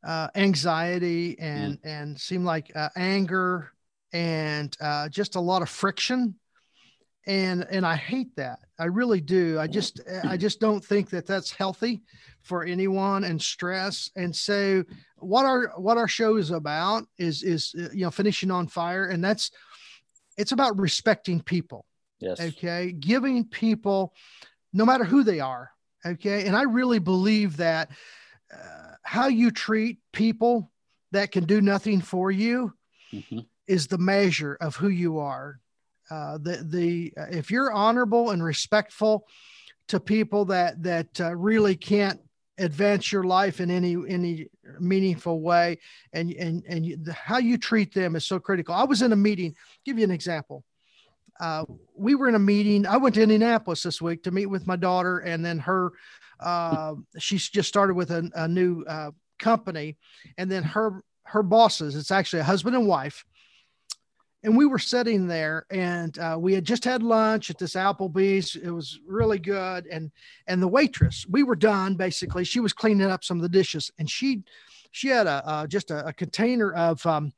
uh, 0.03 0.27
anxiety 0.35 1.37
and, 1.39 1.75
mm. 1.75 1.85
and 1.85 2.19
seem 2.19 2.43
like 2.43 2.71
uh, 2.75 2.89
anger 2.95 3.71
and 4.11 4.75
uh, 4.81 5.07
just 5.09 5.35
a 5.35 5.39
lot 5.39 5.61
of 5.61 5.69
friction 5.69 6.35
and 7.27 7.65
and 7.69 7.85
i 7.85 7.95
hate 7.95 8.35
that. 8.35 8.59
I 8.77 8.85
really 8.85 9.21
do. 9.21 9.59
I 9.59 9.67
just 9.67 10.01
i 10.25 10.37
just 10.37 10.59
don't 10.59 10.83
think 10.83 11.09
that 11.11 11.25
that's 11.25 11.51
healthy 11.51 12.03
for 12.41 12.63
anyone 12.63 13.23
and 13.23 13.41
stress. 13.41 14.11
And 14.15 14.35
so 14.35 14.83
what 15.17 15.45
our 15.45 15.73
what 15.77 15.97
our 15.97 16.07
show 16.07 16.37
is 16.37 16.51
about 16.51 17.05
is 17.17 17.43
is 17.43 17.73
you 17.93 18.05
know 18.05 18.11
finishing 18.11 18.51
on 18.51 18.67
fire 18.67 19.07
and 19.07 19.23
that's 19.23 19.51
it's 20.37 20.51
about 20.51 20.77
respecting 20.77 21.41
people 21.41 21.85
yes. 22.19 22.39
okay? 22.39 22.91
Giving 22.91 23.45
people 23.45 24.13
no 24.73 24.85
matter 24.85 25.05
who 25.05 25.23
they 25.23 25.39
are 25.39 25.71
okay? 26.05 26.45
And 26.45 26.55
i 26.55 26.63
really 26.63 26.99
believe 26.99 27.57
that 27.57 27.89
uh, 28.53 28.93
how 29.01 29.27
you 29.27 29.49
treat 29.51 29.99
people 30.13 30.71
that 31.11 31.31
can 31.31 31.45
do 31.45 31.61
nothing 31.61 32.01
for 32.01 32.29
you 32.29 32.73
mm-hmm. 33.11 33.39
is 33.67 33.87
the 33.87 33.97
measure 33.97 34.57
of 34.59 34.75
who 34.75 34.89
you 34.89 35.19
are 35.19 35.59
uh, 36.09 36.37
the 36.37 36.63
the 36.63 37.13
uh, 37.17 37.25
if 37.31 37.49
you're 37.49 37.71
honorable 37.71 38.31
and 38.31 38.43
respectful 38.43 39.27
to 39.87 39.99
people 39.99 40.45
that 40.45 40.81
that 40.83 41.21
uh, 41.21 41.35
really 41.35 41.75
can't 41.75 42.19
advance 42.57 43.11
your 43.11 43.23
life 43.23 43.59
in 43.59 43.69
any 43.69 43.97
any 44.07 44.47
meaningful 44.79 45.41
way 45.41 45.77
and 46.13 46.31
and 46.31 46.63
and 46.67 46.85
you, 46.85 46.97
the, 46.97 47.13
how 47.13 47.37
you 47.37 47.57
treat 47.57 47.93
them 47.93 48.15
is 48.15 48.25
so 48.25 48.39
critical. 48.39 48.73
I 48.73 48.83
was 48.83 49.01
in 49.01 49.11
a 49.11 49.15
meeting 49.15 49.55
give 49.83 49.97
you 49.97 50.03
an 50.03 50.11
example. 50.11 50.63
Uh, 51.39 51.65
we 51.93 52.15
were 52.15 52.29
in 52.29 52.35
a 52.35 52.39
meeting 52.39 52.87
i 52.87 52.95
went 52.95 53.13
to 53.13 53.21
indianapolis 53.21 53.83
this 53.83 54.01
week 54.01 54.23
to 54.23 54.31
meet 54.31 54.45
with 54.45 54.65
my 54.65 54.77
daughter 54.77 55.17
and 55.17 55.43
then 55.43 55.59
her 55.59 55.91
uh, 56.39 56.93
she's 57.17 57.49
just 57.49 57.67
started 57.67 57.93
with 57.93 58.09
a, 58.09 58.31
a 58.35 58.47
new 58.47 58.85
uh, 58.85 59.11
company 59.37 59.97
and 60.37 60.49
then 60.49 60.63
her 60.63 61.03
her 61.23 61.43
bosses 61.43 61.93
it's 61.93 62.09
actually 62.09 62.39
a 62.39 62.43
husband 62.45 62.73
and 62.73 62.87
wife 62.87 63.25
and 64.45 64.55
we 64.55 64.65
were 64.65 64.79
sitting 64.79 65.27
there 65.27 65.65
and 65.71 66.17
uh, 66.19 66.37
we 66.39 66.53
had 66.53 66.63
just 66.63 66.85
had 66.85 67.01
lunch 67.01 67.49
at 67.49 67.57
this 67.57 67.73
applebee's. 67.73 68.55
It 68.55 68.69
was 68.69 68.99
really 69.05 69.39
good 69.39 69.87
and 69.87 70.11
and 70.47 70.61
the 70.61 70.67
waitress 70.67 71.25
we 71.27 71.43
were 71.43 71.55
done 71.55 71.95
basically. 71.95 72.43
She 72.43 72.59
was 72.59 72.71
cleaning 72.71 73.09
up 73.09 73.23
some 73.23 73.37
of 73.37 73.43
the 73.43 73.49
dishes 73.49 73.91
and 73.97 74.09
she 74.09 74.43
she 74.91 75.09
had 75.09 75.27
a 75.27 75.45
uh, 75.45 75.67
just 75.67 75.91
a, 75.91 76.07
a, 76.07 76.13
container 76.13 76.71
of 76.73 77.03
um, 77.05 77.33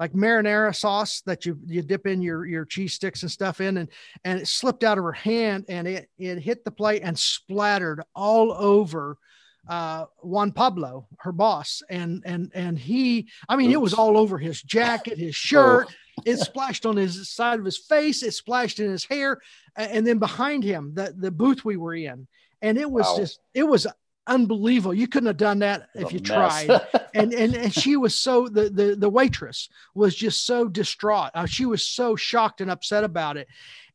like 0.00 0.12
marinara 0.12 0.74
sauce 0.74 1.20
that 1.26 1.44
you 1.44 1.58
you 1.66 1.82
dip 1.82 2.06
in 2.06 2.22
your 2.22 2.46
your 2.46 2.64
cheese 2.64 2.94
sticks 2.94 3.22
and 3.22 3.30
stuff 3.30 3.60
in 3.60 3.76
and 3.76 3.88
and 4.24 4.40
it 4.40 4.48
slipped 4.48 4.82
out 4.82 4.98
of 4.98 5.04
her 5.04 5.12
hand 5.12 5.66
and 5.68 5.86
it 5.86 6.08
it 6.18 6.38
hit 6.38 6.64
the 6.64 6.70
plate 6.70 7.02
and 7.04 7.18
splattered 7.18 8.02
all 8.14 8.50
over 8.52 9.18
uh, 9.68 10.06
Juan 10.22 10.52
Pablo, 10.52 11.06
her 11.18 11.32
boss, 11.32 11.82
and 11.90 12.22
and 12.24 12.50
and 12.54 12.78
he, 12.78 13.28
I 13.48 13.56
mean, 13.56 13.68
Oops. 13.68 13.74
it 13.74 13.80
was 13.80 13.94
all 13.94 14.16
over 14.16 14.38
his 14.38 14.62
jacket, 14.62 15.18
his 15.18 15.34
shirt. 15.36 15.86
Oh 15.88 15.94
it 16.24 16.38
splashed 16.38 16.86
on 16.86 16.96
his 16.96 17.28
side 17.28 17.58
of 17.58 17.64
his 17.64 17.76
face. 17.76 18.22
It 18.22 18.32
splashed 18.32 18.80
in 18.80 18.90
his 18.90 19.04
hair, 19.04 19.40
and 19.76 20.06
then 20.06 20.18
behind 20.18 20.64
him, 20.64 20.92
the 20.94 21.14
the 21.16 21.30
booth 21.30 21.64
we 21.64 21.76
were 21.76 21.94
in, 21.94 22.26
and 22.62 22.78
it 22.78 22.90
was 22.90 23.06
wow. 23.06 23.16
just 23.18 23.40
it 23.54 23.64
was 23.64 23.86
unbelievable. 24.26 24.94
You 24.94 25.08
couldn't 25.08 25.28
have 25.28 25.36
done 25.36 25.60
that 25.60 25.88
if 25.94 26.12
you 26.12 26.20
mess. 26.20 26.64
tried. 26.64 26.80
and, 27.14 27.32
and 27.32 27.54
and 27.54 27.72
she 27.72 27.96
was 27.96 28.18
so 28.18 28.48
the 28.48 28.70
the 28.70 28.96
the 28.96 29.10
waitress 29.10 29.68
was 29.94 30.14
just 30.14 30.46
so 30.46 30.68
distraught. 30.68 31.30
Uh, 31.34 31.46
she 31.46 31.66
was 31.66 31.86
so 31.86 32.16
shocked 32.16 32.60
and 32.60 32.70
upset 32.70 33.04
about 33.04 33.36
it. 33.36 33.48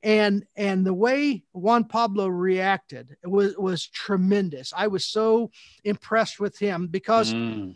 And 0.03 0.45
and 0.55 0.85
the 0.85 0.93
way 0.93 1.43
Juan 1.53 1.83
Pablo 1.85 2.27
reacted 2.27 3.15
was 3.23 3.55
was 3.57 3.87
tremendous. 3.87 4.73
I 4.75 4.87
was 4.87 5.05
so 5.05 5.51
impressed 5.83 6.39
with 6.39 6.57
him 6.57 6.87
because. 6.87 7.33
Mm. 7.33 7.75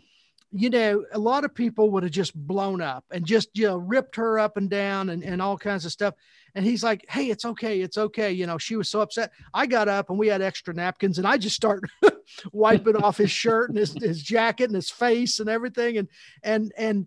You 0.52 0.70
know, 0.70 1.04
a 1.12 1.18
lot 1.18 1.44
of 1.44 1.54
people 1.54 1.90
would 1.90 2.04
have 2.04 2.12
just 2.12 2.32
blown 2.34 2.80
up 2.80 3.04
and 3.10 3.26
just, 3.26 3.50
you 3.52 3.66
know, 3.66 3.76
ripped 3.76 4.16
her 4.16 4.38
up 4.38 4.56
and 4.56 4.70
down 4.70 5.10
and, 5.10 5.22
and 5.22 5.42
all 5.42 5.58
kinds 5.58 5.84
of 5.84 5.92
stuff. 5.92 6.14
And 6.54 6.64
he's 6.64 6.84
like, 6.84 7.04
Hey, 7.10 7.28
it's 7.30 7.44
okay. 7.44 7.80
It's 7.82 7.98
okay. 7.98 8.32
You 8.32 8.46
know, 8.46 8.56
she 8.56 8.76
was 8.76 8.88
so 8.88 9.00
upset. 9.00 9.32
I 9.52 9.66
got 9.66 9.88
up 9.88 10.08
and 10.08 10.18
we 10.18 10.28
had 10.28 10.40
extra 10.40 10.72
napkins 10.72 11.18
and 11.18 11.26
I 11.26 11.36
just 11.36 11.56
start 11.56 11.82
wiping 12.52 12.96
off 13.02 13.18
his 13.18 13.30
shirt 13.30 13.68
and 13.68 13.76
his, 13.76 13.92
his 14.00 14.22
jacket 14.22 14.66
and 14.66 14.76
his 14.76 14.88
face 14.88 15.40
and 15.40 15.50
everything. 15.50 15.98
And, 15.98 16.08
and, 16.42 16.72
and 16.78 17.06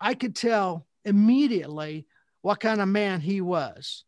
I 0.00 0.14
could 0.14 0.34
tell 0.34 0.86
immediately 1.04 2.06
what 2.40 2.58
kind 2.58 2.80
of 2.80 2.88
man 2.88 3.20
he 3.20 3.42
was 3.42 4.04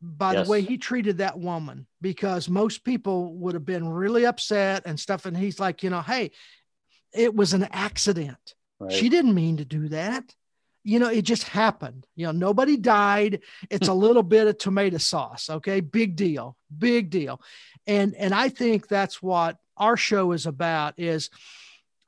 by 0.00 0.32
yes. 0.32 0.46
the 0.46 0.50
way 0.50 0.60
he 0.60 0.78
treated 0.78 1.18
that 1.18 1.38
woman 1.38 1.86
because 2.00 2.48
most 2.48 2.84
people 2.84 3.34
would 3.34 3.54
have 3.54 3.64
been 3.64 3.88
really 3.88 4.26
upset 4.26 4.82
and 4.86 4.98
stuff 4.98 5.26
and 5.26 5.36
he's 5.36 5.58
like 5.58 5.82
you 5.82 5.90
know 5.90 6.02
hey 6.02 6.30
it 7.12 7.34
was 7.34 7.52
an 7.52 7.66
accident 7.72 8.54
right. 8.78 8.92
she 8.92 9.08
didn't 9.08 9.34
mean 9.34 9.56
to 9.56 9.64
do 9.64 9.88
that 9.88 10.24
you 10.88 10.98
know, 10.98 11.10
it 11.10 11.22
just 11.22 11.42
happened. 11.42 12.06
You 12.16 12.26
know, 12.26 12.32
nobody 12.32 12.78
died. 12.78 13.42
It's 13.68 13.88
a 13.88 13.92
little 13.92 14.22
bit 14.22 14.46
of 14.46 14.56
tomato 14.56 14.96
sauce. 14.96 15.50
Okay. 15.50 15.80
Big 15.80 16.16
deal. 16.16 16.56
Big 16.78 17.10
deal. 17.10 17.42
And 17.86 18.14
and 18.14 18.34
I 18.34 18.48
think 18.48 18.88
that's 18.88 19.22
what 19.22 19.58
our 19.76 19.98
show 19.98 20.32
is 20.32 20.46
about 20.46 20.94
is 20.96 21.28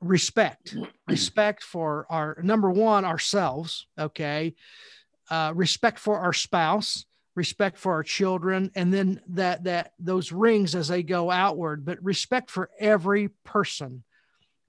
respect. 0.01 0.75
respect 1.07 1.63
for 1.63 2.07
our 2.09 2.39
number 2.43 2.71
one, 2.71 3.05
ourselves. 3.05 3.87
Okay. 3.99 4.55
Uh, 5.29 5.53
respect 5.55 5.99
for 5.99 6.19
our 6.19 6.33
spouse 6.33 7.05
respect 7.35 7.79
for 7.79 7.93
our 7.93 8.03
children 8.03 8.71
and 8.75 8.93
then 8.93 9.21
that 9.29 9.65
that 9.65 9.93
those 9.99 10.33
rings 10.33 10.75
as 10.75 10.89
they 10.89 11.03
go 11.03 11.31
outward 11.31 11.85
but 11.85 12.03
respect 12.03 12.51
for 12.51 12.69
every 12.79 13.29
person 13.45 14.03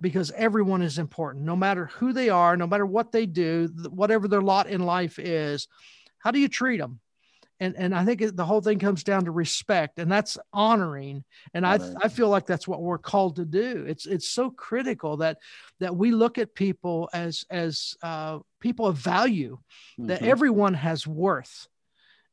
because 0.02 0.32
everyone 0.32 0.82
is 0.82 0.98
important, 0.98 1.46
no 1.46 1.56
matter 1.56 1.86
who 1.86 2.12
they 2.12 2.30
are, 2.30 2.58
no 2.58 2.68
matter 2.68 2.86
what 2.86 3.12
they 3.12 3.28
do, 3.28 3.70
whatever 3.90 4.28
their 4.28 4.42
lot 4.42 4.68
in 4.68 4.82
life 4.82 5.20
is. 5.20 5.68
How 6.18 6.32
do 6.32 6.40
you 6.40 6.50
treat 6.50 6.78
them? 6.78 7.00
And, 7.60 7.76
and 7.78 7.94
I 7.94 8.04
think 8.04 8.36
the 8.36 8.46
whole 8.46 8.62
thing 8.62 8.80
comes 8.80 9.04
down 9.04 9.26
to 9.26 9.32
respect, 9.32 10.00
and 10.00 10.12
that's 10.12 10.36
honoring. 10.52 11.24
And 11.54 11.66
I, 11.66 11.78
I 12.02 12.08
feel 12.08 12.28
like 12.28 12.48
that's 12.48 12.68
what 12.68 12.82
we're 12.82 12.98
called 12.98 13.36
to 13.36 13.46
do. 13.46 13.86
It's 13.88 14.08
it's 14.08 14.28
so 14.28 14.50
critical 14.50 15.18
that 15.18 15.38
that 15.80 15.96
we 15.96 16.10
look 16.10 16.40
at 16.40 16.56
people 16.56 17.08
as 17.14 17.46
as 17.52 17.96
uh, 18.02 18.40
people 18.60 18.88
of 18.88 18.98
value, 18.98 19.60
mm-hmm. 20.00 20.08
that 20.08 20.24
everyone 20.24 20.74
has 20.74 21.06
worth. 21.06 21.68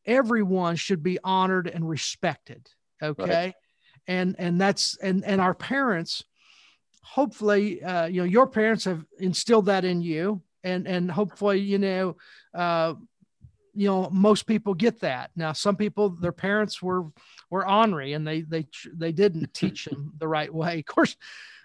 Everyone 0.09 0.75
should 0.75 1.05
be 1.05 1.19
honored 1.23 1.69
and 1.69 1.89
respected. 1.89 2.69
Okay, 3.01 3.25
right. 3.25 3.55
and 4.09 4.35
and 4.39 4.61
that's 4.61 4.97
and 4.97 5.25
and 5.25 5.41
our 5.41 5.55
parents 5.55 6.25
hopefully, 7.09 7.83
uh, 7.83 8.07
you 8.07 8.21
know, 8.21 8.27
your 8.27 8.47
parents 8.47 8.85
have 8.85 9.05
instilled 9.19 9.67
that 9.67 9.85
in 9.85 10.03
you, 10.03 10.43
and 10.63 10.87
and 10.87 11.11
hopefully, 11.11 11.59
you 11.59 11.79
know, 11.79 12.17
uh, 12.55 12.95
you 13.75 13.89
know, 13.89 14.11
most 14.11 14.47
people 14.47 14.75
get 14.75 15.01
that. 15.01 15.31
Now, 15.35 15.53
some 15.53 15.77
people, 15.77 16.11
their 16.11 16.33
parents 16.33 16.83
were 16.83 17.07
were 17.51 17.69
ornery, 17.69 18.13
and 18.13 18.27
they 18.27 18.43
they 18.43 18.67
they 18.93 19.13
didn't 19.13 19.55
teach 19.55 19.87
them 19.87 20.13
the 20.19 20.29
right 20.29 20.53
way. 20.53 20.81
Of 20.81 20.87
course. 20.87 21.17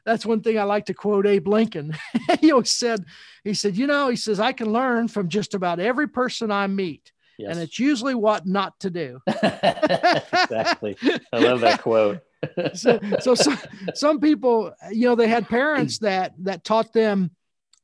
That's 0.05 0.25
one 0.25 0.41
thing 0.41 0.59
I 0.59 0.63
like 0.63 0.87
to 0.87 0.93
quote 0.93 1.25
Abe 1.25 1.47
Lincoln. 1.47 1.95
he 2.41 2.51
always 2.51 2.73
said, 2.73 3.05
he 3.45 3.53
said, 3.53 3.77
you 3.77 3.87
know, 3.87 4.09
he 4.09 4.17
says, 4.17 4.37
I 4.37 4.51
can 4.51 4.73
learn 4.73 5.07
from 5.07 5.29
just 5.29 5.53
about 5.53 5.79
every 5.79 6.09
person 6.09 6.51
I 6.51 6.67
meet. 6.67 7.12
Yes. 7.37 7.51
And 7.51 7.59
it's 7.59 7.79
usually 7.79 8.15
what 8.15 8.45
not 8.45 8.79
to 8.81 8.89
do. 8.89 9.19
exactly. 9.27 10.97
I 11.31 11.39
love 11.39 11.61
that 11.61 11.81
quote. 11.81 12.21
so, 12.73 12.99
so 13.19 13.35
some, 13.35 13.57
some 13.95 14.19
people, 14.19 14.73
you 14.91 15.07
know, 15.07 15.15
they 15.15 15.27
had 15.27 15.47
parents 15.47 15.97
that 15.99 16.33
that 16.39 16.63
taught 16.63 16.93
them 16.93 17.31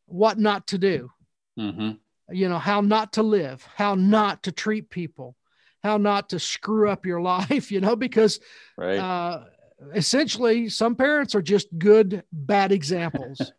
what 0.06 0.38
not 0.38 0.68
to 0.68 0.78
do. 0.78 1.12
Mm-hmm. 1.60 1.92
You 2.32 2.50
know, 2.50 2.60
how 2.60 2.82
not 2.82 3.14
to 3.14 3.24
live, 3.24 3.68
how 3.76 3.96
not 3.96 4.44
to 4.44 4.52
treat 4.52 4.90
people, 4.90 5.36
how 5.84 5.98
not 5.98 6.30
to 6.30 6.40
screw 6.40 6.90
up 6.90 7.06
your 7.06 7.22
life. 7.36 7.72
You 7.72 7.82
know, 7.82 7.96
because 7.96 8.40
right. 8.78 8.98
uh, 8.98 9.46
essentially, 9.94 10.70
some 10.70 10.96
parents 10.96 11.36
are 11.36 11.42
just 11.42 11.68
good 11.78 12.24
bad 12.32 12.72
examples. 12.72 13.52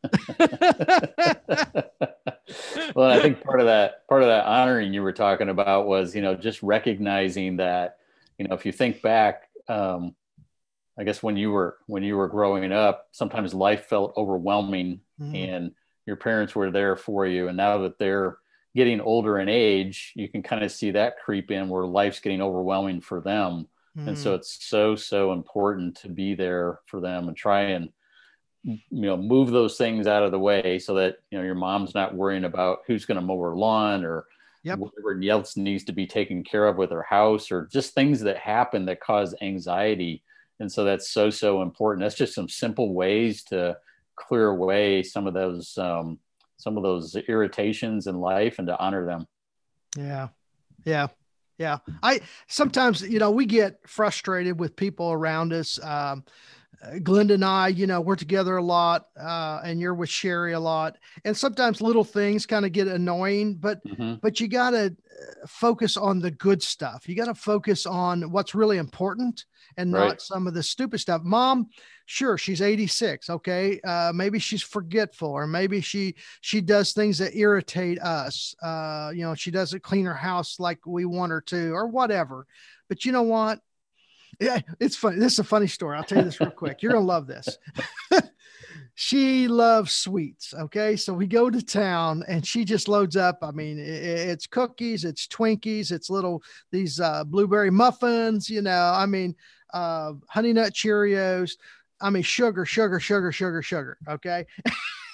well, 2.95 3.11
I 3.11 3.21
think 3.21 3.43
part 3.43 3.61
of 3.61 3.67
that 3.67 4.07
part 4.09 4.23
of 4.23 4.29
that 4.29 4.47
honoring 4.47 4.93
you 4.93 5.03
were 5.03 5.13
talking 5.13 5.49
about 5.49 5.87
was, 5.87 6.15
you 6.15 6.23
know, 6.23 6.35
just 6.35 6.63
recognizing 6.63 7.57
that, 7.57 7.97
you 8.39 8.47
know, 8.47 8.55
if 8.55 8.67
you 8.67 8.73
think 8.73 9.03
back. 9.03 9.49
Um, 9.69 10.15
I 10.99 11.05
guess 11.05 11.23
when 11.23 11.37
you 11.37 11.51
were 11.51 11.79
when 11.87 12.03
you 12.03 12.17
were 12.17 12.29
growing 12.29 12.71
up, 12.73 13.07
sometimes 13.13 13.55
life 13.55 13.87
felt 13.87 14.13
overwhelming, 14.17 15.01
mm. 15.19 15.49
and 15.49 15.73
your 16.07 16.17
parents 16.17 16.55
were 16.55 16.71
there 16.71 16.97
for 16.97 17.27
you. 17.27 17.49
And 17.49 17.57
now 17.57 17.79
that 17.79 17.99
they're 17.99 18.37
getting 18.75 19.01
older 19.01 19.39
in 19.39 19.49
age, 19.49 20.13
you 20.15 20.29
can 20.29 20.43
kind 20.43 20.63
of 20.63 20.71
see 20.71 20.91
that 20.93 21.19
creep 21.25 21.51
in 21.51 21.69
where 21.69 21.87
life's 21.87 22.21
getting 22.21 22.43
overwhelming 22.43 23.01
for 23.01 23.21
them. 23.21 23.67
Mm. 23.97 24.09
And 24.09 24.19
so 24.19 24.33
mm. 24.33 24.39
it's 24.39 24.65
so 24.67 24.95
so 24.95 25.33
important 25.33 25.97
to 25.99 26.09
be 26.09 26.35
there 26.35 26.81
for 26.87 27.01
them 27.01 27.29
and 27.29 27.37
try 27.37 27.63
and 27.63 27.89
you 28.63 28.79
know 28.91 29.17
move 29.17 29.51
those 29.51 29.79
things 29.79 30.07
out 30.07 30.23
of 30.23 30.33
the 30.33 30.39
way 30.39 30.79
so 30.79 30.95
that 30.95 31.17
you 31.31 31.39
know 31.39 31.45
your 31.45 31.55
mom's 31.55 31.95
not 31.95 32.15
worrying 32.15 32.45
about 32.45 32.81
who's 32.87 33.07
going 33.07 33.17
to 33.17 33.23
mow 33.23 33.41
her 33.41 33.57
lawn 33.57 34.05
or 34.05 34.27
yep. 34.63 34.79
whatever 34.79 35.21
else 35.29 35.57
needs 35.57 35.85
to 35.85 35.93
be 35.93 36.07
taken 36.07 36.43
care 36.43 36.67
of 36.67 36.77
with 36.77 36.91
her 36.91 37.03
house 37.03 37.51
or 37.51 37.69
just 37.73 37.95
things 37.95 38.21
that 38.21 38.37
happen 38.37 38.87
that 38.87 39.01
cause 39.01 39.35
anxiety. 39.41 40.23
And 40.59 40.71
so 40.71 40.85
that's 40.85 41.11
so 41.11 41.31
so 41.31 41.63
important. 41.63 42.05
That's 42.05 42.17
just 42.17 42.35
some 42.35 42.49
simple 42.49 42.93
ways 42.93 43.43
to 43.45 43.79
clear 44.17 44.49
away 44.49 45.03
some 45.03 45.27
of 45.27 45.35
those 45.35 45.77
um, 45.79 46.19
some 46.59 46.77
of 46.77 46.83
those 46.83 47.17
irritations 47.29 48.07
in 48.07 48.17
life 48.17 48.59
and 48.59 48.69
to 48.69 48.79
honor 48.79 49.07
them. 49.07 49.27
Yeah. 49.97 50.29
Yeah. 50.85 51.09
Yeah. 51.57 51.79
I 52.03 52.21
sometimes 52.47 53.01
you 53.03 53.19
know 53.19 53.31
we 53.31 53.47
get 53.47 53.81
frustrated 53.87 54.59
with 54.59 54.77
people 54.77 55.13
around 55.13 55.53
us 55.55 55.83
um, 55.83 56.25
Glenda 56.83 57.35
and 57.35 57.45
I, 57.45 57.69
you 57.69 57.87
know, 57.87 58.01
we're 58.01 58.17
together 58.17 58.57
a 58.57 58.63
lot, 58.63 59.07
uh, 59.21 59.61
and 59.63 59.81
you're 59.81 59.95
with 59.95 60.09
Sherry 60.09 60.55
a 60.55 60.61
lot, 60.61 60.97
and 61.25 61.37
sometimes 61.37 61.83
little 61.83 62.05
things 62.05 62.47
kind 62.47 62.65
of 62.65 62.73
get 62.73 62.89
annoying, 62.89 63.57
but 63.57 63.85
mm-hmm. 63.85 64.15
but 64.23 64.41
you 64.41 64.49
got 64.49 64.71
to 64.71 64.87
uh, 64.87 65.47
focus 65.47 65.99
on 65.99 66.21
the 66.21 66.31
good 66.31 66.63
stuff. 66.63 67.07
You 67.07 67.15
got 67.15 67.27
to 67.27 67.35
focus 67.35 67.85
on 67.85 68.31
what's 68.31 68.55
really 68.55 68.79
important 68.79 69.45
and 69.77 69.93
right. 69.93 70.09
not 70.09 70.23
some 70.23 70.47
of 70.47 70.55
the 70.55 70.63
stupid 70.63 71.01
stuff. 71.01 71.21
Mom, 71.23 71.69
sure, 72.07 72.39
she's 72.39 72.63
86. 72.63 73.29
Okay, 73.29 73.79
uh, 73.83 74.13
maybe 74.15 74.39
she's 74.39 74.63
forgetful, 74.63 75.29
or 75.29 75.47
maybe 75.47 75.83
she 75.83 76.15
she 76.41 76.63
does 76.63 76.95
things 76.95 77.19
that 77.19 77.37
irritate 77.37 78.01
us. 78.01 78.55
Uh, 78.63 79.13
you 79.15 79.23
know, 79.23 79.35
she 79.35 79.51
doesn't 79.51 79.83
clean 79.83 80.07
her 80.07 80.15
house 80.15 80.59
like 80.59 80.87
we 80.87 81.05
want 81.05 81.31
her 81.31 81.43
to, 81.43 81.73
or 81.73 81.89
whatever. 81.89 82.47
But 82.89 83.05
you 83.05 83.13
know 83.13 83.23
what? 83.23 83.61
Yeah, 84.41 84.61
it's 84.79 84.97
funny. 84.97 85.19
This 85.19 85.35
is 85.35 85.39
a 85.41 85.45
funny 85.45 85.67
story. 85.67 85.97
I'll 85.97 86.05
tell 86.05 86.19
you 86.19 86.25
this 86.25 86.41
real 86.41 86.51
quick. 86.51 86.83
You're 86.83 86.93
gonna 86.93 87.05
love 87.05 87.27
this. 87.27 87.59
she 88.95 89.49
loves 89.49 89.93
sweets. 89.93 90.55
Okay, 90.55 90.97
so 90.97 91.13
we 91.13 91.27
go 91.27 91.51
to 91.51 91.63
town 91.63 92.25
and 92.29 92.47
she 92.47 92.65
just 92.65 92.89
loads 92.89 93.17
up. 93.17 93.39
I 93.43 93.51
mean, 93.51 93.79
it's 93.79 94.47
cookies, 94.47 95.05
it's 95.05 95.27
Twinkies, 95.27 95.93
it's 95.93 96.11
little 96.11 96.43
these 96.73 97.01
uh, 97.01 97.25
blueberry 97.25 97.71
muffins. 97.71 98.49
You 98.49 98.63
know, 98.63 98.93
I 98.95 99.07
mean, 99.07 99.37
uh, 99.73 100.13
honey 100.29 100.53
nut 100.53 100.73
Cheerios. 100.73 101.53
I 102.01 102.11
mean, 102.11 102.23
sugar, 102.23 102.65
sugar, 102.65 102.99
sugar, 102.99 103.31
sugar, 103.31 103.63
sugar. 103.63 103.99
Okay. 104.09 104.47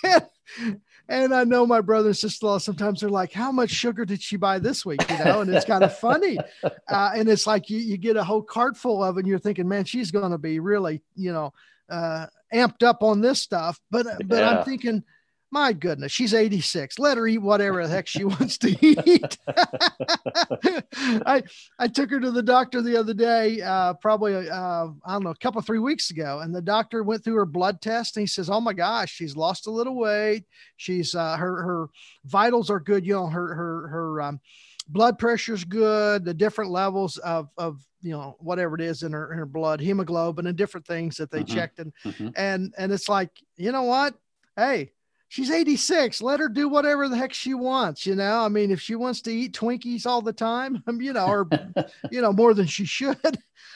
And 1.09 1.33
I 1.33 1.45
know 1.45 1.67
my 1.67 1.81
brother 1.81 2.09
and 2.09 2.17
sister 2.17 2.47
in 2.47 2.51
law 2.51 2.59
sometimes 2.59 3.01
they're 3.01 3.09
like, 3.09 3.33
How 3.33 3.53
much 3.53 3.71
sugar 3.71 4.05
did 4.05 4.21
she 4.23 4.37
buy 4.37 4.59
this 4.59 4.85
week? 4.85 5.09
You 5.09 5.25
know, 5.25 5.41
and 5.41 5.55
it's 5.55 5.65
kind 5.65 5.85
of 5.85 5.97
funny. 5.97 6.39
Uh, 6.89 7.11
and 7.17 7.29
it's 7.29 7.47
like 7.47 7.69
you, 7.69 7.79
you 7.79 7.97
get 7.97 8.17
a 8.17 8.23
whole 8.23 8.43
cart 8.43 8.77
full 8.77 9.03
of 9.03 9.17
it 9.17 9.21
and 9.21 9.29
you're 9.29 9.39
thinking, 9.39 9.69
Man, 9.69 9.85
she's 9.85 10.11
going 10.11 10.31
to 10.31 10.39
be 10.39 10.61
really, 10.61 11.03
you 11.15 11.33
know, 11.33 11.53
uh, 11.91 12.27
amped 12.53 12.83
up 12.83 13.03
on 13.03 13.21
this 13.21 13.41
stuff. 13.41 13.81
But, 13.91 14.07
but 14.27 14.39
yeah. 14.39 14.51
I'm 14.51 14.65
thinking, 14.65 15.03
my 15.51 15.73
goodness, 15.73 16.13
she's 16.13 16.35
86. 16.35 16.99
Let 16.99 17.17
her 17.17 17.27
eat 17.27 17.39
whatever 17.39 17.83
the 17.83 17.89
heck 17.89 18.07
she 18.07 18.25
wants 18.25 18.59
to 18.59 18.77
eat. 18.85 19.39
I 21.25 21.43
I 21.79 21.89
took 21.89 22.11
her 22.11 22.21
to 22.21 22.31
the 22.31 22.43
doctor 22.43 22.83
the 22.83 22.97
other 22.97 23.15
day, 23.15 23.61
uh, 23.61 23.95
probably 23.95 24.51
uh, 24.51 24.89
I 25.05 25.13
don't 25.13 25.25
know, 25.25 25.31
a 25.31 25.37
couple 25.37 25.61
three 25.63 25.79
weeks 25.79 26.11
ago, 26.11 26.41
and 26.41 26.55
the 26.55 26.63
doctor 26.63 27.03
went 27.03 27.23
through 27.23 27.37
her 27.37 27.47
blood 27.47 27.81
test 27.81 28.17
and 28.17 28.23
he 28.23 28.27
says, 28.27 28.51
"Oh 28.51 28.61
my 28.61 28.73
gosh, 28.73 29.13
she's 29.13 29.37
lost 29.37 29.67
a 29.67 29.71
little 29.71 29.97
weight. 29.97 30.45
She's 30.77 31.15
uh, 31.15 31.37
her 31.37 31.63
her 31.63 31.89
vitals 32.25 32.71
are 32.71 32.81
good. 32.81 33.07
You 33.07 33.15
know, 33.15 33.27
her 33.29 33.55
her 33.55 33.89
her 33.89 34.23
um, 34.23 34.41
blood 34.89 35.19
pressure's 35.19 35.65
good. 35.65 36.25
The 36.25 36.35
different 36.35 36.71
levels 36.71 37.19
of 37.19 37.49
of 37.57 37.81
you 38.03 38.13
know 38.13 38.37
whatever 38.41 38.75
it 38.75 38.81
is 38.81 39.05
in 39.05 39.13
her 39.13 39.33
in 39.33 39.39
her 39.39 39.47
blood, 39.47 39.81
hemoglobin, 39.81 40.47
and 40.47 40.57
different 40.57 40.87
things 40.87 41.17
that 41.17 41.31
they 41.31 41.45
mm-hmm. 41.45 41.55
checked, 41.55 41.79
and 41.79 41.93
mm-hmm. 42.05 42.29
and 42.37 42.75
and 42.77 42.93
it's 42.93 43.09
like 43.09 43.31
you 43.57 43.71
know 43.71 43.85
what, 43.85 44.15
hey." 44.57 44.91
She's 45.29 45.51
86. 45.51 46.22
Let 46.22 46.41
her 46.41 46.49
do 46.49 46.68
whatever 46.68 47.09
the 47.09 47.16
heck 47.16 47.33
she 47.33 47.55
wants. 47.55 48.07
You 48.07 48.14
know, 48.14 48.41
I 48.41 48.49
mean, 48.49 48.70
if 48.70 48.81
she 48.81 48.95
wants 48.95 49.20
to 49.22 49.33
eat 49.33 49.53
Twinkies 49.53 50.07
all 50.07 50.22
the 50.22 50.33
time, 50.33 50.83
you 51.01 51.12
know, 51.12 51.27
or, 51.27 51.49
you 52.11 52.20
know, 52.20 52.33
more 52.33 52.55
than 52.55 52.66
she 52.66 52.85
should, 52.85 53.18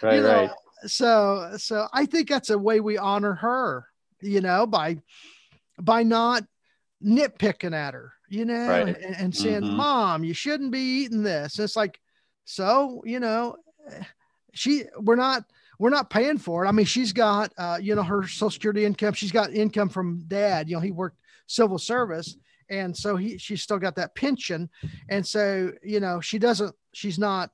right, 0.03 0.16
you 0.16 0.22
know, 0.22 0.32
right. 0.32 0.51
So, 0.86 1.55
so 1.59 1.88
I 1.92 2.07
think 2.07 2.28
that's 2.28 2.51
a 2.51 2.59
way 2.59 2.80
we 2.80 2.96
honor 2.96 3.34
her, 3.34 3.86
you 4.22 4.40
know, 4.40 4.66
by, 4.66 4.96
by 5.78 6.03
not 6.03 6.44
nitpicking 7.05 7.74
at 7.74 7.94
her, 7.94 8.12
you 8.28 8.44
know, 8.44 8.66
Right. 8.66 8.96
and, 8.96 9.16
and 9.16 9.36
saying, 9.36 9.62
Mhm. 9.62 9.72
mom, 9.74 10.24
you 10.24 10.34
shouldn't 10.34 10.70
be 10.70 10.78
eating 11.03 11.22
this. 11.22 11.59
it's 11.59 11.76
like, 11.76 12.01
so, 12.44 13.03
you 13.05 13.20
know, 13.20 13.57
she, 14.55 14.84
we're 14.98 15.16
not, 15.16 15.44
we're 15.78 15.90
not 15.90 16.11
paying 16.11 16.38
for 16.38 16.64
it. 16.64 16.68
I 16.68 16.72
mean, 16.72 16.86
she's 16.86 17.12
got, 17.12 17.53
uh, 17.57 17.78
you 17.80 17.94
know, 17.94 18.03
her 18.03 18.22
social 18.26 18.51
security 18.51 18.84
income. 18.84 19.14
She's 19.14 19.32
got 19.32 19.53
income 19.53 19.88
from 19.88 20.24
dad. 20.28 20.68
You 20.68 20.76
know, 20.76 20.80
he 20.80 20.90
worked 20.90 21.16
civil 21.51 21.78
service, 21.78 22.36
and 22.68 22.96
so 22.96 23.16
he, 23.16 23.36
she's 23.36 23.62
still 23.62 23.78
got 23.78 23.96
that 23.96 24.14
pension. 24.14 24.70
And 25.09 25.26
so, 25.26 25.72
you 25.82 25.98
know, 26.01 26.20
she 26.20 26.38
doesn't, 26.38 26.74
she's 26.92 27.18
not, 27.18 27.51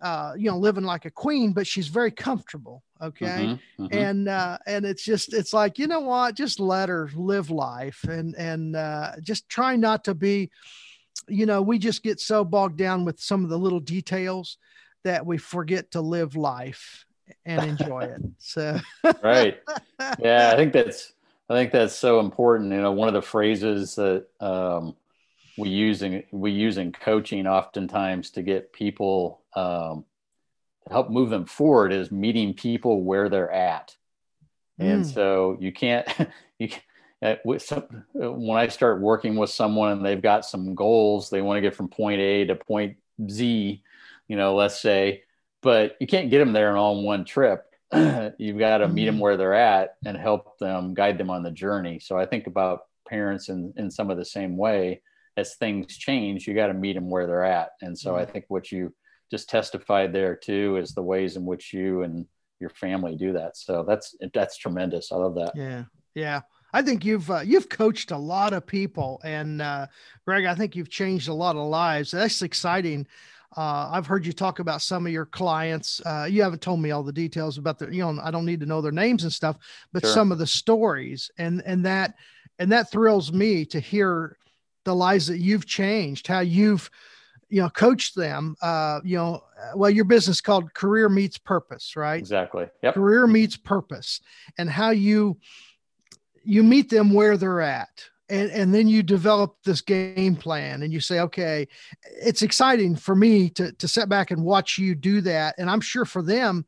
uh, 0.00 0.32
you 0.36 0.50
know, 0.50 0.58
living 0.58 0.84
like 0.84 1.04
a 1.04 1.10
queen, 1.10 1.52
but 1.52 1.66
she's 1.66 1.88
very 1.88 2.10
comfortable. 2.10 2.82
Okay. 3.00 3.26
Mhm, 3.26 3.60
mhm. 3.78 3.92
And, 3.92 4.28
uh, 4.28 4.58
and 4.66 4.84
it's 4.84 5.04
just, 5.04 5.32
it's 5.32 5.52
like, 5.52 5.78
you 5.78 5.86
know 5.86 6.00
what, 6.00 6.34
just 6.34 6.58
let 6.58 6.88
her 6.88 7.08
live 7.14 7.50
life 7.50 8.02
and, 8.08 8.34
and, 8.34 8.74
uh, 8.74 9.12
just 9.22 9.48
try 9.48 9.76
not 9.76 10.04
to 10.04 10.14
be, 10.14 10.50
you 11.28 11.46
know, 11.46 11.62
we 11.62 11.78
just 11.78 12.02
get 12.02 12.18
so 12.20 12.44
bogged 12.44 12.76
down 12.76 13.04
with 13.04 13.20
some 13.20 13.44
of 13.44 13.50
the 13.50 13.58
little 13.58 13.80
details 13.80 14.58
that 15.04 15.24
we 15.24 15.38
forget 15.38 15.92
to 15.92 16.00
live 16.00 16.34
life 16.34 17.06
and 17.44 17.62
enjoy 17.64 18.04
it. 18.04 18.20
So, 18.38 18.80
right 19.22 19.60
yeah 20.20 20.50
i 20.52 20.56
think 20.56 20.72
that's 20.72 21.14
i 21.48 21.54
think 21.54 21.72
that's 21.72 21.94
so 21.94 22.20
important 22.20 22.72
you 22.72 22.80
know 22.80 22.92
one 22.92 23.08
of 23.08 23.14
the 23.14 23.22
phrases 23.22 23.94
that 23.94 24.26
um, 24.40 24.94
we 25.56 25.68
use 25.68 26.02
in 26.02 26.22
we 26.32 26.50
use 26.50 26.76
in 26.78 26.92
coaching 26.92 27.46
oftentimes 27.46 28.30
to 28.30 28.42
get 28.42 28.72
people 28.72 29.42
um, 29.54 30.04
to 30.86 30.92
help 30.92 31.10
move 31.10 31.30
them 31.30 31.46
forward 31.46 31.92
is 31.92 32.10
meeting 32.12 32.54
people 32.54 33.02
where 33.02 33.28
they're 33.28 33.50
at 33.50 33.96
and 34.78 35.02
Mm. 35.04 35.14
so 35.14 35.56
you 35.60 35.72
can't 35.72 36.06
you 36.58 36.68
uh, 37.22 37.36
with 37.46 37.62
some, 37.62 38.04
uh, 38.22 38.30
when 38.30 38.58
i 38.58 38.68
start 38.68 39.00
working 39.00 39.36
with 39.36 39.50
someone 39.50 39.92
and 39.92 40.04
they've 40.04 40.20
got 40.22 40.44
some 40.44 40.74
goals 40.74 41.30
they 41.30 41.40
want 41.40 41.56
to 41.56 41.62
get 41.62 41.74
from 41.74 41.88
point 41.88 42.20
a 42.20 42.44
to 42.44 42.54
point 42.54 42.96
z 43.30 43.82
you 44.28 44.36
know 44.36 44.54
let's 44.54 44.78
say 44.80 45.22
but 45.62 45.96
you 45.98 46.06
can't 46.06 46.30
get 46.30 46.38
them 46.38 46.52
there 46.52 46.70
in 46.70 46.76
all 46.76 46.98
in 46.98 47.04
one 47.04 47.24
trip 47.24 47.65
you've 48.38 48.58
got 48.58 48.78
to 48.78 48.88
meet 48.88 49.04
them 49.06 49.16
Mhm. 49.16 49.20
where 49.20 49.36
they're 49.36 49.54
at 49.54 49.94
and 50.04 50.16
help 50.16 50.58
them 50.58 50.94
guide 50.94 51.18
them 51.18 51.30
on 51.30 51.42
the 51.42 51.50
journey 51.50 51.98
so 52.00 52.18
i 52.18 52.26
think 52.26 52.46
about 52.46 52.80
parents 53.08 53.48
in, 53.48 53.72
in 53.76 53.90
some 53.90 54.10
of 54.10 54.16
the 54.18 54.24
same 54.24 54.56
way 54.56 55.00
as 55.36 55.54
things 55.54 55.96
change 55.96 56.46
you 56.46 56.54
got 56.54 56.66
to 56.68 56.74
meet 56.74 56.94
them 56.94 57.08
where 57.10 57.26
they're 57.26 57.44
at 57.44 57.70
and 57.82 57.96
so 57.96 58.16
i 58.16 58.24
Mhm. 58.24 58.32
think 58.32 58.44
what 58.48 58.72
you 58.72 58.92
just 59.30 59.48
testified 59.48 60.12
there 60.12 60.34
too 60.36 60.76
is 60.76 60.94
the 60.94 61.02
ways 61.02 61.36
in 61.36 61.44
which 61.46 61.72
you 61.72 62.02
and 62.02 62.26
your 62.58 62.70
family 62.70 63.14
do 63.16 63.32
that 63.34 63.56
so 63.56 63.84
that's 63.86 64.16
that's 64.34 64.56
tremendous 64.56 65.12
i 65.12 65.16
love 65.16 65.34
that 65.36 65.52
yeah, 65.54 65.84
yeah. 66.14 66.40
I 66.72 66.82
think 66.82 67.04
you've 67.04 67.30
uh, 67.30 67.40
you've 67.40 67.68
coached 67.70 68.10
a 68.10 68.18
lot 68.18 68.52
of 68.52 68.66
people, 68.66 69.18
and 69.24 69.62
uh, 69.62 69.86
Greg, 70.26 70.44
I 70.44 70.54
think 70.54 70.76
you've 70.76 70.90
changed 70.90 71.28
a 71.28 71.32
lot 71.32 71.56
of 71.56 71.66
lives. 71.68 72.10
That's 72.10 72.42
exciting. 72.42 73.06
Uh, 73.56 73.90
I've 73.92 74.06
heard 74.06 74.24
you 74.26 74.32
talk 74.32 74.58
about 74.58 74.82
some 74.82 75.06
of 75.06 75.12
your 75.12 75.26
clients. 75.26 76.00
Uh, 76.04 76.26
you 76.30 76.42
haven't 76.42 76.62
told 76.62 76.80
me 76.80 76.90
all 76.90 77.02
the 77.02 77.12
details 77.12 77.58
about 77.58 77.78
the, 77.78 77.86
you 77.94 78.00
know, 78.00 78.20
I 78.22 78.30
don't 78.30 78.46
need 78.46 78.60
to 78.60 78.66
know 78.66 78.80
their 78.80 78.92
names 78.92 79.24
and 79.24 79.32
stuff, 79.32 79.56
but 79.92 80.02
Sure. 80.02 80.12
some 80.12 80.32
of 80.32 80.38
the 80.38 80.46
stories, 80.46 81.30
and 81.38 81.62
and 81.66 81.84
that 81.84 82.14
and 82.58 82.72
that 82.72 82.90
thrills 82.90 83.32
me 83.32 83.64
to 83.66 83.80
hear 83.80 84.36
the 84.84 84.94
lives 84.94 85.26
that 85.26 85.38
you've 85.38 85.66
changed, 85.66 86.26
how 86.26 86.40
you've 86.40 86.90
you 87.48 87.60
know 87.62 87.70
coached 87.70 88.14
them. 88.16 88.56
Uh, 88.60 89.00
you 89.04 89.16
know, 89.16 89.42
well, 89.74 89.90
your 89.90 90.04
business 90.04 90.40
called 90.40 90.72
Career 90.74 91.08
Meets 91.08 91.38
Purpose, 91.38 91.96
right? 91.96 92.18
exactly 92.18 92.66
yep 92.82 92.94
career 92.94 93.26
meets 93.26 93.56
purpose 93.56 94.20
and 94.58 94.68
how 94.68 94.90
you 94.90 95.36
you 96.44 96.62
meet 96.62 96.90
them 96.90 97.12
where 97.12 97.36
they're 97.36 97.60
at 97.60 98.04
and 98.28 98.50
and 98.50 98.74
then 98.74 98.88
you 98.88 99.02
develop 99.02 99.56
this 99.64 99.80
game 99.80 100.36
plan 100.36 100.82
and 100.82 100.92
you 100.92 101.00
say 101.00 101.20
okay 101.20 101.66
it's 102.20 102.42
exciting 102.42 102.96
for 102.96 103.14
me 103.14 103.48
to 103.50 103.72
to 103.72 103.86
sit 103.88 104.08
back 104.08 104.30
and 104.30 104.42
watch 104.42 104.78
you 104.78 104.94
do 104.94 105.20
that. 105.20 105.54
And 105.58 105.70
i'm 105.70 105.80
sure 105.80 106.04
for 106.04 106.22
them 106.22 106.64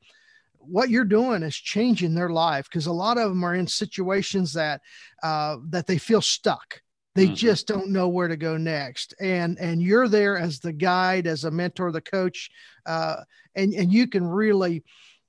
what 0.59 0.91
you're 0.91 1.05
doing 1.05 1.43
is 1.43 1.57
changing 1.57 2.15
their 2.15 2.29
life 2.29 2.69
because 2.69 2.87
a 2.87 2.93
lot 2.93 3.17
of 3.17 3.31
them 3.31 3.43
are 3.43 3.55
in 3.55 3.67
situations 3.67 4.53
that 4.53 4.83
uh, 5.23 5.57
that 5.71 5.87
they 5.87 5.97
feel 5.97 6.21
stuck. 6.21 6.83
They 7.15 7.29
Mhm. 7.29 7.35
just 7.35 7.67
don't 7.67 7.89
know 7.91 8.09
where 8.09 8.29
to 8.29 8.37
go 8.37 8.57
next. 8.59 9.15
And 9.19 9.59
and 9.59 9.81
you're 9.83 10.09
there 10.09 10.37
as 10.37 10.61
the 10.61 10.73
guide 10.73 11.27
as 11.27 11.45
a 11.45 11.51
mentor 11.51 11.91
the 11.91 12.03
coach 12.03 12.51
uh, 12.85 13.23
and 13.55 13.73
and 13.73 13.91
you 13.93 14.07
can 14.09 14.27
really 14.27 14.85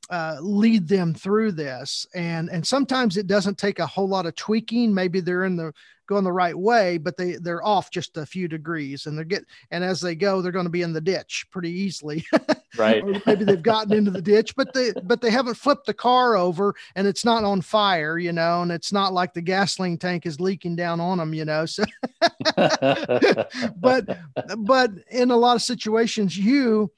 uh, 0.09 0.37
lead 0.41 0.87
them 0.87 1.13
through 1.13 1.51
this. 1.51 2.05
And 2.15 2.49
and 2.49 2.65
sometimes 2.65 3.17
it 3.17 3.27
doesn't 3.27 3.57
take 3.57 3.79
a 3.79 3.85
whole 3.85 4.07
lot 4.07 4.25
of 4.25 4.35
tweaking. 4.35 4.93
Maybe 4.93 5.19
they're 5.19 5.45
in 5.45 5.55
the 5.55 5.73
going 6.07 6.23
the 6.23 6.31
right 6.31 6.57
way 6.57 6.97
but 6.97 7.15
they 7.17 7.33
they're 7.33 7.63
off 7.63 7.91
just 7.91 8.17
a 8.17 8.25
few 8.25 8.47
degrees 8.47 9.05
and 9.05 9.15
they're 9.15 9.23
get 9.23 9.45
and 9.69 9.83
as 9.83 10.01
they 10.01 10.15
go 10.15 10.41
they're 10.41 10.51
going 10.51 10.65
to 10.65 10.71
be 10.71 10.81
in 10.81 10.91
the 10.91 10.99
ditch 10.99 11.45
pretty 11.51 11.69
easily. 11.69 12.25
Right. 12.77 13.03
Or 13.09 13.21
maybe 13.25 13.45
they've 13.45 13.61
gotten 13.61 13.93
into 13.93 14.09
the 14.09 14.21
ditch 14.21 14.55
but 14.55 14.73
they 14.73 14.91
but 15.03 15.21
they 15.21 15.29
haven't 15.29 15.55
flipped 15.55 15.85
the 15.85 15.93
car 15.93 16.35
over 16.35 16.73
and 16.95 17.05
it's 17.05 17.23
not 17.23 17.43
on 17.43 17.61
fire 17.61 18.17
you 18.17 18.31
know 18.31 18.63
and 18.63 18.71
it's 18.71 18.91
not 18.91 19.13
like 19.13 19.33
the 19.33 19.41
gasoline 19.41 19.97
tank 19.97 20.25
is 20.25 20.39
leaking 20.39 20.75
down 20.75 20.99
on 20.99 21.19
them 21.19 21.33
you 21.33 21.45
know 21.45 21.65
so 21.65 21.83
but 23.75 24.17
but 24.57 24.91
in 25.11 25.29
a 25.29 25.37
lot 25.37 25.55
of 25.55 25.61
situations 25.61 26.37
you 26.37 26.91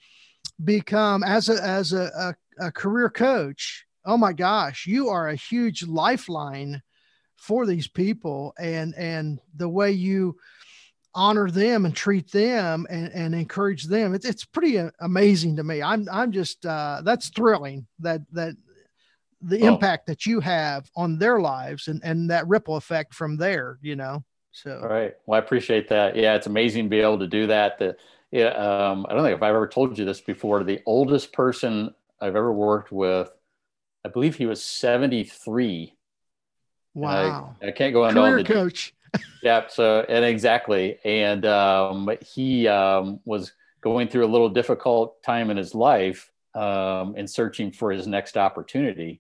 become 0.64 1.24
as 1.24 1.50
a 1.50 1.62
as 1.64 1.94
a, 1.94 2.12
a, 2.16 2.36
a 2.62 2.72
career 2.72 3.10
coach 3.10 3.86
oh 4.06 4.18
my 4.18 4.32
gosh 4.34 4.86
you 4.88 5.10
are 5.10 5.30
a 5.30 5.36
huge 5.36 5.84
lifeline 5.84 6.82
for 7.36 7.66
these 7.66 7.88
people 7.88 8.54
and 8.60 8.94
and 8.96 9.40
the 9.56 9.68
way 9.68 9.92
you 9.92 10.38
honor 11.14 11.52
them 11.52 11.86
and 11.86 11.94
treat 11.94 12.32
them 12.32 12.88
and, 12.90 13.12
and 13.12 13.36
encourage 13.36 13.86
them 13.86 14.14
it's, 14.14 14.26
it's 14.26 14.46
pretty 14.46 14.82
amazing 15.02 15.58
to 15.58 15.64
me 15.64 15.82
i'm 15.82 16.08
i'm 16.12 16.32
just 16.32 16.66
uh 16.66 17.02
that's 17.04 17.30
thrilling 17.30 17.86
that 18.00 18.22
that 18.32 18.56
the 19.42 19.60
Well- 19.60 19.74
impact 19.74 20.08
that 20.08 20.26
you 20.26 20.40
have 20.40 20.90
on 20.96 21.18
their 21.18 21.42
lives 21.42 21.88
and 21.90 22.00
and 22.04 22.30
that 22.30 22.48
ripple 22.48 22.78
effect 22.78 23.14
from 23.14 23.36
there 23.36 23.78
you 23.82 23.96
know 23.98 24.24
so 24.54 24.80
All 24.84 24.90
right. 24.90 25.14
Well, 25.26 25.40
I 25.40 25.44
appreciate 25.44 25.88
that. 25.90 26.16
Yeah, 26.18 26.36
it's 26.36 26.48
amazing 26.48 26.84
to 26.84 26.90
be 26.90 27.00
able 27.00 27.20
to 27.20 27.28
do 27.28 27.48
that. 27.48 27.80
The, 27.80 27.96
yeah, 28.32 28.48
um, 28.48 29.06
I 29.08 29.14
don't 29.14 29.24
think 29.24 29.38
if 29.38 29.42
I've 29.42 29.56
ever 29.56 29.66
told 29.68 29.98
you 29.98 30.04
this 30.04 30.20
before. 30.20 30.64
The 30.66 30.82
oldest 30.86 31.32
person 31.32 31.94
I've 32.22 32.36
ever 32.36 32.52
worked 32.52 32.92
with, 32.92 33.30
I 34.06 34.10
believe 34.10 34.36
he 34.36 34.46
was 34.46 34.64
73. 34.64 35.96
And 36.96 37.06
I- 37.06 37.28
wow. 37.28 37.56
I, 37.62 37.72
can't 37.72 37.94
go 37.94 38.06
into 38.08 38.20
all 38.20 38.28
career 38.28 38.44
the 38.44 38.54
coach. 38.54 38.94
Yeah 39.44 39.68
so 39.68 40.06
and 40.08 40.24
exactly. 40.24 40.98
And 41.04 41.46
um, 41.46 42.10
he 42.26 42.68
um, 42.68 43.20
was 43.26 43.52
going 43.82 44.08
through 44.08 44.26
a 44.26 44.32
little 44.32 44.50
difficult 44.50 45.22
time 45.22 45.50
in 45.50 45.58
his 45.58 45.76
life 45.76 46.32
um, 46.56 47.16
and 47.18 47.30
searching 47.30 47.72
for 47.72 47.92
his 47.92 48.08
next 48.08 48.38
opportunity. 48.38 49.20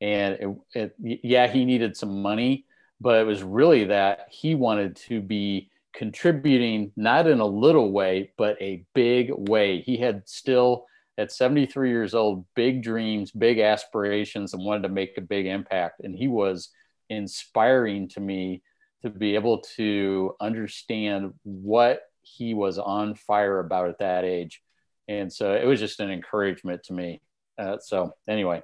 And 0.00 0.34
it, 0.74 0.96
it, 1.00 1.20
yeah 1.22 1.46
he 1.46 1.64
needed 1.64 1.96
some 1.96 2.20
money 2.22 2.66
but 3.02 3.20
it 3.20 3.24
was 3.24 3.42
really 3.42 3.84
that 3.84 4.28
he 4.30 4.54
wanted 4.54 4.96
to 4.96 5.20
be 5.20 5.70
contributing 5.92 6.92
not 6.96 7.26
in 7.26 7.40
a 7.40 7.46
little 7.46 7.92
way 7.92 8.32
but 8.36 8.60
a 8.60 8.84
big 8.94 9.30
way. 9.32 9.80
He 9.80 9.96
had 9.96 10.28
still 10.28 10.86
at 11.18 11.30
73 11.30 11.90
years 11.90 12.14
old 12.14 12.44
big 12.54 12.82
dreams 12.82 13.30
big 13.30 13.58
aspirations 13.58 14.54
and 14.54 14.64
wanted 14.64 14.82
to 14.82 14.88
make 14.88 15.18
a 15.18 15.20
big 15.20 15.46
impact 15.46 16.00
and 16.02 16.16
he 16.16 16.28
was 16.28 16.70
inspiring 17.10 18.08
to 18.08 18.20
me 18.20 18.62
to 19.02 19.10
be 19.10 19.34
able 19.34 19.58
to 19.76 20.34
understand 20.40 21.34
what 21.42 22.02
he 22.22 22.54
was 22.54 22.78
on 22.78 23.14
fire 23.14 23.58
about 23.58 23.88
at 23.88 23.98
that 23.98 24.24
age. 24.24 24.62
And 25.08 25.32
so 25.32 25.54
it 25.54 25.66
was 25.66 25.80
just 25.80 26.00
an 26.00 26.10
encouragement 26.10 26.84
to 26.84 26.92
me. 26.92 27.20
Uh, 27.58 27.78
so 27.80 28.14
anyway, 28.28 28.62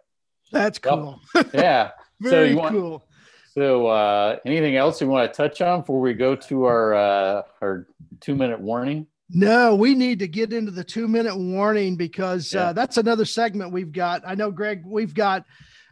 that's 0.51 0.81
Well, 0.83 1.21
cool 1.33 1.45
yeah. 1.55 1.91
so 2.23 2.31
very 2.31 2.51
you 2.51 2.57
want, 2.57 2.75
cool 2.75 3.05
so 3.51 3.89
uh, 3.89 4.37
anything 4.47 4.77
else 4.77 5.01
you 5.01 5.09
want 5.09 5.33
to 5.33 5.37
touch 5.37 5.61
on 5.61 5.81
before 5.81 6.01
we 6.01 6.15
go 6.15 6.37
to 6.37 6.65
our 6.65 6.95
uh, 6.95 7.43
our 7.61 7.87
two 8.21 8.35
minute 8.35 8.61
warning? 8.61 9.07
No, 9.31 9.75
we 9.75 9.95
need 9.95 10.21
to 10.21 10.29
get 10.29 10.53
into 10.53 10.71
the 10.71 10.85
two 10.85 11.07
minute 11.07 11.37
warning 11.37 11.97
because 11.97 12.53
Yeah. 12.53 12.69
uh, 12.69 12.73
that's 12.73 12.97
another 12.97 13.25
segment 13.27 13.73
we've 13.73 13.93
got. 13.93 14.23
I 14.27 14.35
know, 14.35 14.51
Greg, 14.51 14.83
we've 14.87 15.13
got 15.15 15.45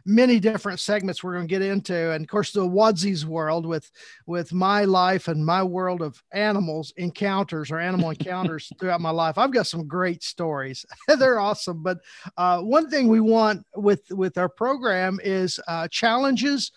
many 0.07 0.39
different 0.39 0.79
segments 0.79 1.21
we're 1.21 1.33
going 1.33 1.47
to 1.47 1.53
get 1.53 1.61
into, 1.61 2.11
and 2.11 2.23
of 2.23 2.29
course, 2.29 2.51
the 2.51 2.61
Wadzie's 2.61 3.25
world 3.25 3.65
with 3.65 3.91
with 4.25 4.53
my 4.53 4.85
life 4.85 5.27
and 5.27 5.45
my 5.45 5.61
world 5.61 6.01
of 6.01 6.23
animals 6.31 6.93
encounters 6.97 7.69
or 7.69 7.79
animal 7.79 8.09
encounters 8.17 8.71
throughout 8.79 9.01
my 9.01 9.09
life. 9.09 9.37
I've 9.37 9.53
got 9.53 9.67
some 9.67 9.87
great 9.87 10.23
stories; 10.23 10.85
they're 11.19 11.39
awesome. 11.39 11.83
But 11.83 11.99
uh, 12.37 12.61
one 12.61 12.89
thing 12.89 13.07
we 13.09 13.19
want 13.19 13.65
with 13.75 14.09
with 14.11 14.37
our 14.37 14.49
program 14.49 15.19
is 15.23 15.59
uh, 15.67 15.87
challenges 15.89 16.71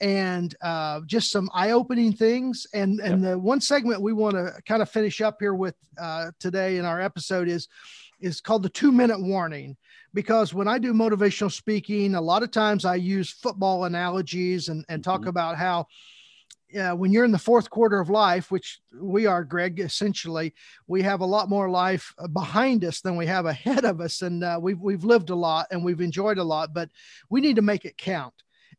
and 0.00 0.54
uh, 0.62 1.00
just 1.06 1.30
some 1.30 1.48
eye-opening 1.54 2.12
things. 2.12 2.66
And 2.74 3.00
and 3.00 3.24
the 3.24 3.38
one 3.38 3.60
segment 3.60 4.02
we 4.02 4.12
want 4.12 4.34
to 4.34 4.54
kind 4.66 4.82
of 4.82 4.90
finish 4.90 5.20
up 5.20 5.36
here 5.40 5.54
with 5.54 5.76
uh, 6.00 6.32
today 6.40 6.78
in 6.78 6.84
our 6.84 7.00
episode 7.00 7.48
is 7.48 7.68
is 8.20 8.40
called 8.40 8.62
the 8.62 8.68
two-minute 8.68 9.20
warning. 9.20 9.76
Because 10.14 10.52
when 10.52 10.68
I 10.68 10.78
do 10.78 10.92
motivational 10.92 11.50
speaking, 11.50 12.14
a 12.14 12.20
lot 12.20 12.42
of 12.42 12.50
times 12.50 12.84
I 12.84 12.96
use 12.96 13.30
football 13.30 13.84
analogies 13.84 14.68
and 14.68 14.84
and 14.88 15.02
talk 15.02 15.22
Mhm. 15.22 15.28
about 15.28 15.56
how. 15.56 15.86
Yeah, 16.70 16.92
when 16.92 17.12
you're 17.12 17.26
in 17.26 17.32
the 17.32 17.38
fourth 17.38 17.68
quarter 17.68 18.00
of 18.00 18.08
life, 18.08 18.50
which 18.50 18.80
we 18.98 19.26
are, 19.26 19.44
Greg, 19.44 19.78
essentially, 19.78 20.54
we 20.86 21.02
have 21.02 21.20
a 21.20 21.26
lot 21.26 21.50
more 21.50 21.68
life 21.68 22.14
uh, 22.18 22.28
behind 22.28 22.82
us 22.82 23.02
than 23.02 23.16
we 23.16 23.26
have 23.26 23.44
ahead 23.44 23.84
of 23.84 24.00
us, 24.00 24.22
and 24.22 24.42
uh, 24.42 24.58
we've 24.60 24.80
we've 24.80 25.04
lived 25.04 25.28
a 25.28 25.34
lot 25.34 25.66
and 25.70 25.84
we've 25.84 26.00
enjoyed 26.00 26.38
a 26.38 26.44
lot, 26.44 26.72
but 26.72 26.90
we 27.28 27.42
need 27.42 27.56
to 27.56 27.62
make 27.62 27.84
it 27.84 27.98
count 27.98 28.32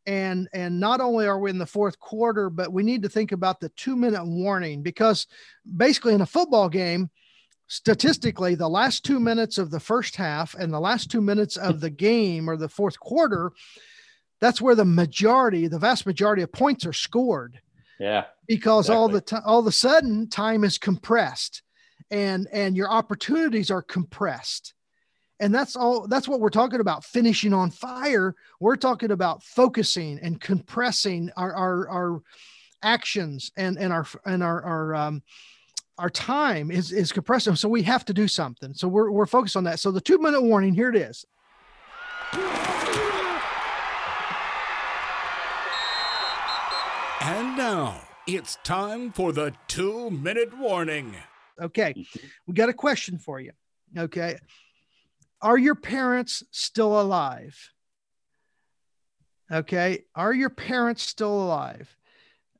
and 0.06 0.48
and 0.52 0.78
not 0.78 1.00
only 1.00 1.26
are 1.26 1.38
we 1.38 1.50
in 1.50 1.58
the 1.58 1.66
fourth 1.66 1.98
quarter 1.98 2.50
but 2.50 2.72
we 2.72 2.82
need 2.82 3.02
to 3.02 3.08
think 3.08 3.32
about 3.32 3.60
the 3.60 3.70
two 3.70 3.96
minute 3.96 4.24
warning 4.24 4.82
because 4.82 5.26
basically 5.76 6.14
in 6.14 6.20
a 6.20 6.26
football 6.26 6.68
game 6.68 7.08
statistically 7.66 8.54
the 8.54 8.68
last 8.68 9.04
two 9.04 9.18
minutes 9.18 9.58
of 9.58 9.70
the 9.70 9.80
first 9.80 10.16
half 10.16 10.54
and 10.54 10.72
the 10.72 10.80
last 10.80 11.10
two 11.10 11.20
minutes 11.20 11.56
of 11.56 11.80
the 11.80 11.90
game 11.90 12.48
or 12.48 12.56
the 12.56 12.68
fourth 12.68 12.98
quarter 13.00 13.52
that's 14.40 14.60
where 14.60 14.74
the 14.74 14.84
majority 14.84 15.66
the 15.68 15.78
vast 15.78 16.04
majority 16.06 16.42
of 16.42 16.52
points 16.52 16.84
are 16.84 16.92
scored 16.92 17.58
Yeah. 17.98 18.24
because 18.46 18.90
all 18.90 19.08
the 19.08 19.16
Exactly. 19.18 19.36
time 19.38 19.42
all 19.46 19.60
of 19.60 19.66
a 19.66 19.72
sudden 19.72 20.28
time 20.28 20.62
is 20.64 20.76
compressed 20.78 21.62
and 22.10 22.46
and 22.52 22.76
your 22.76 22.90
opportunities 22.90 23.70
are 23.70 23.82
compressed 23.82 24.74
and 25.40 25.54
that's 25.54 25.74
all 25.74 26.06
that's 26.06 26.28
what 26.28 26.40
we're 26.40 26.50
talking 26.50 26.80
about 26.80 27.02
finishing 27.04 27.54
on 27.54 27.70
fire 27.70 28.34
we're 28.60 28.76
talking 28.76 29.10
about 29.10 29.42
focusing 29.42 30.18
and 30.20 30.38
compressing 30.40 31.30
our 31.36 31.54
our, 31.54 31.88
our 31.88 32.22
actions 32.82 33.50
and 33.56 33.78
and 33.78 33.90
our 33.92 34.06
and 34.26 34.42
our 34.42 34.62
our 34.62 34.94
um 34.94 35.22
our 35.98 36.10
time 36.10 36.70
is 36.70 36.92
is 36.92 37.12
compressing 37.12 37.54
so 37.56 37.68
we 37.68 37.82
have 37.82 38.04
to 38.04 38.14
do 38.14 38.26
something. 38.26 38.74
So 38.74 38.88
we're, 38.88 39.10
we're 39.10 39.26
focused 39.26 39.56
on 39.56 39.64
that. 39.64 39.78
So 39.78 39.90
the 39.90 40.00
two 40.00 40.18
minute 40.18 40.42
warning 40.42 40.74
here 40.74 40.88
it 40.88 40.96
is. 40.96 41.24
And 47.20 47.56
now 47.56 48.02
it's 48.26 48.58
time 48.64 49.12
for 49.12 49.32
the 49.32 49.54
two 49.68 50.10
minute 50.10 50.56
warning. 50.58 51.16
okay 51.60 51.94
we 52.46 52.54
got 52.54 52.68
a 52.68 52.74
question 52.74 53.18
for 53.18 53.40
you 53.40 53.52
okay? 53.96 54.38
Are 55.40 55.58
your 55.58 55.74
parents 55.74 56.42
still 56.50 57.00
alive? 57.00 57.70
Okay 59.50 60.04
are 60.14 60.34
your 60.34 60.50
parents 60.50 61.04
still 61.04 61.44
alive? 61.44 61.96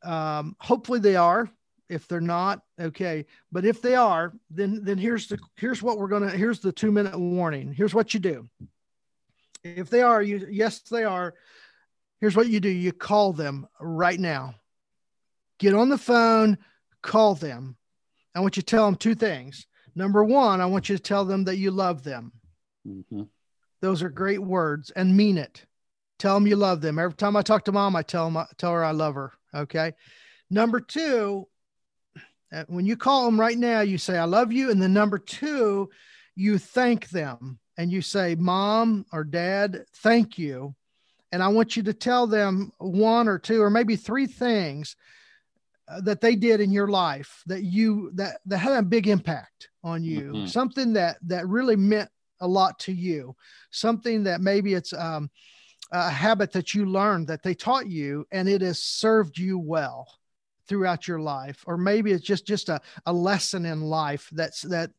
Um, 0.05 0.55
hopefully 0.61 1.01
they 1.01 1.17
are 1.17 1.51
if 1.89 2.09
they're 2.09 2.21
not 2.21 2.61
okay 2.81 3.27
but 3.53 3.65
if 3.65 3.83
they 3.83 3.95
are 3.95 4.33
then 4.51 4.81
then 4.85 4.97
here's 4.99 5.27
the 5.29 5.39
here's 5.57 5.83
what 5.83 5.99
we're 5.99 6.09
gonna 6.09 6.31
here's 6.31 6.61
the 6.61 6.73
two 6.73 6.91
minute 6.91 7.19
warning 7.19 7.73
here's 7.73 7.95
what 7.95 8.15
you 8.15 8.21
do 8.21 8.49
if 9.63 9.91
they 9.91 10.03
are 10.03 10.23
you 10.23 10.47
yes 10.51 10.81
they 10.81 11.05
are 11.05 11.35
here's 12.21 12.37
what 12.37 12.49
you 12.49 12.59
do 12.61 12.69
you 12.71 12.93
call 12.93 13.33
them 13.33 13.67
right 13.81 14.19
now 14.19 14.55
get 15.59 15.75
on 15.75 15.89
the 15.89 15.99
phone 15.99 16.57
call 17.03 17.35
them 17.35 17.77
i 18.35 18.41
want 18.41 18.57
you 18.57 18.63
to 18.63 18.67
tell 18.67 18.87
them 18.87 18.97
two 18.97 19.15
things 19.15 19.67
number 19.95 20.25
one 20.25 20.61
i 20.61 20.67
want 20.67 20.89
you 20.89 20.97
to 20.97 21.03
tell 21.03 21.25
them 21.25 21.45
that 21.45 21.59
you 21.59 21.71
love 21.71 22.03
them 22.03 22.33
Mhm. 22.87 23.29
those 23.81 24.03
are 24.03 24.11
great 24.11 24.43
words 24.43 24.91
and 24.91 25.17
mean 25.17 25.39
it. 25.39 25.65
Tell 26.19 26.35
them 26.35 26.47
you 26.47 26.55
love 26.57 26.81
them. 26.83 26.99
Every 26.99 27.15
time 27.17 27.35
I 27.35 27.41
talk 27.43 27.65
to 27.65 27.73
mom, 27.73 27.97
I 27.97 28.03
tell 28.03 28.31
them, 28.31 28.45
tell 28.59 28.73
her 28.73 28.85
I 28.85 28.91
love 28.93 29.15
her. 29.15 29.33
Okay. 29.55 29.93
Number 30.51 30.81
two, 30.81 31.49
uh, 32.55 32.65
when 32.69 32.87
you 32.87 32.97
call 32.97 33.25
them 33.25 33.41
right 33.41 33.59
now, 33.59 33.81
you 33.81 33.99
say, 33.99 34.17
I 34.17 34.25
love 34.25 34.53
you. 34.53 34.71
And 34.71 34.81
then 34.81 34.93
number 34.93 35.19
two, 35.19 35.91
you 36.37 36.59
thank 36.59 37.11
them 37.11 37.59
and 37.77 37.91
you 37.91 38.01
say, 38.01 38.35
Mom 38.37 39.05
or 39.13 39.25
Dad, 39.25 39.85
thank 39.97 40.39
you. 40.39 40.75
And 41.33 41.43
I 41.43 41.49
want 41.49 41.77
you 41.77 41.83
to 41.83 41.93
tell 41.93 42.27
them 42.29 42.71
one 42.79 43.27
or 43.27 43.39
two 43.39 43.61
or 43.61 43.71
maybe 43.71 43.97
three 43.97 44.27
things 44.27 44.95
uh, 45.89 46.01
that 46.03 46.21
they 46.21 46.37
did 46.37 46.61
in 46.61 46.71
your 46.71 46.89
life 46.89 47.43
that 47.47 47.65
you 47.65 48.11
that 48.15 48.39
that 48.47 48.59
had 48.59 48.73
a 48.73 48.83
big 48.83 49.07
impact 49.09 49.69
on 49.83 50.03
you 50.03 50.33
Mhm. 50.33 50.49
something 50.49 50.95
that 50.95 51.19
that 51.23 51.47
really 51.47 51.77
meant 51.77 52.09
a 52.41 52.49
lot 52.49 52.79
to 52.79 52.93
you 52.93 53.37
something 53.71 54.25
that 54.25 54.41
maybe 54.41 54.73
it's 54.73 54.95
um, 54.95 55.31
a 55.93 56.09
habit 56.09 56.53
that 56.53 56.73
you 56.73 56.87
learned 56.87 57.27
that 57.29 57.43
they 57.43 57.55
taught 57.55 57.87
you 57.87 58.27
and 58.33 58.49
it 58.49 58.63
has 58.63 58.83
served 58.83 59.37
you 59.37 59.59
well 59.59 60.07
throughout 60.67 61.07
your 61.07 61.21
life 61.21 61.63
or 61.67 61.77
maybe 61.77 62.11
it's 62.13 62.25
just 62.25 62.47
just 62.47 62.69
a, 62.69 62.81
a 63.07 63.13
lesson 63.13 63.67
in 63.67 63.81
life 63.81 64.29
that's 64.33 64.63
that 64.63 64.91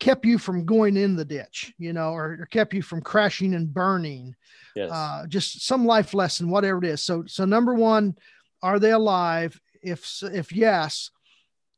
kept 0.00 0.24
you 0.24 0.38
from 0.38 0.64
going 0.64 0.96
in 0.96 1.14
the 1.14 1.24
ditch 1.24 1.72
you 1.78 1.92
know 1.92 2.10
or, 2.12 2.38
or 2.40 2.48
kept 2.50 2.74
you 2.74 2.82
from 2.82 3.00
crashing 3.00 3.54
and 3.54 3.72
burning 3.72 4.34
Yes. 4.74 4.90
uh, 4.90 5.24
just 5.28 5.64
some 5.64 5.86
life 5.86 6.14
lesson 6.14 6.50
whatever 6.50 6.78
it 6.78 6.84
is. 6.84 7.02
So 7.02 7.24
so 7.26 7.44
number 7.44 7.74
one 7.74 8.16
are 8.62 8.78
they 8.78 8.90
alive? 8.90 9.60
If 9.82 10.22
if 10.22 10.52
yes 10.52 11.10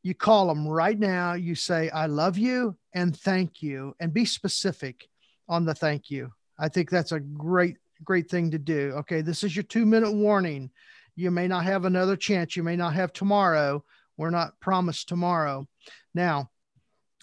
you 0.03 0.15
call 0.15 0.47
them 0.47 0.67
right 0.69 0.99
now. 0.99 1.35
You 1.35 1.55
say 1.55 1.91
i 1.91 2.07
love 2.07 2.39
you 2.39 2.77
and 2.95 3.17
thank 3.17 3.61
you 3.63 3.95
and 4.01 4.15
be 4.15 4.25
specific 4.25 5.09
on 5.49 5.65
the 5.65 5.75
thank 5.75 6.11
you. 6.11 6.33
I 6.59 6.69
think 6.69 6.91
that's 6.91 7.13
a 7.13 7.21
great 7.21 7.77
great 8.05 8.31
thing 8.31 8.51
to 8.53 8.59
do. 8.59 8.93
Okay 8.99 9.21
this 9.21 9.45
is 9.45 9.55
your 9.55 9.65
two 9.65 9.85
minute 9.85 10.13
warning 10.13 10.71
you 11.17 11.31
may 11.31 11.49
not 11.49 11.65
have 11.65 11.85
another 11.85 12.17
chance. 12.17 12.57
You 12.57 12.63
may 12.63 12.77
not 12.77 12.95
have 12.95 13.13
tomorrow. 13.13 13.85
We're 14.17 14.31
not 14.31 14.59
promised 14.61 15.09
tomorrow. 15.09 15.67
Now 16.15 16.51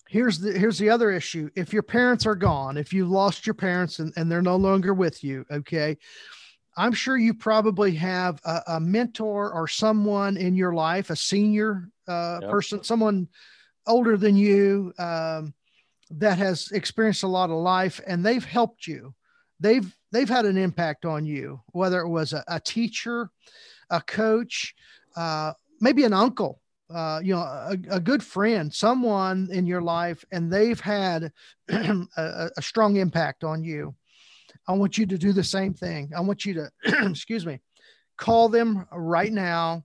here's 0.08 0.40
the 0.40 0.52
here's 0.52 0.78
the 0.78 0.90
other 0.90 1.12
issue. 1.12 1.50
If 1.56 1.72
your 1.74 1.84
parents 1.84 2.26
are 2.26 2.36
gone 2.36 2.78
if 2.78 2.92
you've 2.92 3.10
lost 3.10 3.48
your 3.48 3.54
parents 3.54 4.00
and, 4.00 4.14
and 4.16 4.32
they're 4.32 4.42
no 4.42 4.58
longer 4.58 4.94
with 4.94 5.24
you 5.24 5.46
okay 5.50 5.98
i'm 6.76 6.92
sure 6.92 7.18
you 7.18 7.34
probably 7.34 7.96
have 7.96 8.40
a, 8.46 8.62
a 8.68 8.80
mentor 8.80 9.52
or 9.54 9.68
someone 9.68 10.38
in 10.38 10.56
your 10.56 10.74
life 10.74 11.10
a 11.10 11.16
senior 11.16 11.90
uh, 12.08 12.40
Yep. 12.42 12.52
person 12.52 12.84
someone 12.84 13.28
older 13.88 14.18
than 14.18 14.36
you 14.36 14.94
um, 14.98 15.54
that 16.12 16.38
has 16.38 16.72
experienced 16.72 17.24
a 17.24 17.28
lot 17.28 17.50
of 17.50 17.58
life 17.58 18.00
and 18.08 18.26
they've 18.26 18.46
helped 18.46 18.88
you. 18.88 19.14
They've 19.60 19.96
they've 20.12 20.30
had 20.30 20.46
an 20.46 20.58
impact 20.58 21.06
on 21.06 21.26
you 21.26 21.62
whether 21.72 22.02
it 22.02 22.10
was 22.10 22.34
a, 22.34 22.44
a 22.48 22.60
teacher 22.60 23.30
a 23.90 24.02
coach 24.02 24.74
uh, 25.16 25.54
maybe 25.82 26.04
an 26.04 26.14
uncle 26.14 26.62
uh, 26.94 27.20
you 27.24 27.34
know 27.34 27.42
a, 27.42 27.78
a 27.92 28.00
good 28.00 28.24
friend 28.24 28.74
someone 28.74 29.50
in 29.52 29.66
your 29.66 29.82
life 29.82 30.24
and 30.32 30.52
they've 30.52 30.80
had 30.80 31.32
a, 31.70 32.50
a 32.58 32.62
strong 32.62 32.98
impact 32.98 33.44
on 33.44 33.64
you. 33.64 33.96
I 34.68 34.74
want 34.74 34.98
you 34.98 35.06
to 35.08 35.18
do 35.18 35.34
the 35.34 35.44
same 35.44 35.74
thing. 35.74 36.12
I 36.16 36.22
want 36.22 36.46
you 36.46 36.54
to 36.54 36.72
excuse 37.10 37.46
me 37.46 37.60
call 38.16 38.48
them 38.48 38.86
right 38.92 39.34
now 39.34 39.84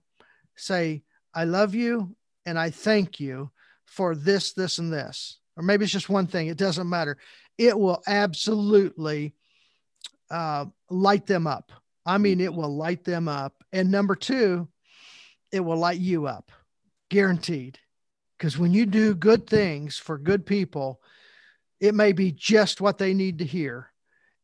say 0.55 1.01
i 1.33 1.43
love 1.43 1.73
you 1.73 2.15
and 2.45 2.59
i 2.59 2.69
thank 2.69 3.19
you 3.19 3.49
for 3.89 4.15
this 4.15 4.53
this 4.53 4.77
and 4.77 4.93
this. 4.93 5.39
Or 5.57 5.63
maybe 5.63 5.83
it's 5.83 5.93
just 5.93 6.09
one 6.09 6.27
thing. 6.27 6.47
It 6.47 6.57
doesn't 6.57 6.87
matter. 6.87 7.17
It 7.57 7.77
will 7.77 8.01
absolutely 8.07 9.33
uh, 10.31 10.65
light 10.89 11.25
them 11.25 11.47
up 11.47 11.71
i 12.05 12.17
mean 12.17 12.39
it 12.39 12.51
mm-hmm. 12.51 12.61
will 12.61 12.75
light 12.75 13.03
them 13.03 13.27
up 13.27 13.63
and 13.71 13.91
number 13.91 14.15
two 14.15 14.67
it 15.51 15.59
will 15.59 15.77
light 15.77 15.99
you 15.99 16.27
up 16.27 16.51
guaranteed 17.09 17.77
because 18.37 18.57
when 18.57 18.73
you 18.73 18.85
do 18.85 19.15
good 19.15 19.47
things 19.47 19.97
for 19.97 20.17
good 20.17 20.45
people 20.45 21.01
it 21.79 21.95
may 21.95 22.11
be 22.11 22.31
just 22.31 22.81
what 22.81 22.97
they 22.97 23.13
need 23.13 23.39
to 23.39 23.45
hear 23.45 23.91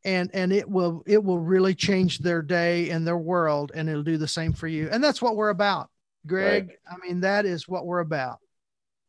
and 0.03 0.29
and 0.33 0.53
it 0.53 0.69
will 0.69 1.03
it 1.05 1.23
will 1.23 1.39
really 1.39 1.73
change 1.75 2.19
their 2.19 2.41
day 2.41 2.89
and 2.91 3.05
their 3.05 3.17
world 3.17 3.71
and 3.75 3.89
it'll 3.89 4.03
do 4.03 4.17
the 4.17 4.27
same 4.27 4.53
for 4.53 4.67
you 4.67 4.87
and 4.91 5.03
that's 5.03 5.21
what 5.21 5.35
we're 5.35 5.49
about 5.49 5.89
greg 6.25 6.71
i 6.89 6.95
mean 7.05 7.21
that 7.21 7.45
is 7.45 7.67
what 7.67 7.85
we're 7.85 7.99
about 7.99 8.39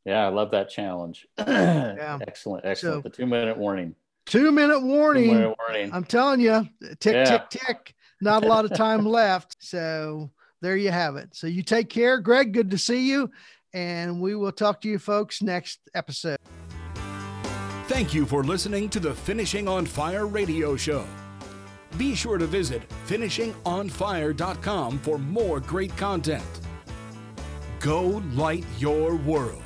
Yeah, 0.04 0.24
I 0.24 0.28
love 0.28 0.52
that 0.52 0.70
challenge. 0.70 1.26
Yeah. 1.38 2.18
Excellent, 2.26 2.64
excellent. 2.64 3.04
So- 3.04 3.08
the 3.08 3.10
two 3.10 3.26
minute 3.26 3.56
warning. 3.56 3.94
two 4.26 4.52
minute 4.52 4.80
Two 4.80 4.86
warning 4.86 5.34
minute 5.34 5.56
warning. 5.58 5.92
i'm 5.92 6.04
telling 6.04 6.40
you 6.40 6.68
tick 6.98 7.14
Yeah. 7.14 7.24
tick 7.24 7.48
tick 7.50 7.94
not 8.20 8.44
a 8.44 8.48
lot 8.48 8.64
of 8.64 8.74
time 8.74 9.04
left 9.06 9.56
so 9.60 10.30
there 10.62 10.76
you 10.76 10.90
have 10.90 11.16
it 11.16 11.34
so 11.34 11.46
you 11.46 11.62
take 11.62 11.88
care 11.88 12.18
greg 12.18 12.52
good 12.52 12.70
to 12.70 12.78
see 12.78 13.08
you 13.08 13.30
and 13.72 14.20
we 14.20 14.34
will 14.34 14.52
talk 14.52 14.80
to 14.80 14.88
you 14.88 14.98
folks 14.98 15.42
next 15.42 15.80
episode 15.94 16.38
Thank 17.86 18.12
you 18.12 18.26
for 18.26 18.42
listening 18.42 18.88
to 18.88 18.98
the 18.98 19.14
Finishing 19.14 19.68
on 19.68 19.86
Fire 19.86 20.26
radio 20.26 20.74
show. 20.76 21.06
Be 21.96 22.16
sure 22.16 22.36
to 22.36 22.44
visit 22.44 22.82
finishingonfire.com 23.06 24.98
for 24.98 25.18
more 25.18 25.60
great 25.60 25.96
content. 25.96 26.42
Go 27.78 28.20
light 28.34 28.64
your 28.78 29.14
world. 29.14 29.62